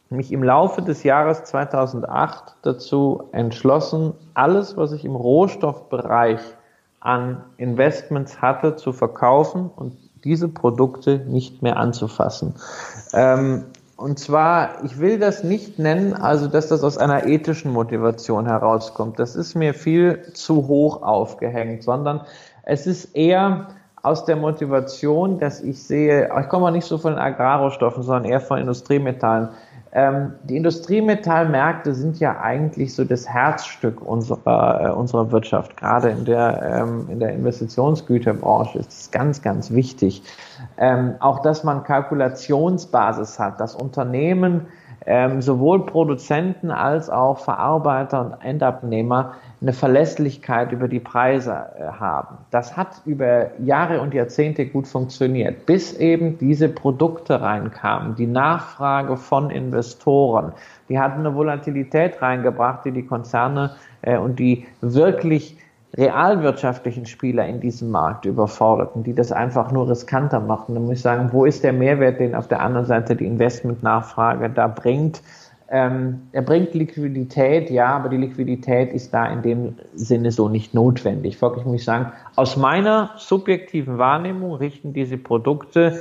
[0.09, 6.41] mich im Laufe des Jahres 2008 dazu entschlossen, alles, was ich im Rohstoffbereich
[7.01, 12.55] an Investments hatte, zu verkaufen und diese Produkte nicht mehr anzufassen.
[13.13, 13.65] Ähm,
[14.03, 19.21] und zwar, ich will das nicht nennen, also dass das aus einer ethischen Motivation herauskommt.
[19.21, 22.23] Das ist mir viel zu hoch aufgehängt, sondern
[22.65, 23.69] es ist eher
[24.03, 28.25] aus der Motivation, dass ich sehe, ich komme auch nicht so von den Agrarrohstoffen, sondern
[28.25, 29.51] eher von Industriemetallen.
[29.93, 35.77] Ähm, die Industriemetallmärkte sind ja eigentlich so das Herzstück unserer, äh, unserer Wirtschaft.
[35.77, 40.25] Gerade in der, ähm, in der Investitionsgüterbranche ist es ganz, ganz wichtig.
[40.83, 44.67] Ähm, auch, dass man Kalkulationsbasis hat, dass Unternehmen
[45.07, 52.39] ähm, sowohl Produzenten als auch Verarbeiter und Endabnehmer eine Verlässlichkeit über die Preise äh, haben.
[52.51, 59.17] Das hat über Jahre und Jahrzehnte gut funktioniert, bis eben diese Produkte reinkamen, die Nachfrage
[59.17, 60.53] von Investoren.
[60.89, 65.62] Die hatten eine Volatilität reingebracht, die die Konzerne äh, und die wirklich
[65.97, 70.75] realwirtschaftlichen Spieler in diesem Markt überforderten, die das einfach nur riskanter machten.
[70.75, 74.49] Da muss ich sagen, wo ist der Mehrwert, den auf der anderen Seite die Investmentnachfrage
[74.49, 75.23] da bringt?
[75.69, 80.75] Ähm, er bringt Liquidität, ja, aber die Liquidität ist da in dem Sinne so nicht
[80.75, 81.39] notwendig.
[81.39, 86.01] Folglich muss ich sagen, aus meiner subjektiven Wahrnehmung richten diese Produkte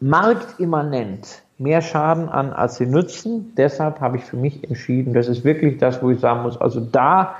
[0.00, 3.52] marktimmanent mehr Schaden an, als sie nützen.
[3.56, 6.80] Deshalb habe ich für mich entschieden, das ist wirklich das, wo ich sagen muss, also
[6.80, 7.34] da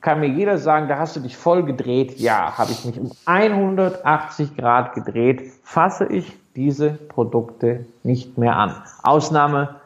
[0.00, 2.18] kann mir jeder sagen, da hast du dich voll gedreht.
[2.18, 8.74] Ja, habe ich mich um 180 Grad gedreht, fasse ich diese Produkte nicht mehr an.
[9.02, 9.76] Ausnahme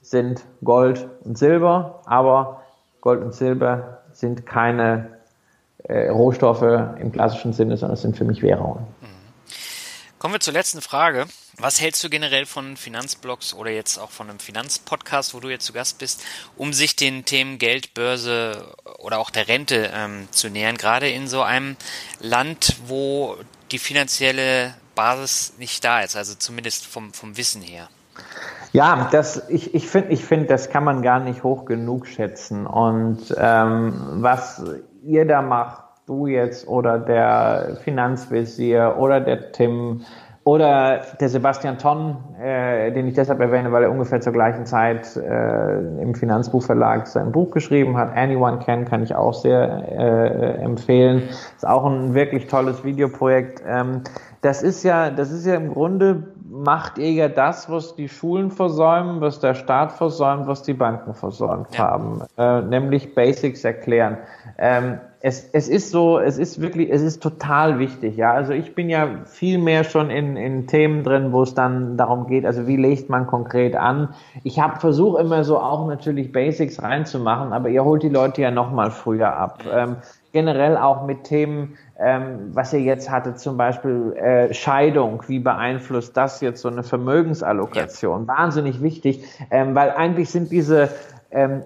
[0.00, 2.62] sind Gold und Silber, aber
[3.00, 5.10] Gold und Silber sind keine
[5.84, 8.86] äh, Rohstoffe im klassischen Sinne, sondern sind für mich Währungen.
[10.24, 11.26] Kommen wir zur letzten Frage.
[11.58, 15.66] Was hältst du generell von Finanzblogs oder jetzt auch von einem Finanzpodcast, wo du jetzt
[15.66, 16.24] zu Gast bist,
[16.56, 21.28] um sich den Themen Geld, Börse oder auch der Rente ähm, zu nähern, gerade in
[21.28, 21.76] so einem
[22.20, 23.36] Land, wo
[23.70, 27.90] die finanzielle Basis nicht da ist, also zumindest vom, vom Wissen her?
[28.72, 32.66] Ja, das, ich, ich finde, ich find, das kann man gar nicht hoch genug schätzen.
[32.66, 34.62] Und ähm, was
[35.04, 40.02] ihr da macht, du jetzt oder der Finanzvisier oder der Tim
[40.44, 45.16] oder der Sebastian Tonn, äh, den ich deshalb erwähne, weil er ungefähr zur gleichen Zeit
[45.16, 48.14] äh, im Finanzbuchverlag sein Buch geschrieben hat.
[48.14, 51.22] Anyone Can kann ich auch sehr äh, empfehlen.
[51.56, 53.62] Ist auch ein wirklich tolles Videoprojekt.
[53.66, 54.02] Ähm,
[54.42, 58.50] das ist ja, das ist ja im Grunde macht ihr ja das, was die Schulen
[58.50, 61.78] versäumen, was der Staat versäumt, was die Banken versäumt ja.
[61.78, 64.18] haben, äh, nämlich Basics erklären.
[64.58, 68.34] Ähm, es, es ist so, es ist wirklich, es ist total wichtig, ja.
[68.34, 72.26] Also ich bin ja viel mehr schon in, in Themen drin, wo es dann darum
[72.26, 74.10] geht, also wie legt man konkret an.
[74.42, 78.50] Ich habe versuche immer so auch natürlich Basics reinzumachen, aber ihr holt die Leute ja
[78.50, 79.64] noch mal früher ab.
[79.72, 79.96] Ähm,
[80.32, 86.14] generell auch mit Themen, ähm, was ihr jetzt hattet, zum Beispiel äh, Scheidung, wie beeinflusst
[86.18, 88.26] das jetzt so eine Vermögensallokation?
[88.26, 88.36] Ja.
[88.36, 90.90] Wahnsinnig wichtig, ähm, weil eigentlich sind diese,
[91.30, 91.62] ähm,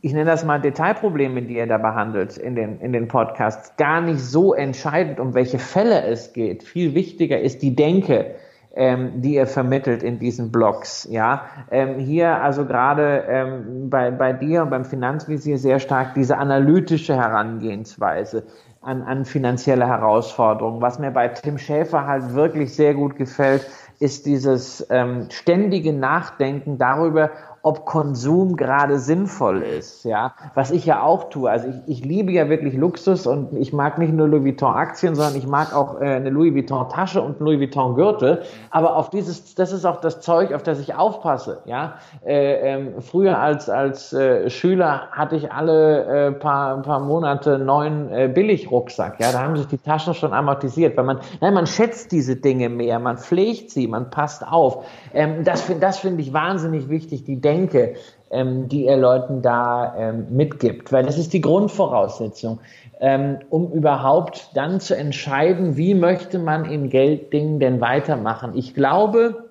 [0.00, 4.00] ich nenne das mal Detailprobleme, die ihr da behandelt in den, in den Podcasts, gar
[4.00, 6.62] nicht so entscheidend, um welche Fälle es geht.
[6.62, 8.36] Viel wichtiger ist die Denke,
[8.74, 11.08] ähm, die ihr vermittelt in diesen Blogs.
[11.10, 16.36] Ja, ähm, hier also gerade ähm, bei, bei dir und beim Finanzvisier sehr stark diese
[16.36, 18.44] analytische Herangehensweise
[18.80, 20.80] an, an finanzielle Herausforderungen.
[20.80, 23.66] Was mir bei Tim Schäfer halt wirklich sehr gut gefällt,
[24.00, 27.30] ist dieses ähm, ständige Nachdenken darüber,
[27.68, 31.50] ob Konsum gerade sinnvoll ist, ja, was ich ja auch tue.
[31.50, 35.14] Also ich, ich liebe ja wirklich Luxus und ich mag nicht nur Louis Vuitton Aktien,
[35.14, 38.40] sondern ich mag auch äh, eine Louis Vuitton Tasche und Louis Vuitton Gürtel.
[38.70, 41.96] Aber auf dieses, das ist auch das Zeug, auf das ich aufpasse, ja.
[42.24, 48.10] Äh, ähm, früher als als äh, Schüler hatte ich alle äh, paar paar Monate neuen
[48.10, 49.30] äh, Billigrucksack, ja.
[49.30, 52.98] Da haben sich die Taschen schon amortisiert, weil man, nein, man schätzt diese Dinge mehr,
[52.98, 54.86] man pflegt sie, man passt auf.
[55.12, 57.24] Ähm, das das finde ich wahnsinnig wichtig.
[57.24, 57.94] Die Denke,
[58.30, 62.60] ähm, die er Leuten da ähm, mitgibt, weil das ist die Grundvoraussetzung,
[63.00, 68.52] ähm, um überhaupt dann zu entscheiden, wie möchte man in Gelddingen denn weitermachen.
[68.54, 69.50] Ich glaube,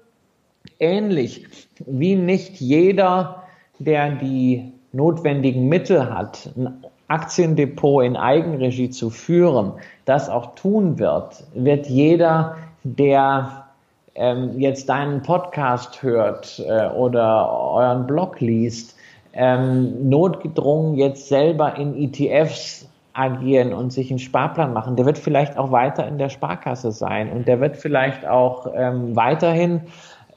[0.80, 1.46] ähnlich
[1.86, 3.44] wie nicht jeder,
[3.80, 9.74] der die notwendigen Mittel hat, ein Aktiendepot in Eigenregie zu führen,
[10.06, 13.67] das auch tun wird, wird jeder, der
[14.18, 18.98] ähm, jetzt deinen Podcast hört äh, oder euren Blog liest,
[19.34, 25.58] ähm, notgedrungen jetzt selber in ETFs agieren und sich einen Sparplan machen, der wird vielleicht
[25.58, 29.82] auch weiter in der Sparkasse sein und der wird vielleicht auch ähm, weiterhin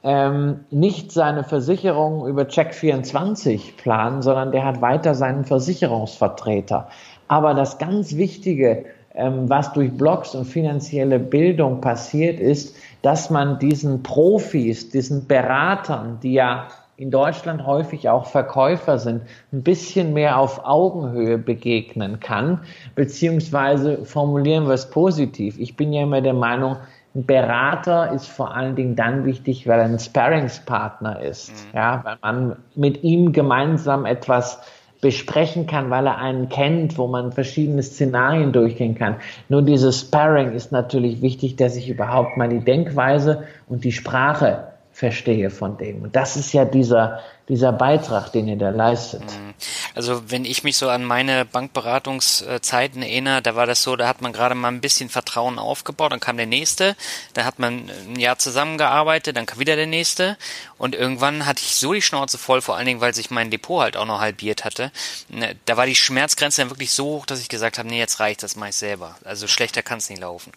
[0.03, 6.87] ähm, nicht seine Versicherung über Check24 planen, sondern der hat weiter seinen Versicherungsvertreter.
[7.27, 13.59] Aber das ganz Wichtige, ähm, was durch Blogs und finanzielle Bildung passiert ist, dass man
[13.59, 16.67] diesen Profis, diesen Beratern, die ja
[16.97, 22.59] in Deutschland häufig auch Verkäufer sind, ein bisschen mehr auf Augenhöhe begegnen kann,
[22.93, 25.57] beziehungsweise formulieren wir es positiv.
[25.57, 26.77] Ich bin ja immer der Meinung,
[27.15, 31.77] ein Berater ist vor allen Dingen dann wichtig, weil er ein Sparringspartner ist, mhm.
[31.77, 34.61] ja, weil man mit ihm gemeinsam etwas
[35.01, 39.15] besprechen kann, weil er einen kennt, wo man verschiedene Szenarien durchgehen kann.
[39.49, 44.70] Nur dieses Sparring ist natürlich wichtig, dass ich überhaupt mal die Denkweise und die Sprache
[44.93, 46.03] verstehe von dem.
[46.03, 49.23] Und das ist ja dieser, dieser Beitrag, den ihr da leistet.
[49.23, 49.53] Mhm.
[49.95, 54.21] Also wenn ich mich so an meine Bankberatungszeiten erinnere, da war das so, da hat
[54.21, 56.95] man gerade mal ein bisschen Vertrauen aufgebaut, dann kam der nächste,
[57.33, 60.37] da hat man ein Jahr zusammengearbeitet, dann kam wieder der nächste
[60.77, 63.81] und irgendwann hatte ich so die Schnauze voll, vor allen Dingen, weil sich mein Depot
[63.81, 64.91] halt auch noch halbiert hatte.
[65.29, 68.19] Ne, da war die Schmerzgrenze dann wirklich so hoch, dass ich gesagt habe, nee, jetzt
[68.19, 69.15] reicht das meist selber.
[69.23, 70.51] Also schlechter kann es nicht laufen.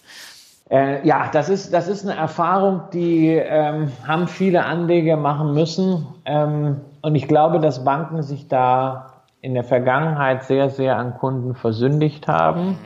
[0.70, 6.06] Äh, ja, das ist, das ist eine Erfahrung, die ähm, haben viele Anleger machen müssen.
[6.24, 9.12] Ähm, und ich glaube, dass Banken sich da
[9.42, 12.78] in der Vergangenheit sehr, sehr an Kunden versündigt haben.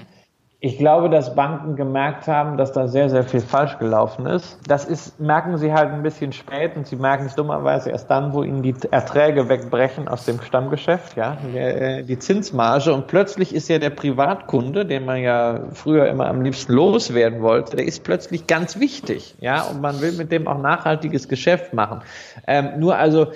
[0.60, 4.58] Ich glaube, dass Banken gemerkt haben, dass da sehr, sehr viel falsch gelaufen ist.
[4.66, 8.32] Das ist, merken sie halt ein bisschen spät und sie merken es dummerweise erst dann,
[8.32, 13.68] wo ihnen die Erträge wegbrechen aus dem Stammgeschäft, ja, äh, die Zinsmarge und plötzlich ist
[13.68, 18.48] ja der Privatkunde, den man ja früher immer am liebsten loswerden wollte, der ist plötzlich
[18.48, 22.00] ganz wichtig, ja, und man will mit dem auch nachhaltiges Geschäft machen.
[22.48, 23.28] Ähm, nur also,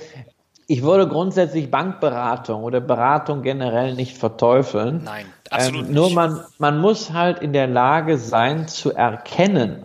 [0.73, 5.03] ich würde grundsätzlich Bankberatung oder Beratung generell nicht verteufeln.
[5.05, 6.15] Nein, absolut ähm, nur nicht.
[6.15, 9.85] man, man muss halt in der Lage sein zu erkennen,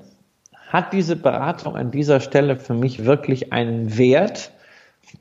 [0.70, 4.54] hat diese Beratung an dieser Stelle für mich wirklich einen Wert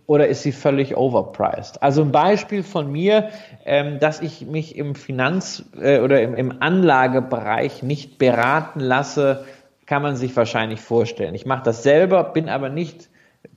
[0.06, 1.82] oder ist sie völlig overpriced?
[1.82, 3.30] Also ein Beispiel von mir,
[3.64, 9.44] ähm, dass ich mich im Finanz- äh, oder im, im Anlagebereich nicht beraten lasse,
[9.84, 11.34] kann man sich wahrscheinlich vorstellen.
[11.34, 13.08] Ich mache das selber, bin aber nicht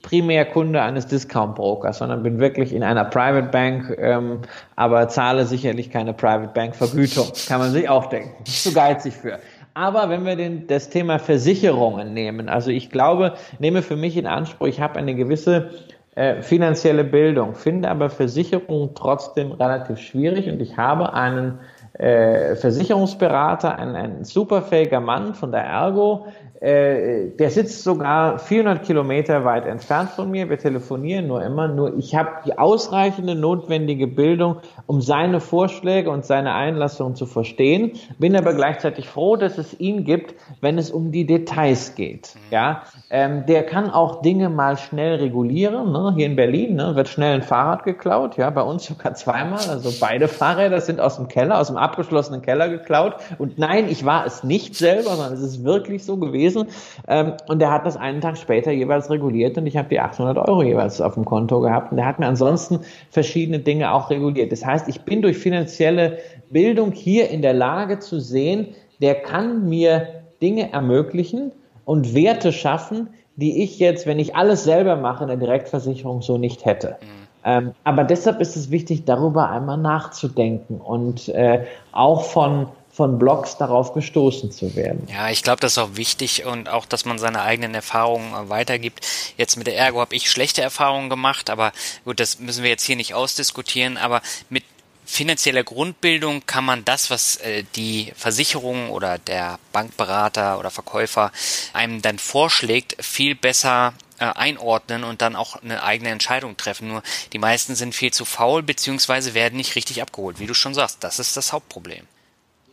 [0.02, 4.40] primär Kunde eines Discount Brokers, sondern bin wirklich in einer Private Bank, ähm,
[4.76, 7.28] aber zahle sicherlich keine Private Bank Vergütung.
[7.48, 8.44] Kann man sich auch denken.
[8.46, 9.40] Zu geizig für.
[9.74, 14.28] Aber wenn wir den, das Thema Versicherungen nehmen, also ich glaube, nehme für mich in
[14.28, 15.70] Anspruch, ich habe eine gewisse
[16.16, 21.60] äh, finanzielle Bildung, finde aber Versicherungen trotzdem relativ schwierig und ich habe einen
[21.94, 26.28] äh, Versicherungsberater, ein, ein superfähiger Mann von der Ergo,
[26.62, 30.50] äh, der sitzt sogar 400 Kilometer weit entfernt von mir.
[30.50, 31.70] Wir telefonieren nur immer.
[31.70, 37.94] Nur ich habe die ausreichende notwendige Bildung, um seine Vorschläge und seine Einlassungen zu verstehen.
[38.18, 42.36] Bin aber gleichzeitig froh, dass es ihn gibt, wenn es um die Details geht.
[42.52, 45.94] Ja, ähm, der kann auch Dinge mal schnell regulieren.
[45.94, 46.14] Ne?
[46.18, 48.36] Hier in Berlin ne, wird schnell ein Fahrrad geklaut.
[48.36, 49.62] Ja, bei uns sogar zweimal.
[49.70, 53.16] Also beide Fahrräder sind aus dem Keller, aus dem abgeschlossenen Keller geklaut.
[53.38, 56.68] Und nein, ich war es nicht selber, sondern es ist wirklich so gewesen gewesen.
[57.08, 60.38] Ähm, und der hat das einen Tag später jeweils reguliert und ich habe die 800
[60.38, 61.92] Euro jeweils auf dem Konto gehabt.
[61.92, 64.52] Und der hat mir ansonsten verschiedene Dinge auch reguliert.
[64.52, 66.20] Das heißt, ich bin durch finanzielle
[66.50, 68.70] Bildung hier in der Lage zu sehen,
[69.02, 71.52] der kann mir Dinge ermöglichen
[71.86, 76.38] und Werte schaffen, die ich jetzt, wenn ich alles selber mache, in der Direktversicherung so
[76.38, 76.98] nicht hätte.
[77.02, 77.20] Mhm.
[77.46, 81.64] Ähm, aber deshalb ist es wichtig, darüber einmal nachzudenken und äh,
[81.94, 82.68] auch von
[83.00, 85.08] von Blogs darauf gestoßen zu werden.
[85.10, 88.50] Ja, ich glaube, das ist auch wichtig und auch, dass man seine eigenen Erfahrungen äh,
[88.50, 89.08] weitergibt.
[89.38, 91.72] Jetzt mit der Ergo habe ich schlechte Erfahrungen gemacht, aber
[92.04, 94.66] gut, das müssen wir jetzt hier nicht ausdiskutieren, aber mit
[95.06, 101.32] finanzieller Grundbildung kann man das, was äh, die Versicherung oder der Bankberater oder Verkäufer
[101.72, 106.90] einem dann vorschlägt, viel besser äh, einordnen und dann auch eine eigene Entscheidung treffen.
[106.90, 107.02] Nur
[107.32, 110.42] die meisten sind viel zu faul beziehungsweise werden nicht richtig abgeholt.
[110.42, 112.06] Wie du schon sagst, das ist das Hauptproblem.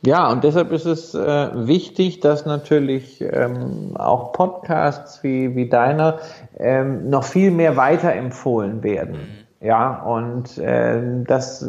[0.05, 6.19] Ja, und deshalb ist es äh, wichtig, dass natürlich ähm, auch Podcasts wie, wie deiner
[6.59, 9.13] ähm, noch viel mehr weiterempfohlen werden.
[9.61, 9.67] Mhm.
[9.67, 11.67] Ja, und äh, dass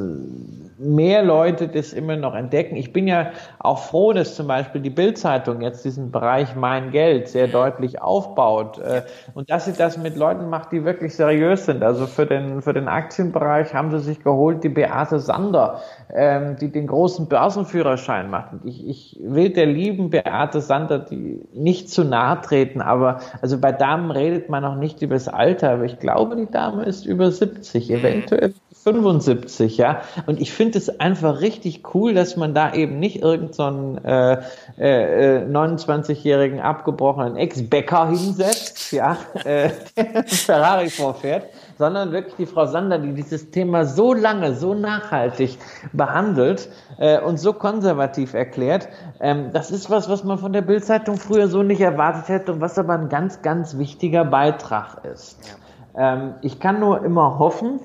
[0.80, 2.76] mehr Leute das immer noch entdecken.
[2.76, 7.28] Ich bin ja auch froh, dass zum Beispiel die Bildzeitung jetzt diesen Bereich Mein Geld
[7.28, 9.02] sehr deutlich aufbaut äh,
[9.34, 11.84] und dass sie das mit Leuten macht, die wirklich seriös sind.
[11.84, 15.82] Also für den, für den Aktienbereich haben sie sich geholt die Beate Sander,
[16.14, 18.52] ähm, die den großen Börsenführerschein macht.
[18.64, 23.72] Ich, ich will der lieben Beate Sander die nicht zu nahe treten, aber also bei
[23.72, 27.32] Damen redet man noch nicht über das Alter, aber ich glaube, die Dame ist über
[27.32, 28.54] 70, eventuell
[28.88, 30.02] 75, ja.
[30.28, 34.38] Und ich finde es einfach richtig cool, dass man da eben nicht irgendeinen so äh,
[34.78, 41.48] äh, 29-jährigen abgebrochenen Ex-Bäcker hinsetzt, ja, äh, der Ferrari vorfährt,
[41.78, 45.58] sondern wirklich die Frau Sander, die dieses Thema so lange, so nachhaltig
[45.92, 48.88] behandelt äh, und so konservativ erklärt.
[49.20, 52.62] Ähm, das ist was, was man von der Bildzeitung früher so nicht erwartet hätte und
[52.62, 55.58] was aber ein ganz, ganz wichtiger Beitrag ist.
[55.98, 57.82] Ähm, ich kann nur immer hoffen,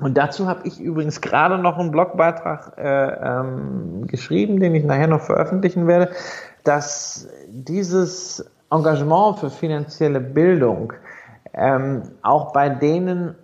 [0.00, 5.08] und dazu habe ich übrigens gerade noch einen Blogbeitrag äh, ähm, geschrieben, den ich nachher
[5.08, 6.10] noch veröffentlichen werde,
[6.64, 10.92] dass dieses Engagement für finanzielle Bildung
[11.52, 13.34] ähm, auch bei denen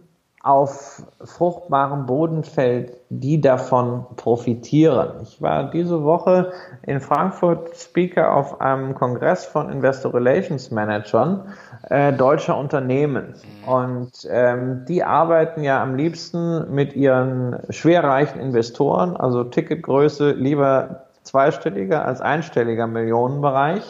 [0.47, 5.21] auf fruchtbarem Boden fällt, die davon profitieren.
[5.23, 6.53] Ich war diese Woche
[6.83, 11.53] in Frankfurt Speaker auf einem Kongress von Investor Relations Managern
[11.91, 13.35] äh, deutscher Unternehmen.
[13.67, 22.05] Und ähm, die arbeiten ja am liebsten mit ihren schwerreichen Investoren, also Ticketgröße lieber zweistelliger
[22.05, 23.83] als einstelliger Millionenbereich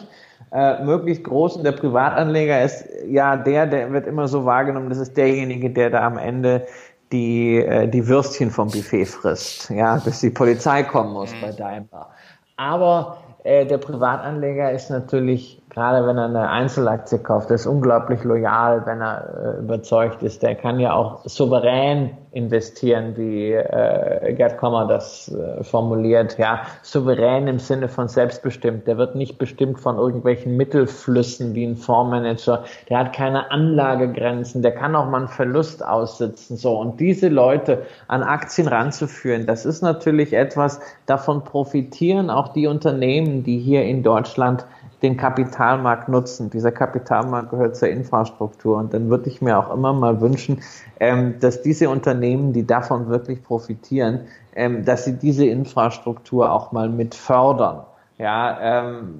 [0.51, 4.99] äh, möglichst groß und der Privatanleger ist ja der, der wird immer so wahrgenommen, das
[4.99, 6.65] ist derjenige, der da am Ende
[7.11, 12.09] die, äh, die Würstchen vom Buffet frisst, ja, bis die Polizei kommen muss bei Daimler.
[12.57, 18.83] Aber äh, der Privatanleger ist natürlich gerade wenn er eine Einzelaktie kauft, ist unglaublich loyal,
[18.87, 20.41] wenn er äh, überzeugt ist.
[20.41, 26.39] Der kann ja auch souverän investieren, wie äh, Gerd Kommer das äh, formuliert.
[26.39, 28.87] Ja, souverän im Sinne von selbstbestimmt.
[28.87, 32.63] Der wird nicht bestimmt von irgendwelchen Mittelflüssen wie ein Fondsmanager.
[32.89, 34.63] Der hat keine Anlagegrenzen.
[34.63, 36.57] Der kann auch mal einen Verlust aussitzen.
[36.57, 40.79] So und diese Leute an Aktien ranzuführen, das ist natürlich etwas.
[41.05, 44.65] Davon profitieren auch die Unternehmen, die hier in Deutschland
[45.01, 46.49] den Kapitalmarkt nutzen.
[46.49, 48.77] Dieser Kapitalmarkt gehört zur Infrastruktur.
[48.77, 50.61] Und dann würde ich mir auch immer mal wünschen,
[50.99, 54.21] ähm, dass diese Unternehmen, die davon wirklich profitieren,
[54.55, 57.81] ähm, dass sie diese Infrastruktur auch mal mit fördern.
[58.17, 59.19] Ja, ähm,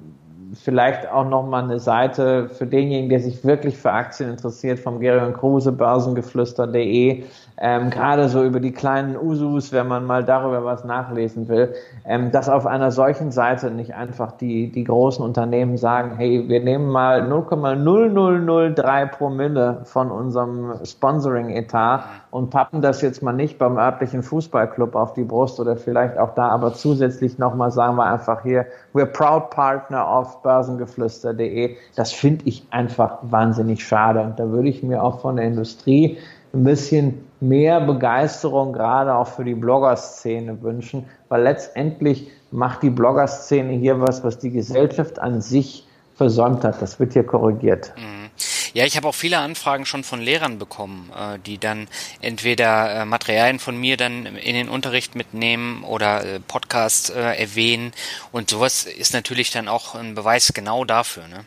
[0.54, 4.98] vielleicht auch noch mal eine Seite für denjenigen, der sich wirklich für Aktien interessiert, vom
[4.98, 7.24] Gerion Kruse, börsengeflüster.de
[7.60, 11.74] ähm, gerade so über die kleinen Usus, wenn man mal darüber was nachlesen will,
[12.04, 16.60] ähm, dass auf einer solchen Seite nicht einfach die, die großen Unternehmen sagen, hey, wir
[16.60, 24.22] nehmen mal 0,0003 Promille von unserem Sponsoring-Etat und pappen das jetzt mal nicht beim örtlichen
[24.22, 28.66] Fußballclub auf die Brust oder vielleicht auch da, aber zusätzlich nochmal sagen wir einfach hier,
[28.94, 31.76] we're proud partner of börsengeflüster.de.
[31.96, 36.18] Das finde ich einfach wahnsinnig schade und da würde ich mir auch von der Industrie
[36.54, 43.72] ein bisschen mehr Begeisterung gerade auch für die Blogger-Szene wünschen, weil letztendlich macht die Blogger-Szene
[43.72, 45.86] hier was, was die Gesellschaft an sich
[46.16, 46.82] versäumt hat.
[46.82, 47.92] Das wird hier korrigiert.
[47.96, 48.30] Mhm.
[48.74, 51.88] Ja, ich habe auch viele Anfragen schon von Lehrern bekommen, äh, die dann
[52.20, 57.92] entweder äh, Materialien von mir dann in den Unterricht mitnehmen oder äh, Podcast erwähnen.
[58.30, 61.26] Und sowas ist natürlich dann auch ein Beweis genau dafür.
[61.28, 61.44] Ne?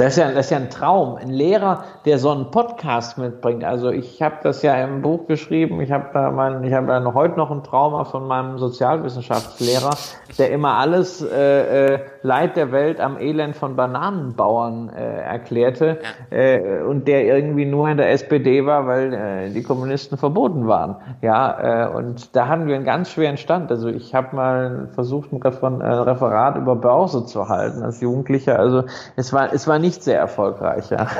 [0.00, 1.16] Das ist, ja, das ist ja ein Traum.
[1.16, 3.64] Ein Lehrer, der so einen Podcast mitbringt.
[3.64, 5.78] Also ich habe das ja im Buch geschrieben.
[5.82, 9.90] Ich habe da mein, ich habe da heute noch ein Trauma von meinem Sozialwissenschaftslehrer,
[10.38, 15.98] der immer alles äh, äh, Leid der Welt am Elend von Bananenbauern äh, erklärte
[16.30, 20.96] äh, und der irgendwie nur in der SPD war, weil äh, die Kommunisten verboten waren.
[21.20, 23.70] Ja, äh, und da hatten wir einen ganz schweren Stand.
[23.70, 28.58] Also ich habe mal versucht, ein Referat über Börse zu halten als Jugendlicher.
[28.58, 28.84] Also
[29.16, 31.10] es war es war nicht nicht sehr erfolgreich, ja.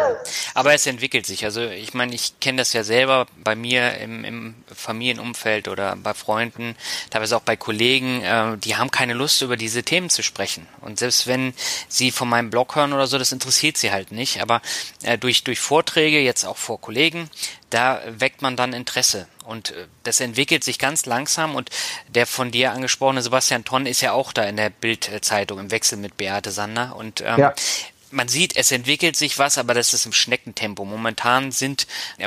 [0.55, 1.45] Aber es entwickelt sich.
[1.45, 6.15] Also ich meine, ich kenne das ja selber bei mir im, im Familienumfeld oder bei
[6.15, 6.77] Freunden,
[7.11, 10.67] teilweise auch bei Kollegen, äh, die haben keine Lust, über diese Themen zu sprechen.
[10.81, 11.53] Und selbst wenn
[11.89, 14.41] sie von meinem Blog hören oder so, das interessiert sie halt nicht.
[14.41, 14.63] Aber
[15.03, 17.29] äh, durch, durch Vorträge, jetzt auch vor Kollegen,
[17.71, 19.27] da weckt man dann Interesse.
[19.45, 21.71] Und äh, das entwickelt sich ganz langsam und
[22.09, 25.99] der von dir angesprochene Sebastian Tonn ist ja auch da in der Bildzeitung im Wechsel
[25.99, 26.95] mit Beate Sander.
[26.97, 27.55] Und ähm, ja
[28.11, 30.85] man sieht, es entwickelt sich was, aber das ist im Schneckentempo.
[30.85, 31.87] Momentan sind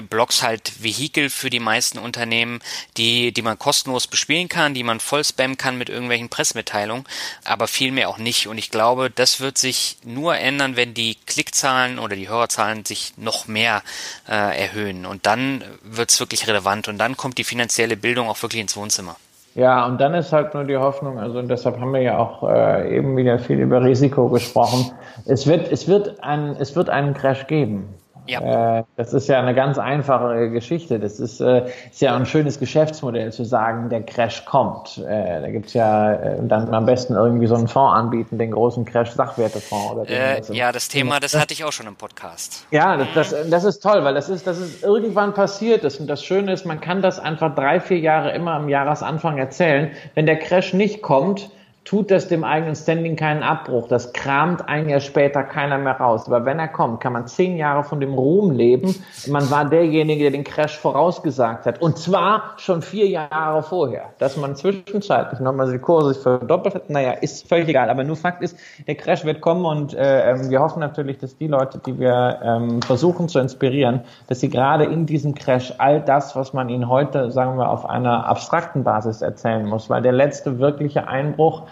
[0.10, 2.62] Blogs halt Vehikel für die meisten Unternehmen,
[2.98, 7.06] die, die man kostenlos bespielen kann, die man voll spammen kann mit irgendwelchen Pressmitteilungen,
[7.44, 8.48] aber vielmehr auch nicht.
[8.48, 13.14] Und ich glaube, das wird sich nur ändern, wenn die Klickzahlen oder die Hörerzahlen sich
[13.18, 13.84] noch mehr
[14.28, 15.06] äh, erhöhen.
[15.06, 18.76] Und dann wird es wirklich relevant und dann kommt die finanzielle Bildung auch wirklich ins
[18.76, 19.18] Wohnzimmer.
[19.56, 22.50] Ja, und dann ist halt nur die Hoffnung, also und deshalb haben wir ja auch
[22.50, 24.92] äh, eben wieder viel über Risiko gesprochen.
[25.26, 27.94] Es wird, es wird ein, es wird einen Crash geben.
[28.28, 28.80] Ja.
[28.80, 31.00] Äh, das ist ja eine ganz einfache Geschichte.
[31.00, 34.98] Das ist, äh, ist ja ein schönes Geschäftsmodell zu sagen, der Crash kommt.
[34.98, 38.86] Äh, da gibt's ja äh, dann am besten irgendwie so einen Fonds anbieten, den großen
[38.86, 39.92] Crash-Sachwertefonds.
[39.92, 42.66] Oder äh, ja, das Thema, das hatte ich auch schon im Podcast.
[42.72, 46.00] Ja, das, das, das ist toll, weil das ist, das ist irgendwann passiert ist.
[46.00, 49.92] Und das Schöne ist, man kann das einfach drei, vier Jahre immer am Jahresanfang erzählen.
[50.16, 51.50] Wenn der Crash nicht kommt,
[51.86, 53.88] tut das dem eigenen Standing keinen Abbruch.
[53.90, 56.28] Das kramt ein Jahr später keiner mehr raus.
[56.28, 58.96] Aber wenn er kommt, kann man zehn Jahre von dem Ruhm leben.
[59.28, 61.82] Man war derjenige, der den Crash vorausgesagt hat.
[61.82, 64.06] Und zwar schon vier Jahre vorher.
[64.20, 67.90] Dass man zwischenzeitlich nochmal die Kurse verdoppelt hat, naja, ist völlig egal.
[67.90, 68.58] Aber nur Fakt ist,
[68.88, 72.40] der Crash wird kommen und äh, ähm, wir hoffen natürlich, dass die Leute, die wir
[72.44, 76.88] ähm, versuchen zu inspirieren, dass sie gerade in diesem Crash all das, was man ihnen
[76.88, 81.64] heute, sagen wir, auf einer abstrakten Basis erzählen muss, weil der letzte wirkliche Einbruch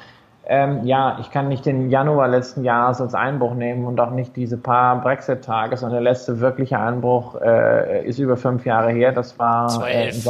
[0.48, 4.36] Ähm, ja, ich kann nicht den Januar letzten Jahres als Einbruch nehmen und auch nicht
[4.36, 9.12] diese paar Brexit-Tage, sondern der letzte wirkliche Einbruch äh, ist über fünf Jahre her.
[9.12, 10.22] Das war äh, im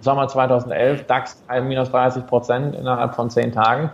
[0.00, 3.90] Sommer 2011, DAX minus 30 Prozent innerhalb von zehn Tagen.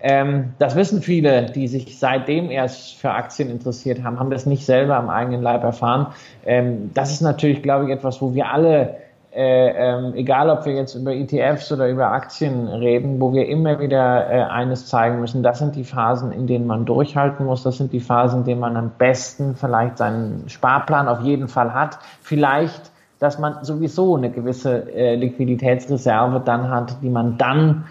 [0.00, 4.64] Ähm, das wissen viele, die sich seitdem erst für Aktien interessiert haben, haben das nicht
[4.64, 6.08] selber am eigenen Leib erfahren.
[6.46, 8.96] Ähm, das ist natürlich, glaube ich, etwas, wo wir alle
[9.34, 13.78] äh, ähm, egal ob wir jetzt über ETFs oder über Aktien reden, wo wir immer
[13.78, 17.76] wieder äh, eines zeigen müssen, das sind die Phasen, in denen man durchhalten muss, das
[17.76, 21.98] sind die Phasen, in denen man am besten vielleicht seinen Sparplan auf jeden Fall hat,
[22.22, 27.84] vielleicht, dass man sowieso eine gewisse äh, Liquiditätsreserve dann hat, die man dann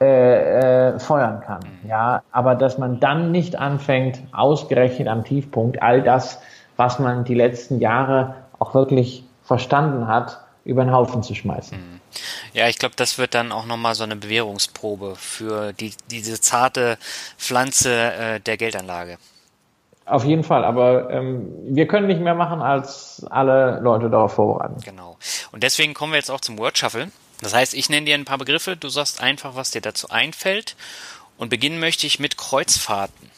[0.00, 1.60] äh, äh, feuern kann.
[1.88, 6.40] Ja, aber dass man dann nicht anfängt, ausgerechnet am Tiefpunkt all das,
[6.76, 11.76] was man die letzten Jahre auch wirklich verstanden hat, über den Haufen zu schmeißen.
[11.76, 12.00] Mhm.
[12.52, 16.98] Ja, ich glaube, das wird dann auch nochmal so eine Bewährungsprobe für die, diese zarte
[17.36, 19.18] Pflanze äh, der Geldanlage.
[20.06, 24.80] Auf jeden Fall, aber ähm, wir können nicht mehr machen, als alle Leute darauf vorbereiten.
[24.84, 25.16] Genau.
[25.50, 27.10] Und deswegen kommen wir jetzt auch zum Word Shuffle.
[27.40, 30.76] Das heißt, ich nenne dir ein paar Begriffe, du sagst einfach, was dir dazu einfällt.
[31.38, 33.30] Und beginnen möchte ich mit Kreuzfahrten.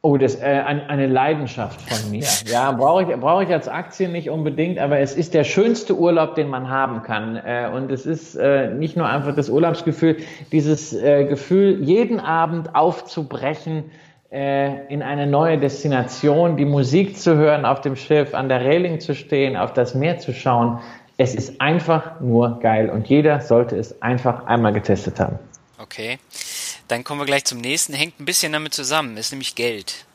[0.00, 2.24] Oh, das ist äh, eine Leidenschaft von mir.
[2.46, 6.36] Ja, brauche ich, brauche ich als Aktien nicht unbedingt, aber es ist der schönste Urlaub,
[6.36, 7.34] den man haben kann.
[7.34, 10.18] Äh, und es ist äh, nicht nur einfach das Urlaubsgefühl,
[10.52, 13.90] dieses äh, Gefühl, jeden Abend aufzubrechen
[14.30, 19.00] äh, in eine neue Destination, die Musik zu hören auf dem Schiff, an der Reling
[19.00, 20.78] zu stehen, auf das Meer zu schauen.
[21.16, 25.40] Es ist einfach nur geil und jeder sollte es einfach einmal getestet haben.
[25.80, 26.18] Okay.
[26.88, 30.06] Dann kommen wir gleich zum nächsten, hängt ein bisschen damit zusammen, ist nämlich Geld.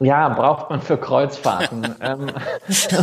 [0.00, 2.26] Ja, braucht man für Kreuzfahrten ähm,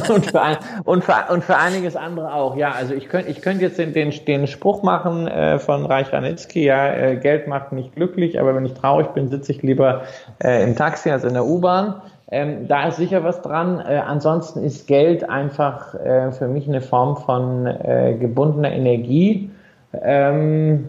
[0.10, 2.58] und, für ein, und, für, und für einiges andere auch.
[2.58, 6.12] Ja, also ich könnte ich könnte jetzt den, den, den Spruch machen äh, von Reich
[6.12, 10.04] Ranitzky, ja, äh, Geld macht nicht glücklich, aber wenn ich traurig bin, sitze ich lieber
[10.44, 12.02] äh, im Taxi als in der U-Bahn.
[12.30, 13.80] Ähm, da ist sicher was dran.
[13.80, 19.50] Äh, ansonsten ist Geld einfach äh, für mich eine Form von äh, gebundener Energie.
[19.94, 20.88] Ähm,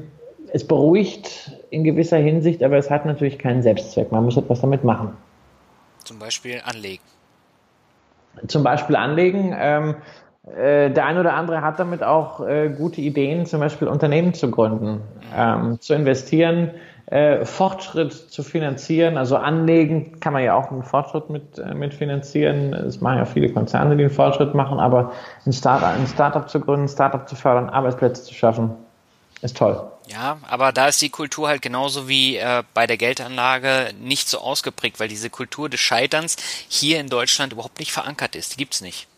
[0.54, 4.12] es beruhigt in gewisser Hinsicht, aber es hat natürlich keinen Selbstzweck.
[4.12, 5.16] Man muss etwas damit machen.
[6.04, 7.02] Zum Beispiel anlegen.
[8.48, 9.54] Zum Beispiel anlegen.
[9.58, 9.94] Ähm,
[10.44, 14.50] äh, der eine oder andere hat damit auch äh, gute Ideen, zum Beispiel Unternehmen zu
[14.50, 15.00] gründen,
[15.34, 16.72] ähm, zu investieren,
[17.06, 19.16] äh, Fortschritt zu finanzieren.
[19.16, 22.74] Also anlegen kann man ja auch einen Fortschritt mit, äh, mit finanzieren.
[22.74, 25.12] Es machen ja viele Konzerne, die einen Fortschritt machen, aber
[25.46, 28.72] ein Startup, ein Startup zu gründen, ein Startup zu fördern, Arbeitsplätze zu schaffen,
[29.40, 29.80] ist toll.
[30.12, 34.38] Ja, aber da ist die Kultur halt genauso wie äh, bei der Geldanlage nicht so
[34.38, 36.36] ausgeprägt, weil diese Kultur des Scheiterns
[36.68, 38.52] hier in Deutschland überhaupt nicht verankert ist.
[38.52, 39.08] Die gibt's nicht.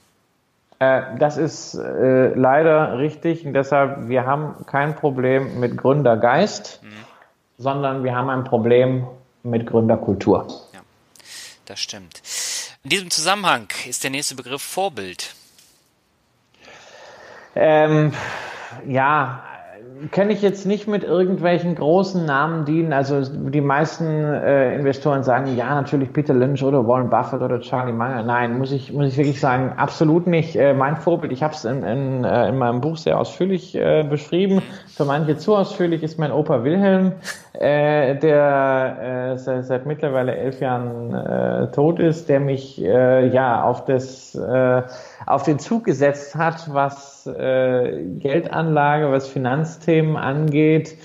[0.78, 6.88] Äh, das ist äh, leider richtig und deshalb, wir haben kein Problem mit Gründergeist, mhm.
[7.58, 9.06] sondern wir haben ein Problem
[9.42, 10.46] mit Gründerkultur.
[10.72, 10.80] Ja,
[11.66, 12.22] das stimmt.
[12.84, 15.34] In diesem Zusammenhang ist der nächste Begriff Vorbild.
[17.56, 18.12] Ähm,
[18.86, 19.42] ja,
[20.10, 22.92] kann ich jetzt nicht mit irgendwelchen großen Namen dienen.
[22.92, 27.92] Also die meisten äh, Investoren sagen, ja, natürlich Peter Lynch oder Warren Buffett oder Charlie
[27.92, 28.22] Munger.
[28.22, 30.56] Nein, muss ich, muss ich wirklich sagen, absolut nicht.
[30.56, 34.04] Äh, mein Vorbild, ich habe es in, in, äh, in meinem Buch sehr ausführlich äh,
[34.08, 34.62] beschrieben.
[34.88, 37.12] Für manche zu ausführlich ist mein Opa Wilhelm,
[37.52, 43.62] äh, der äh, seit, seit mittlerweile elf Jahren äh, tot ist, der mich äh, ja
[43.62, 44.82] auf das äh,
[45.26, 50.96] auf den Zug gesetzt hat, was äh, Geldanlage, was Finanzthemen angeht,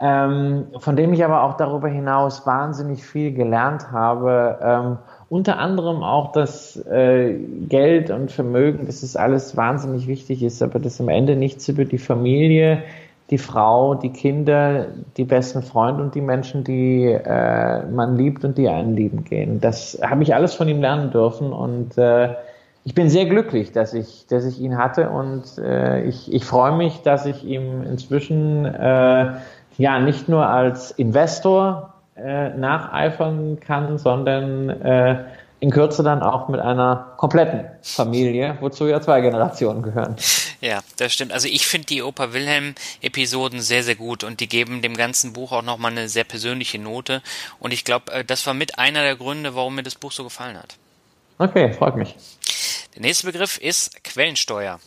[0.00, 4.58] ähm, von dem ich aber auch darüber hinaus wahnsinnig viel gelernt habe.
[4.62, 7.34] Ähm, unter anderem auch, dass äh,
[7.68, 11.84] Geld und Vermögen, dass es alles wahnsinnig wichtig ist, aber dass am Ende nichts über
[11.84, 12.82] die Familie,
[13.30, 18.58] die Frau, die Kinder, die besten Freunde und die Menschen, die äh, man liebt und
[18.58, 19.58] die einen lieben gehen.
[19.58, 22.34] Das habe ich alles von ihm lernen dürfen und äh,
[22.84, 26.76] ich bin sehr glücklich, dass ich, dass ich ihn hatte und äh, ich, ich freue
[26.76, 29.34] mich, dass ich ihm inzwischen äh,
[29.78, 35.24] ja nicht nur als Investor äh, nacheifern kann, sondern äh,
[35.60, 40.16] in Kürze dann auch mit einer kompletten Familie, wozu ja zwei Generationen gehören.
[40.60, 41.32] Ja, das stimmt.
[41.32, 45.32] Also ich finde die Opa Wilhelm Episoden sehr, sehr gut und die geben dem ganzen
[45.32, 47.22] Buch auch nochmal eine sehr persönliche Note.
[47.58, 50.24] Und ich glaube, äh, das war mit einer der Gründe, warum mir das Buch so
[50.24, 50.76] gefallen hat.
[51.38, 52.14] Okay, freut mich.
[52.94, 54.78] Der nächste Begriff ist Quellensteuer.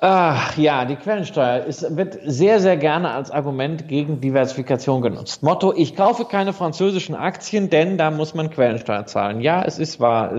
[0.00, 5.42] Ach, ja, die Quellensteuer ist, wird sehr, sehr gerne als Argument gegen Diversifikation genutzt.
[5.42, 9.40] Motto, ich kaufe keine französischen Aktien, denn da muss man Quellensteuer zahlen.
[9.40, 10.30] Ja, es ist wahr.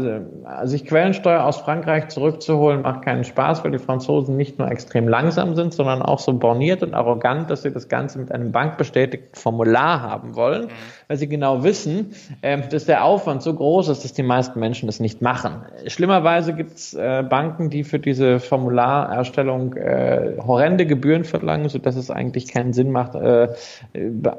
[0.46, 5.10] Also sich Quellensteuer aus Frankreich zurückzuholen, macht keinen Spaß, weil die Franzosen nicht nur extrem
[5.10, 9.38] langsam sind, sondern auch so borniert und arrogant, dass sie das Ganze mit einem bankbestätigten
[9.38, 10.70] Formular haben wollen, mhm.
[11.10, 12.14] weil sie genau wissen,
[12.44, 15.64] äh, dass der Aufwand so groß ist, dass die meisten Menschen das nicht machen.
[15.88, 21.96] Schlimmerweise gibt es äh, Banken, die für diese Formularerstellung Herstellung äh, horrende Gebühren verlangen, sodass
[21.96, 23.50] es eigentlich keinen Sinn macht, äh,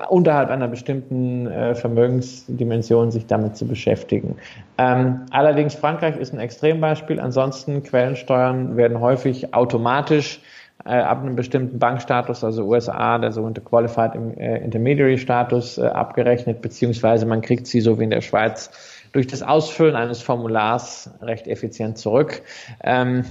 [0.08, 4.36] unterhalb einer bestimmten äh, Vermögensdimension sich damit zu beschäftigen.
[4.78, 7.20] Ähm, allerdings Frankreich ist ein Extrembeispiel.
[7.20, 10.40] Ansonsten Quellensteuern werden häufig automatisch
[10.84, 16.62] äh, ab einem bestimmten Bankstatus, also USA, der sogenannte Qualified äh, Intermediary Status, äh, abgerechnet,
[16.62, 18.70] beziehungsweise man kriegt sie so wie in der Schweiz
[19.12, 22.42] durch das Ausfüllen eines Formulars recht effizient zurück.
[22.82, 23.24] Ähm,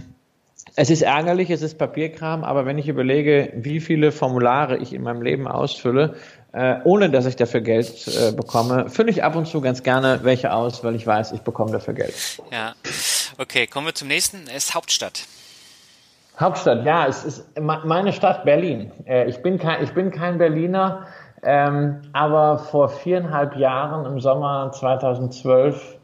[0.75, 5.03] es ist ärgerlich, es ist Papierkram, aber wenn ich überlege, wie viele Formulare ich in
[5.03, 6.15] meinem Leben ausfülle,
[6.51, 10.19] äh, ohne dass ich dafür Geld äh, bekomme, fülle ich ab und zu ganz gerne
[10.23, 12.13] welche aus, weil ich weiß, ich bekomme dafür Geld.
[12.51, 12.73] Ja,
[13.37, 14.47] okay, kommen wir zum nächsten.
[14.47, 15.25] Es ist Hauptstadt.
[16.39, 18.91] Hauptstadt, ja, es ist meine Stadt Berlin.
[19.05, 21.05] Äh, ich, bin kein, ich bin kein Berliner,
[21.43, 25.98] ähm, aber vor viereinhalb Jahren im Sommer 2012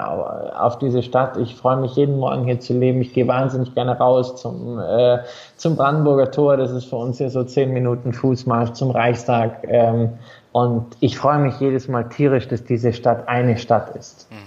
[0.56, 1.36] auf diese Stadt.
[1.38, 3.02] Ich freue mich jeden Morgen hier zu leben.
[3.02, 5.18] Ich gehe wahnsinnig gerne raus zum, äh,
[5.56, 6.58] zum Brandenburger Tor.
[6.58, 9.66] Das ist für uns hier so zehn Minuten Fußmarsch zum Reichstag.
[9.68, 10.12] Ähm,
[10.52, 14.38] und ich freue mich jedes Mal tierisch, dass diese Stadt eine Stadt ist mhm.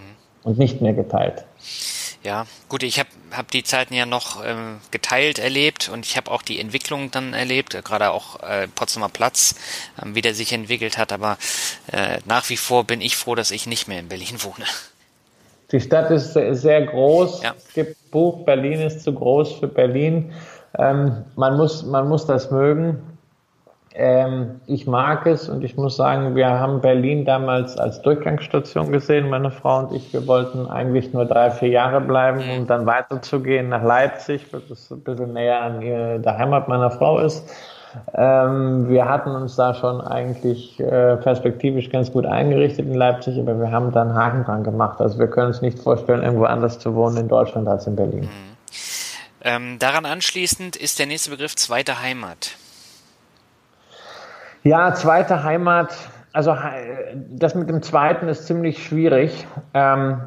[0.45, 1.45] und nicht mehr geteilt.
[2.25, 6.31] Ja, gut, ich habe hab die Zeiten ja noch ähm, geteilt erlebt und ich habe
[6.31, 9.57] auch die Entwicklung dann erlebt, äh, gerade auch äh, Potsdamer Platz,
[10.01, 11.37] ähm, wie der sich entwickelt hat, aber
[11.91, 14.67] äh, nach wie vor bin ich froh, dass ich nicht mehr in Berlin wohne.
[15.73, 17.43] Die Stadt ist sehr, sehr groß.
[17.43, 17.55] Ja.
[17.57, 20.33] Es gibt ein Buch, Berlin ist zu groß für Berlin.
[20.79, 23.12] Ähm, man, muss, man muss das mögen.
[23.95, 29.29] Ähm, ich mag es und ich muss sagen, wir haben Berlin damals als Durchgangsstation gesehen,
[29.29, 30.13] meine Frau und ich.
[30.13, 34.91] Wir wollten eigentlich nur drei, vier Jahre bleiben, um dann weiterzugehen nach Leipzig, weil das
[34.91, 37.47] ein bisschen näher an der Heimat meiner Frau ist.
[38.15, 43.59] Ähm, wir hatten uns da schon eigentlich äh, perspektivisch ganz gut eingerichtet in Leipzig, aber
[43.61, 45.01] wir haben dann Haken dran gemacht.
[45.01, 48.23] Also wir können uns nicht vorstellen, irgendwo anders zu wohnen in Deutschland als in Berlin.
[48.23, 48.53] Mhm.
[49.45, 52.57] Ähm, daran anschließend ist der nächste Begriff zweite Heimat.
[54.65, 55.95] Ja, zweite Heimat.
[56.33, 56.55] Also
[57.31, 59.47] das mit dem zweiten ist ziemlich schwierig.
[59.75, 60.21] Ähm,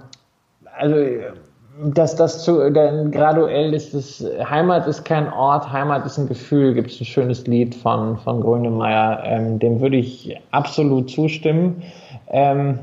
[0.77, 0.95] also
[1.83, 6.73] dass das zu denn graduell ist es Heimat ist kein Ort, Heimat ist ein Gefühl.
[6.73, 11.83] Gibt es ein schönes Lied von von Grönemeyer, ähm, dem würde ich absolut zustimmen.
[12.29, 12.79] Ähm,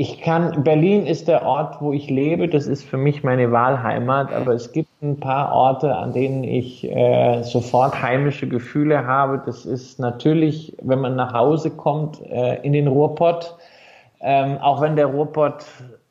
[0.00, 2.48] ich kann, Berlin ist der Ort, wo ich lebe.
[2.48, 4.32] Das ist für mich meine Wahlheimat.
[4.32, 9.42] Aber es gibt ein paar Orte, an denen ich äh, sofort heimische Gefühle habe.
[9.44, 13.58] Das ist natürlich, wenn man nach Hause kommt, äh, in den Ruhrpott.
[14.22, 15.66] Ähm, auch wenn der Ruhrpott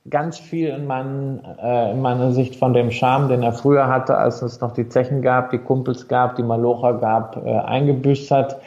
[0.07, 4.15] ganz viel in, meinen, äh, in meiner Sicht von dem Charme, den er früher hatte,
[4.15, 8.61] als es noch die Zechen gab, die Kumpels gab, die Malocher gab, äh, eingebüßt hat.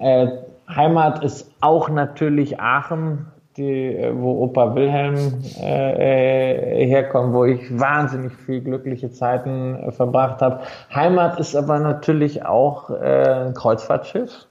[0.00, 0.28] Äh,
[0.68, 3.26] Heimat ist auch natürlich Aachen
[3.58, 9.92] die, äh, wo Opa Wilhelm äh, äh, herkommt, wo ich wahnsinnig viel glückliche Zeiten äh,
[9.92, 10.60] verbracht habe.
[10.94, 14.46] Heimat ist aber natürlich auch äh, ein Kreuzfahrtschiff.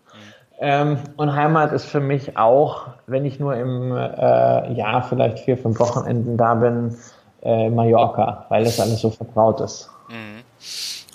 [0.59, 5.57] Ähm, und Heimat ist für mich auch, wenn ich nur im äh, Jahr vielleicht vier,
[5.57, 6.97] fünf Wochenenden da bin,
[7.43, 9.89] äh, Mallorca, weil das alles so vertraut ist.
[10.09, 10.43] Mhm.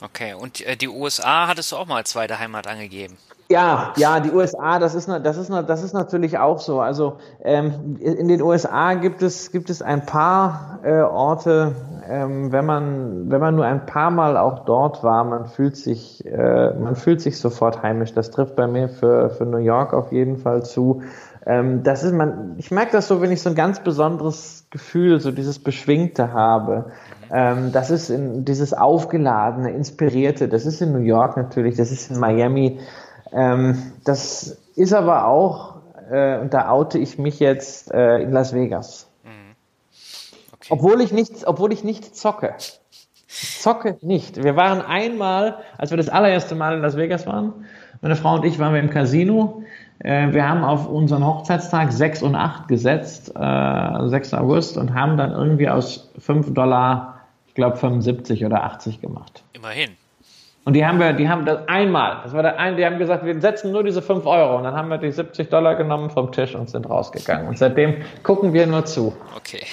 [0.04, 3.16] Okay, und äh, die USA hattest du auch mal als zweite Heimat angegeben?
[3.52, 6.80] Ja, ja, die USA, das ist, das ist, das ist natürlich auch so.
[6.80, 11.74] Also ähm, in den USA gibt es, gibt es ein paar äh, Orte,
[12.08, 16.24] ähm, wenn man, wenn man nur ein paar Mal auch dort war, man fühlt sich,
[16.24, 18.14] äh, man fühlt sich sofort heimisch.
[18.14, 21.02] Das trifft bei mir für, für New York auf jeden Fall zu.
[21.44, 25.20] Ähm, das ist man, ich merke das so, wenn ich so ein ganz besonderes Gefühl,
[25.20, 26.86] so dieses Beschwingte habe.
[27.30, 30.48] Ähm, das ist in, dieses aufgeladene, inspirierte.
[30.48, 32.78] Das ist in New York natürlich, das ist in Miami.
[33.32, 35.76] Ähm, das ist aber auch,
[36.10, 39.08] äh, und da oute ich mich jetzt, äh, in Las Vegas.
[39.24, 39.54] Mhm.
[40.52, 40.68] Okay.
[40.70, 42.54] Obwohl ich nicht, obwohl ich nicht zocke.
[43.28, 44.42] zocke nicht.
[44.42, 47.66] Wir waren einmal, als wir das allererste Mal in Las Vegas waren,
[48.00, 49.62] meine Frau und ich waren wir im Casino.
[50.00, 54.34] Äh, wir haben auf unseren Hochzeitstag 6 und 8 gesetzt, äh, 6.
[54.34, 59.44] August, und haben dann irgendwie aus 5 Dollar, ich glaube 75 oder 80 gemacht.
[59.52, 59.90] Immerhin.
[60.64, 63.24] Und die haben wir, die haben das einmal, das war der ein, die haben gesagt,
[63.24, 66.30] wir setzen nur diese 5 Euro und dann haben wir die 70 Dollar genommen vom
[66.30, 67.48] Tisch und sind rausgegangen.
[67.48, 69.16] Und seitdem gucken wir nur zu.
[69.36, 69.64] Okay.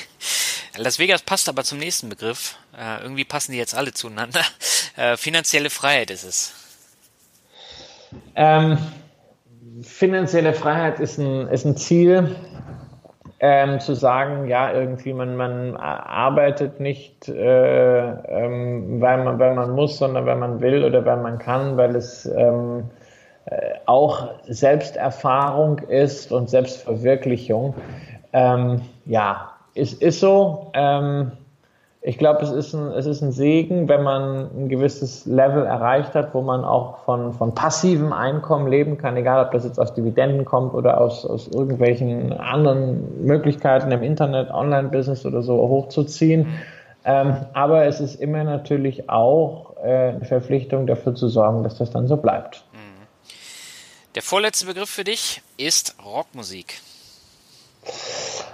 [0.77, 2.55] Las Vegas passt aber zum nächsten Begriff.
[2.75, 4.41] Äh, irgendwie passen die jetzt alle zueinander.
[4.97, 6.53] Äh, finanzielle Freiheit ist es.
[8.35, 8.77] Ähm,
[9.81, 12.35] finanzielle Freiheit ist ein, ist ein Ziel,
[13.39, 19.71] ähm, zu sagen, ja, irgendwie man, man arbeitet nicht, äh, ähm, weil, man, weil man
[19.71, 22.89] muss, sondern weil man will oder weil man kann, weil es ähm,
[23.45, 27.75] äh, auch Selbsterfahrung ist und Selbstverwirklichung.
[28.33, 30.71] Ähm, ja, es ist so.
[32.01, 36.15] Ich glaube, es, ist ein, es ist ein Segen, wenn man ein gewisses Level erreicht
[36.15, 39.93] hat, wo man auch von, von passivem Einkommen leben kann, egal ob das jetzt aus
[39.93, 46.47] Dividenden kommt oder aus, aus irgendwelchen anderen Möglichkeiten im Internet, Online-Business oder so hochzuziehen.
[47.03, 51.91] Ähm, aber es ist immer natürlich auch äh, eine Verpflichtung dafür zu sorgen, dass das
[51.91, 52.63] dann so bleibt.
[52.71, 53.07] Mhm.
[54.15, 56.81] Der vorletzte Begriff für dich ist Rockmusik.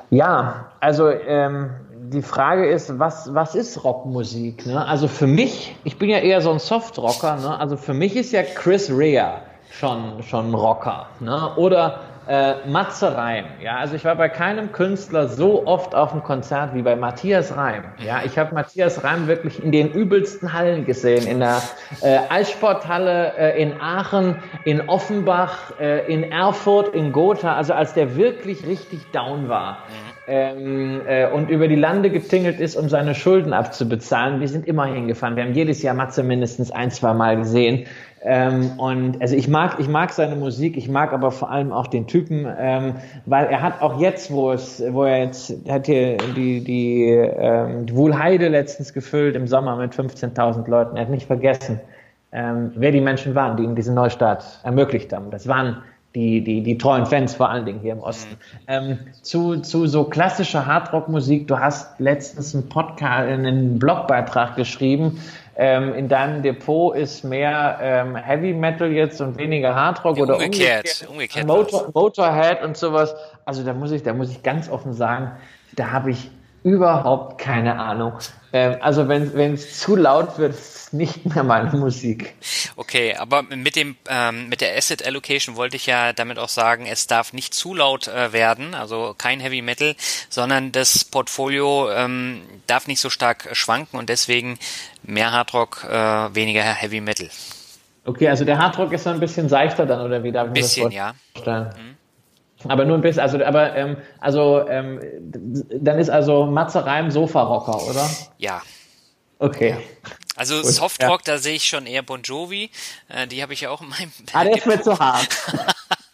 [0.10, 1.72] Ja, also ähm,
[2.10, 4.66] die Frage ist, was, was ist Rockmusik?
[4.66, 4.86] Ne?
[4.86, 7.60] Also für mich, ich bin ja eher so ein Softrocker, ne?
[7.60, 9.42] also für mich ist ja Chris Rea
[9.72, 11.08] schon, schon Rocker.
[11.20, 11.56] Ne?
[11.56, 13.46] Oder äh, Matze Reim.
[13.62, 17.56] Ja, also ich war bei keinem Künstler so oft auf dem Konzert wie bei Matthias
[17.56, 17.84] Reim.
[18.06, 21.28] Ja, ich habe Matthias Reim wirklich in den übelsten Hallen gesehen.
[21.28, 21.62] In der
[22.02, 27.56] äh, Eissporthalle äh, in Aachen, in Offenbach, äh, in Erfurt, in Gotha.
[27.56, 29.80] Also als der wirklich richtig down war.
[29.90, 34.40] Mhm ähm, äh, und über die Lande getingelt ist, um seine Schulden abzubezahlen.
[34.40, 35.36] Wir sind immer hingefahren.
[35.36, 37.86] Wir haben jedes Jahr Matze mindestens ein, zwei Mal gesehen.
[38.28, 41.86] Ähm, und also ich mag, ich mag seine Musik, ich mag aber vor allem auch
[41.86, 42.96] den Typen, ähm,
[43.28, 47.86] weil er hat auch jetzt, wo es, wo er jetzt hat hier die die, ähm,
[47.86, 50.96] die Wohlheide letztens gefüllt im Sommer mit 15.000 Leuten.
[50.96, 51.80] Er hat nicht vergessen,
[52.32, 55.30] ähm, wer die Menschen waren, die ihm diesen Neustart ermöglicht haben.
[55.30, 55.84] Das waren
[56.16, 58.38] die, die, die treuen Fans vor allen Dingen hier im Osten.
[58.68, 65.20] Ähm, zu, zu so klassischer Hardrock-Musik, du hast letztens einen Podcast, einen Blogbeitrag geschrieben,
[65.58, 70.36] ähm, in deinem Depot ist mehr ähm, Heavy Metal jetzt und weniger Hardrock ja, oder
[70.36, 73.16] umgekehrt, umgekehrt, Motor, Motorhead und sowas.
[73.46, 75.32] Also da muss ich, da muss ich ganz offen sagen,
[75.76, 76.30] da habe ich
[76.64, 78.14] überhaupt keine Ahnung.
[78.52, 80.56] Ähm, also wenn es zu laut wird,
[80.96, 82.36] nicht mehr meine Musik.
[82.76, 86.86] Okay, aber mit dem ähm, mit der Asset Allocation wollte ich ja damit auch sagen,
[86.86, 89.96] es darf nicht zu laut äh, werden, also kein Heavy Metal,
[90.30, 94.58] sondern das Portfolio ähm, darf nicht so stark schwanken und deswegen
[95.04, 97.30] mehr Hardrock, äh, weniger Heavy Metal.
[98.06, 100.86] Okay, also der Hardrock ist so ein bisschen seichter dann oder wie darf ich bisschen,
[100.86, 101.16] das ja.
[101.46, 101.96] Mhm.
[102.68, 107.88] Aber nur ein bisschen, also, aber, ähm, also, ähm, dann ist also Matze Reim Sofa-Rocker,
[107.90, 108.10] oder?
[108.38, 108.62] Ja.
[109.40, 109.72] Okay.
[109.72, 109.78] Ja.
[110.36, 111.34] Also Gut, Softrock, ja.
[111.34, 112.70] da sehe ich schon eher Bon Jovi.
[113.08, 114.12] Äh, die habe ich ja auch in meinem.
[114.34, 115.30] Ah, der ist mir zu hart.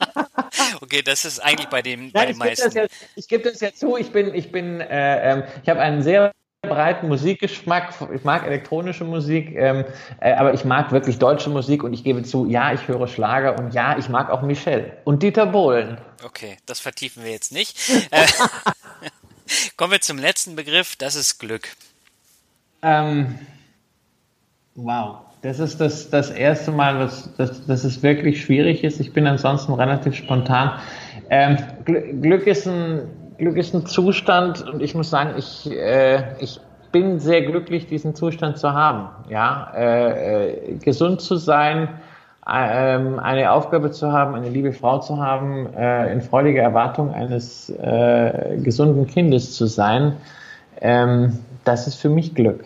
[0.82, 2.78] okay, das ist eigentlich bei dem Nein, bei den ich meisten.
[2.78, 2.86] Ja,
[3.16, 3.98] ich gebe das ja zu.
[3.98, 6.32] Ich bin, ich bin, äh, ähm, ich habe einen sehr
[6.62, 7.94] breiten Musikgeschmack.
[8.14, 9.84] Ich mag elektronische Musik, ähm,
[10.20, 13.58] äh, aber ich mag wirklich deutsche Musik und ich gebe zu, ja, ich höre Schlager
[13.58, 15.98] und ja, ich mag auch Michelle und Dieter Bohlen.
[16.24, 17.78] Okay, das vertiefen wir jetzt nicht.
[18.12, 18.28] Äh,
[19.78, 21.70] kommen wir zum letzten Begriff, das ist Glück.
[22.84, 23.40] Ähm,
[24.76, 29.00] wow, das ist das, das erste Mal, was, dass, dass es wirklich schwierig ist.
[29.00, 30.74] Ich bin ansonsten relativ spontan.
[31.30, 33.02] Ähm, Glück ist ein
[33.42, 36.60] Glück ist ein Zustand und ich muss sagen, ich, äh, ich
[36.92, 39.10] bin sehr glücklich, diesen Zustand zu haben.
[39.30, 41.90] Ja, äh, äh, gesund zu sein,
[42.46, 47.72] äh, eine Aufgabe zu haben, eine liebe Frau zu haben, äh, in freudiger Erwartung eines
[47.72, 50.18] äh, gesunden Kindes zu sein,
[50.80, 52.64] ähm, das ist für mich Glück.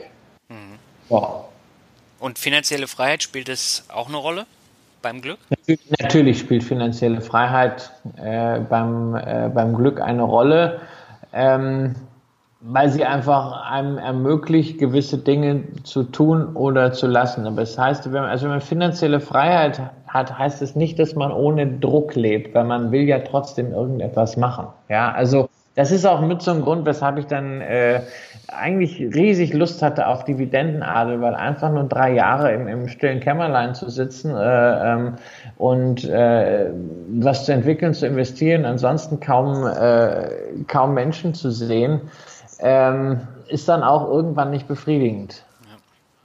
[0.49, 0.77] Mhm.
[1.07, 1.44] Wow.
[2.19, 4.45] Und finanzielle Freiheit spielt es auch eine Rolle?
[5.05, 5.37] beim Glück?
[5.99, 10.79] Natürlich spielt finanzielle Freiheit äh, beim, äh, beim Glück eine Rolle.
[11.31, 11.95] Ähm,
[12.67, 17.45] weil sie einfach einem ermöglicht, gewisse Dinge zu tun oder zu lassen.
[17.45, 20.97] Aber es das heißt, wenn man, also wenn man finanzielle Freiheit hat, heißt es nicht,
[20.97, 24.67] dass man ohne Druck lebt, weil man will ja trotzdem irgendetwas machen.
[24.89, 28.01] Ja, also das ist auch mit so einem Grund, weshalb ich dann äh,
[28.47, 33.75] eigentlich riesig Lust hatte auf Dividendenadel, weil einfach nur drei Jahre im, im stillen Kämmerlein
[33.75, 35.15] zu sitzen äh, ähm,
[35.57, 36.71] und äh,
[37.09, 40.29] was zu entwickeln, zu investieren, ansonsten kaum, äh,
[40.67, 42.01] kaum Menschen zu sehen,
[42.59, 45.44] ähm, ist dann auch irgendwann nicht befriedigend.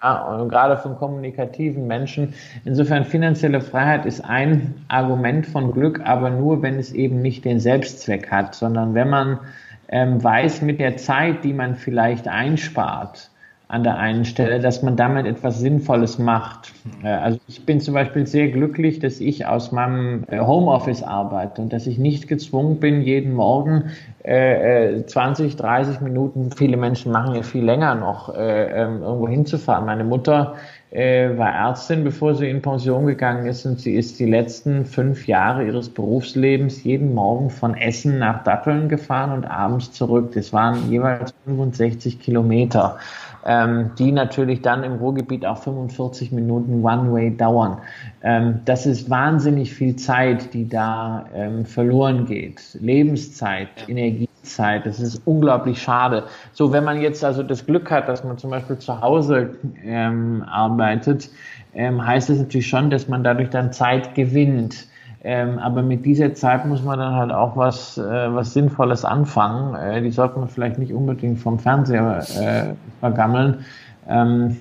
[0.02, 2.35] Ja, und gerade von kommunikativen Menschen.
[2.64, 7.60] Insofern finanzielle Freiheit ist ein Argument von Glück, aber nur, wenn es eben nicht den
[7.60, 9.40] Selbstzweck hat, sondern wenn man
[9.89, 13.30] ähm, weiß, mit der Zeit, die man vielleicht einspart,
[13.71, 16.73] an der einen Stelle, dass man damit etwas Sinnvolles macht.
[17.05, 21.63] Äh, also ich bin zum Beispiel sehr glücklich, dass ich aus meinem äh, Homeoffice arbeite
[21.63, 23.91] und dass ich nicht gezwungen bin, jeden Morgen
[24.25, 29.87] äh, 20, 30 Minuten, viele Menschen machen ja viel länger noch, äh, ähm, irgendwo hinzufahren.
[29.87, 30.57] Meine Mutter
[30.91, 35.29] äh, war Ärztin, bevor sie in Pension gegangen ist und sie ist die letzten fünf
[35.29, 40.33] Jahre ihres Berufslebens jeden Morgen von Essen nach Datteln gefahren und abends zurück.
[40.35, 42.99] Das waren jeweils 65 Kilometer
[43.45, 47.79] ähm, die natürlich dann im Ruhrgebiet auch 45 Minuten One-Way dauern.
[48.23, 52.79] Ähm, das ist wahnsinnig viel Zeit, die da ähm, verloren geht.
[52.81, 53.69] Lebenszeit.
[53.89, 56.25] Energiezeit, das ist unglaublich schade.
[56.53, 60.45] So, wenn man jetzt also das Glück hat, dass man zum Beispiel zu Hause ähm,
[60.47, 61.31] arbeitet,
[61.75, 64.90] ähm, heißt es natürlich schon, dass man dadurch dann Zeit gewinnt.
[65.23, 68.03] Ähm, aber mit dieser Zeit muss man dann halt auch was, äh,
[68.35, 69.75] was Sinnvolles anfangen.
[69.75, 73.67] Äh, die sollte man vielleicht nicht unbedingt vom Fernseher äh, vergammeln.
[74.09, 74.61] Ähm,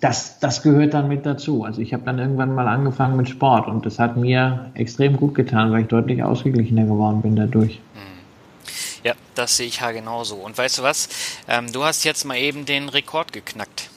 [0.00, 1.64] das, das gehört dann mit dazu.
[1.64, 5.34] Also ich habe dann irgendwann mal angefangen mit Sport und das hat mir extrem gut
[5.34, 7.80] getan, weil ich deutlich ausgeglichener geworden bin dadurch.
[7.94, 9.04] Mhm.
[9.04, 10.36] Ja, das sehe ich ja genauso.
[10.36, 11.08] Und weißt du was?
[11.48, 13.90] Ähm, du hast jetzt mal eben den Rekord geknackt.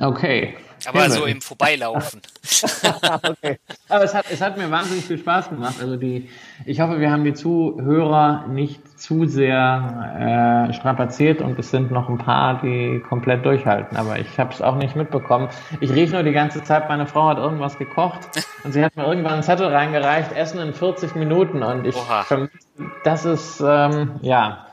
[0.00, 0.54] Okay.
[0.86, 2.20] Aber so im Vorbeilaufen.
[3.22, 3.58] okay.
[3.88, 5.76] Aber es hat, es hat mir wahnsinnig viel Spaß gemacht.
[5.80, 6.28] Also die,
[6.64, 12.08] ich hoffe, wir haben die Zuhörer nicht zu sehr äh, strapaziert und es sind noch
[12.08, 13.96] ein paar, die komplett durchhalten.
[13.96, 15.48] Aber ich habe es auch nicht mitbekommen.
[15.80, 18.20] Ich rief nur die ganze Zeit, meine Frau hat irgendwas gekocht
[18.64, 21.62] und sie hat mir irgendwann einen Zettel reingereicht, Essen in 40 Minuten.
[21.62, 22.24] Und ich, Oha.
[23.04, 24.66] das ist, ähm, ja,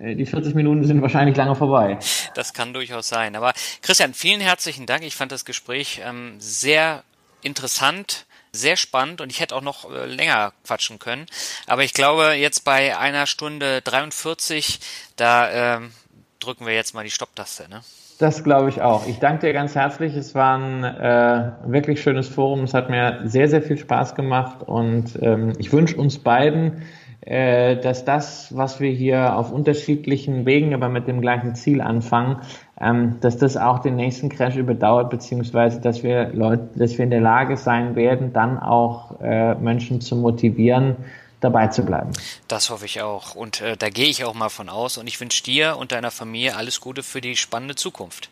[0.00, 1.98] die 40 Minuten sind wahrscheinlich lange vorbei.
[2.34, 3.36] Das kann durchaus sein.
[3.36, 3.52] Aber
[3.82, 5.04] Christian, vielen herzlichen Dank.
[5.04, 7.04] Ich fand das Gespräch ähm, sehr
[7.42, 11.26] interessant, sehr spannend und ich hätte auch noch äh, länger quatschen können.
[11.66, 14.80] Aber ich glaube, jetzt bei einer Stunde 43,
[15.16, 15.92] da ähm,
[16.40, 17.68] drücken wir jetzt mal die Stopptaste.
[17.68, 17.82] Ne?
[18.18, 19.06] Das glaube ich auch.
[19.06, 20.14] Ich danke dir ganz herzlich.
[20.14, 22.64] Es war ein äh, wirklich schönes Forum.
[22.64, 26.82] Es hat mir sehr, sehr viel Spaß gemacht und ähm, ich wünsche uns beiden, äh,
[27.24, 32.42] dass das, was wir hier auf unterschiedlichen Wegen, aber mit dem gleichen Ziel anfangen,
[32.80, 37.10] ähm, dass das auch den nächsten Crash überdauert, beziehungsweise dass wir Leute, dass wir in
[37.10, 40.96] der Lage sein werden, dann auch äh, Menschen zu motivieren,
[41.40, 42.10] dabei zu bleiben.
[42.48, 43.34] Das hoffe ich auch.
[43.34, 44.98] Und äh, da gehe ich auch mal von aus.
[44.98, 48.30] Und ich wünsche dir und deiner Familie alles Gute für die spannende Zukunft.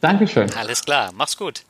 [0.00, 0.52] Dankeschön.
[0.54, 1.10] Alles klar.
[1.14, 1.64] Mach's gut.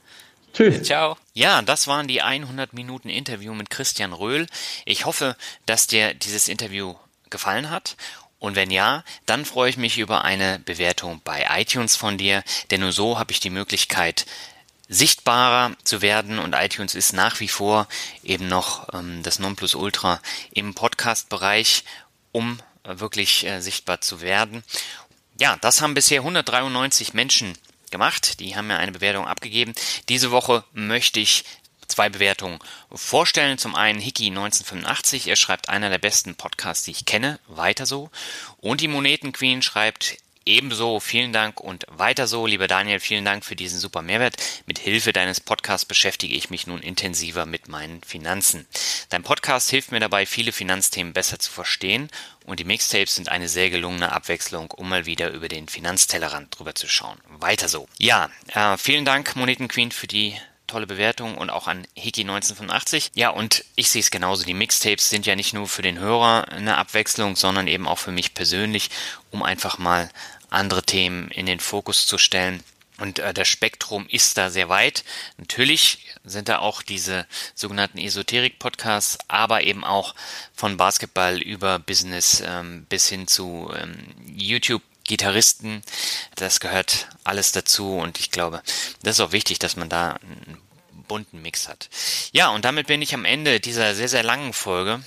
[0.53, 0.83] Tschüss.
[0.83, 1.17] Ciao.
[1.33, 4.47] Ja, das waren die 100 Minuten Interview mit Christian Röhl.
[4.85, 6.95] Ich hoffe, dass dir dieses Interview
[7.31, 7.97] gefallen hat.
[8.39, 12.81] Und wenn ja, dann freue ich mich über eine Bewertung bei iTunes von dir, denn
[12.81, 14.27] nur so habe ich die Möglichkeit,
[14.89, 17.87] sichtbarer zu werden und iTunes ist nach wie vor
[18.23, 20.21] eben noch ähm, das Nonplusultra
[20.53, 21.85] im Podcast-Bereich,
[22.33, 24.65] um äh, wirklich äh, sichtbar zu werden.
[25.41, 27.57] Ja, das haben bisher 193 Menschen
[27.93, 28.41] gemacht.
[28.41, 29.73] Die haben mir eine Bewertung abgegeben.
[30.09, 31.45] Diese Woche möchte ich
[31.87, 32.59] zwei Bewertungen
[32.91, 33.59] vorstellen.
[33.59, 35.29] Zum einen Hickey 1985.
[35.29, 37.39] Er schreibt einer der besten Podcasts, die ich kenne.
[37.47, 38.11] Weiter so.
[38.59, 43.45] Und die Moneten Queen schreibt Ebenso, vielen Dank und weiter so, lieber Daniel, vielen Dank
[43.45, 44.37] für diesen super Mehrwert.
[44.67, 48.67] Mit Hilfe deines Podcasts beschäftige ich mich nun intensiver mit meinen Finanzen.
[49.09, 52.09] Dein Podcast hilft mir dabei, viele Finanzthemen besser zu verstehen
[52.45, 56.75] und die Mixtapes sind eine sehr gelungene Abwechslung, um mal wieder über den Finanztellerrand drüber
[56.75, 57.19] zu schauen.
[57.29, 57.89] Weiter so.
[57.99, 60.37] Ja, äh, vielen Dank, Moneten Queen, für die
[60.73, 63.11] tolle Bewertung und auch an Hiki 1985.
[63.15, 64.45] Ja, und ich sehe es genauso.
[64.45, 68.11] Die Mixtapes sind ja nicht nur für den Hörer eine Abwechslung, sondern eben auch für
[68.11, 68.89] mich persönlich,
[69.31, 70.11] um einfach mal
[70.49, 72.63] andere Themen in den Fokus zu stellen.
[72.99, 75.05] Und äh, das Spektrum ist da sehr weit.
[75.37, 80.15] Natürlich sind da auch diese sogenannten Esoterik-Podcasts, aber eben auch
[80.55, 83.95] von Basketball über Business ähm, bis hin zu ähm,
[84.27, 85.83] YouTube Gitarristen,
[86.37, 88.63] das gehört alles dazu und ich glaube,
[89.03, 90.59] das ist auch wichtig, dass man da ein
[91.13, 91.91] bunten Mix hat.
[92.33, 95.03] Ja, und damit bin ich am Ende dieser sehr, sehr langen Folge.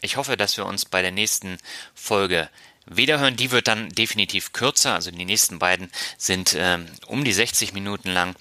[0.00, 1.58] Ich hoffe, dass wir uns bei der nächsten
[1.94, 2.50] Folge
[2.86, 3.36] wiederhören.
[3.36, 4.94] Die wird dann definitiv kürzer.
[4.94, 8.34] Also die nächsten beiden sind ähm, um die 60 Minuten lang.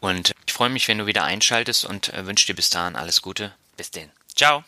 [0.00, 3.22] Und ich freue mich, wenn du wieder einschaltest und äh, wünsche dir bis dahin alles
[3.22, 3.54] Gute.
[3.78, 4.10] Bis denn.
[4.36, 4.62] Ciao.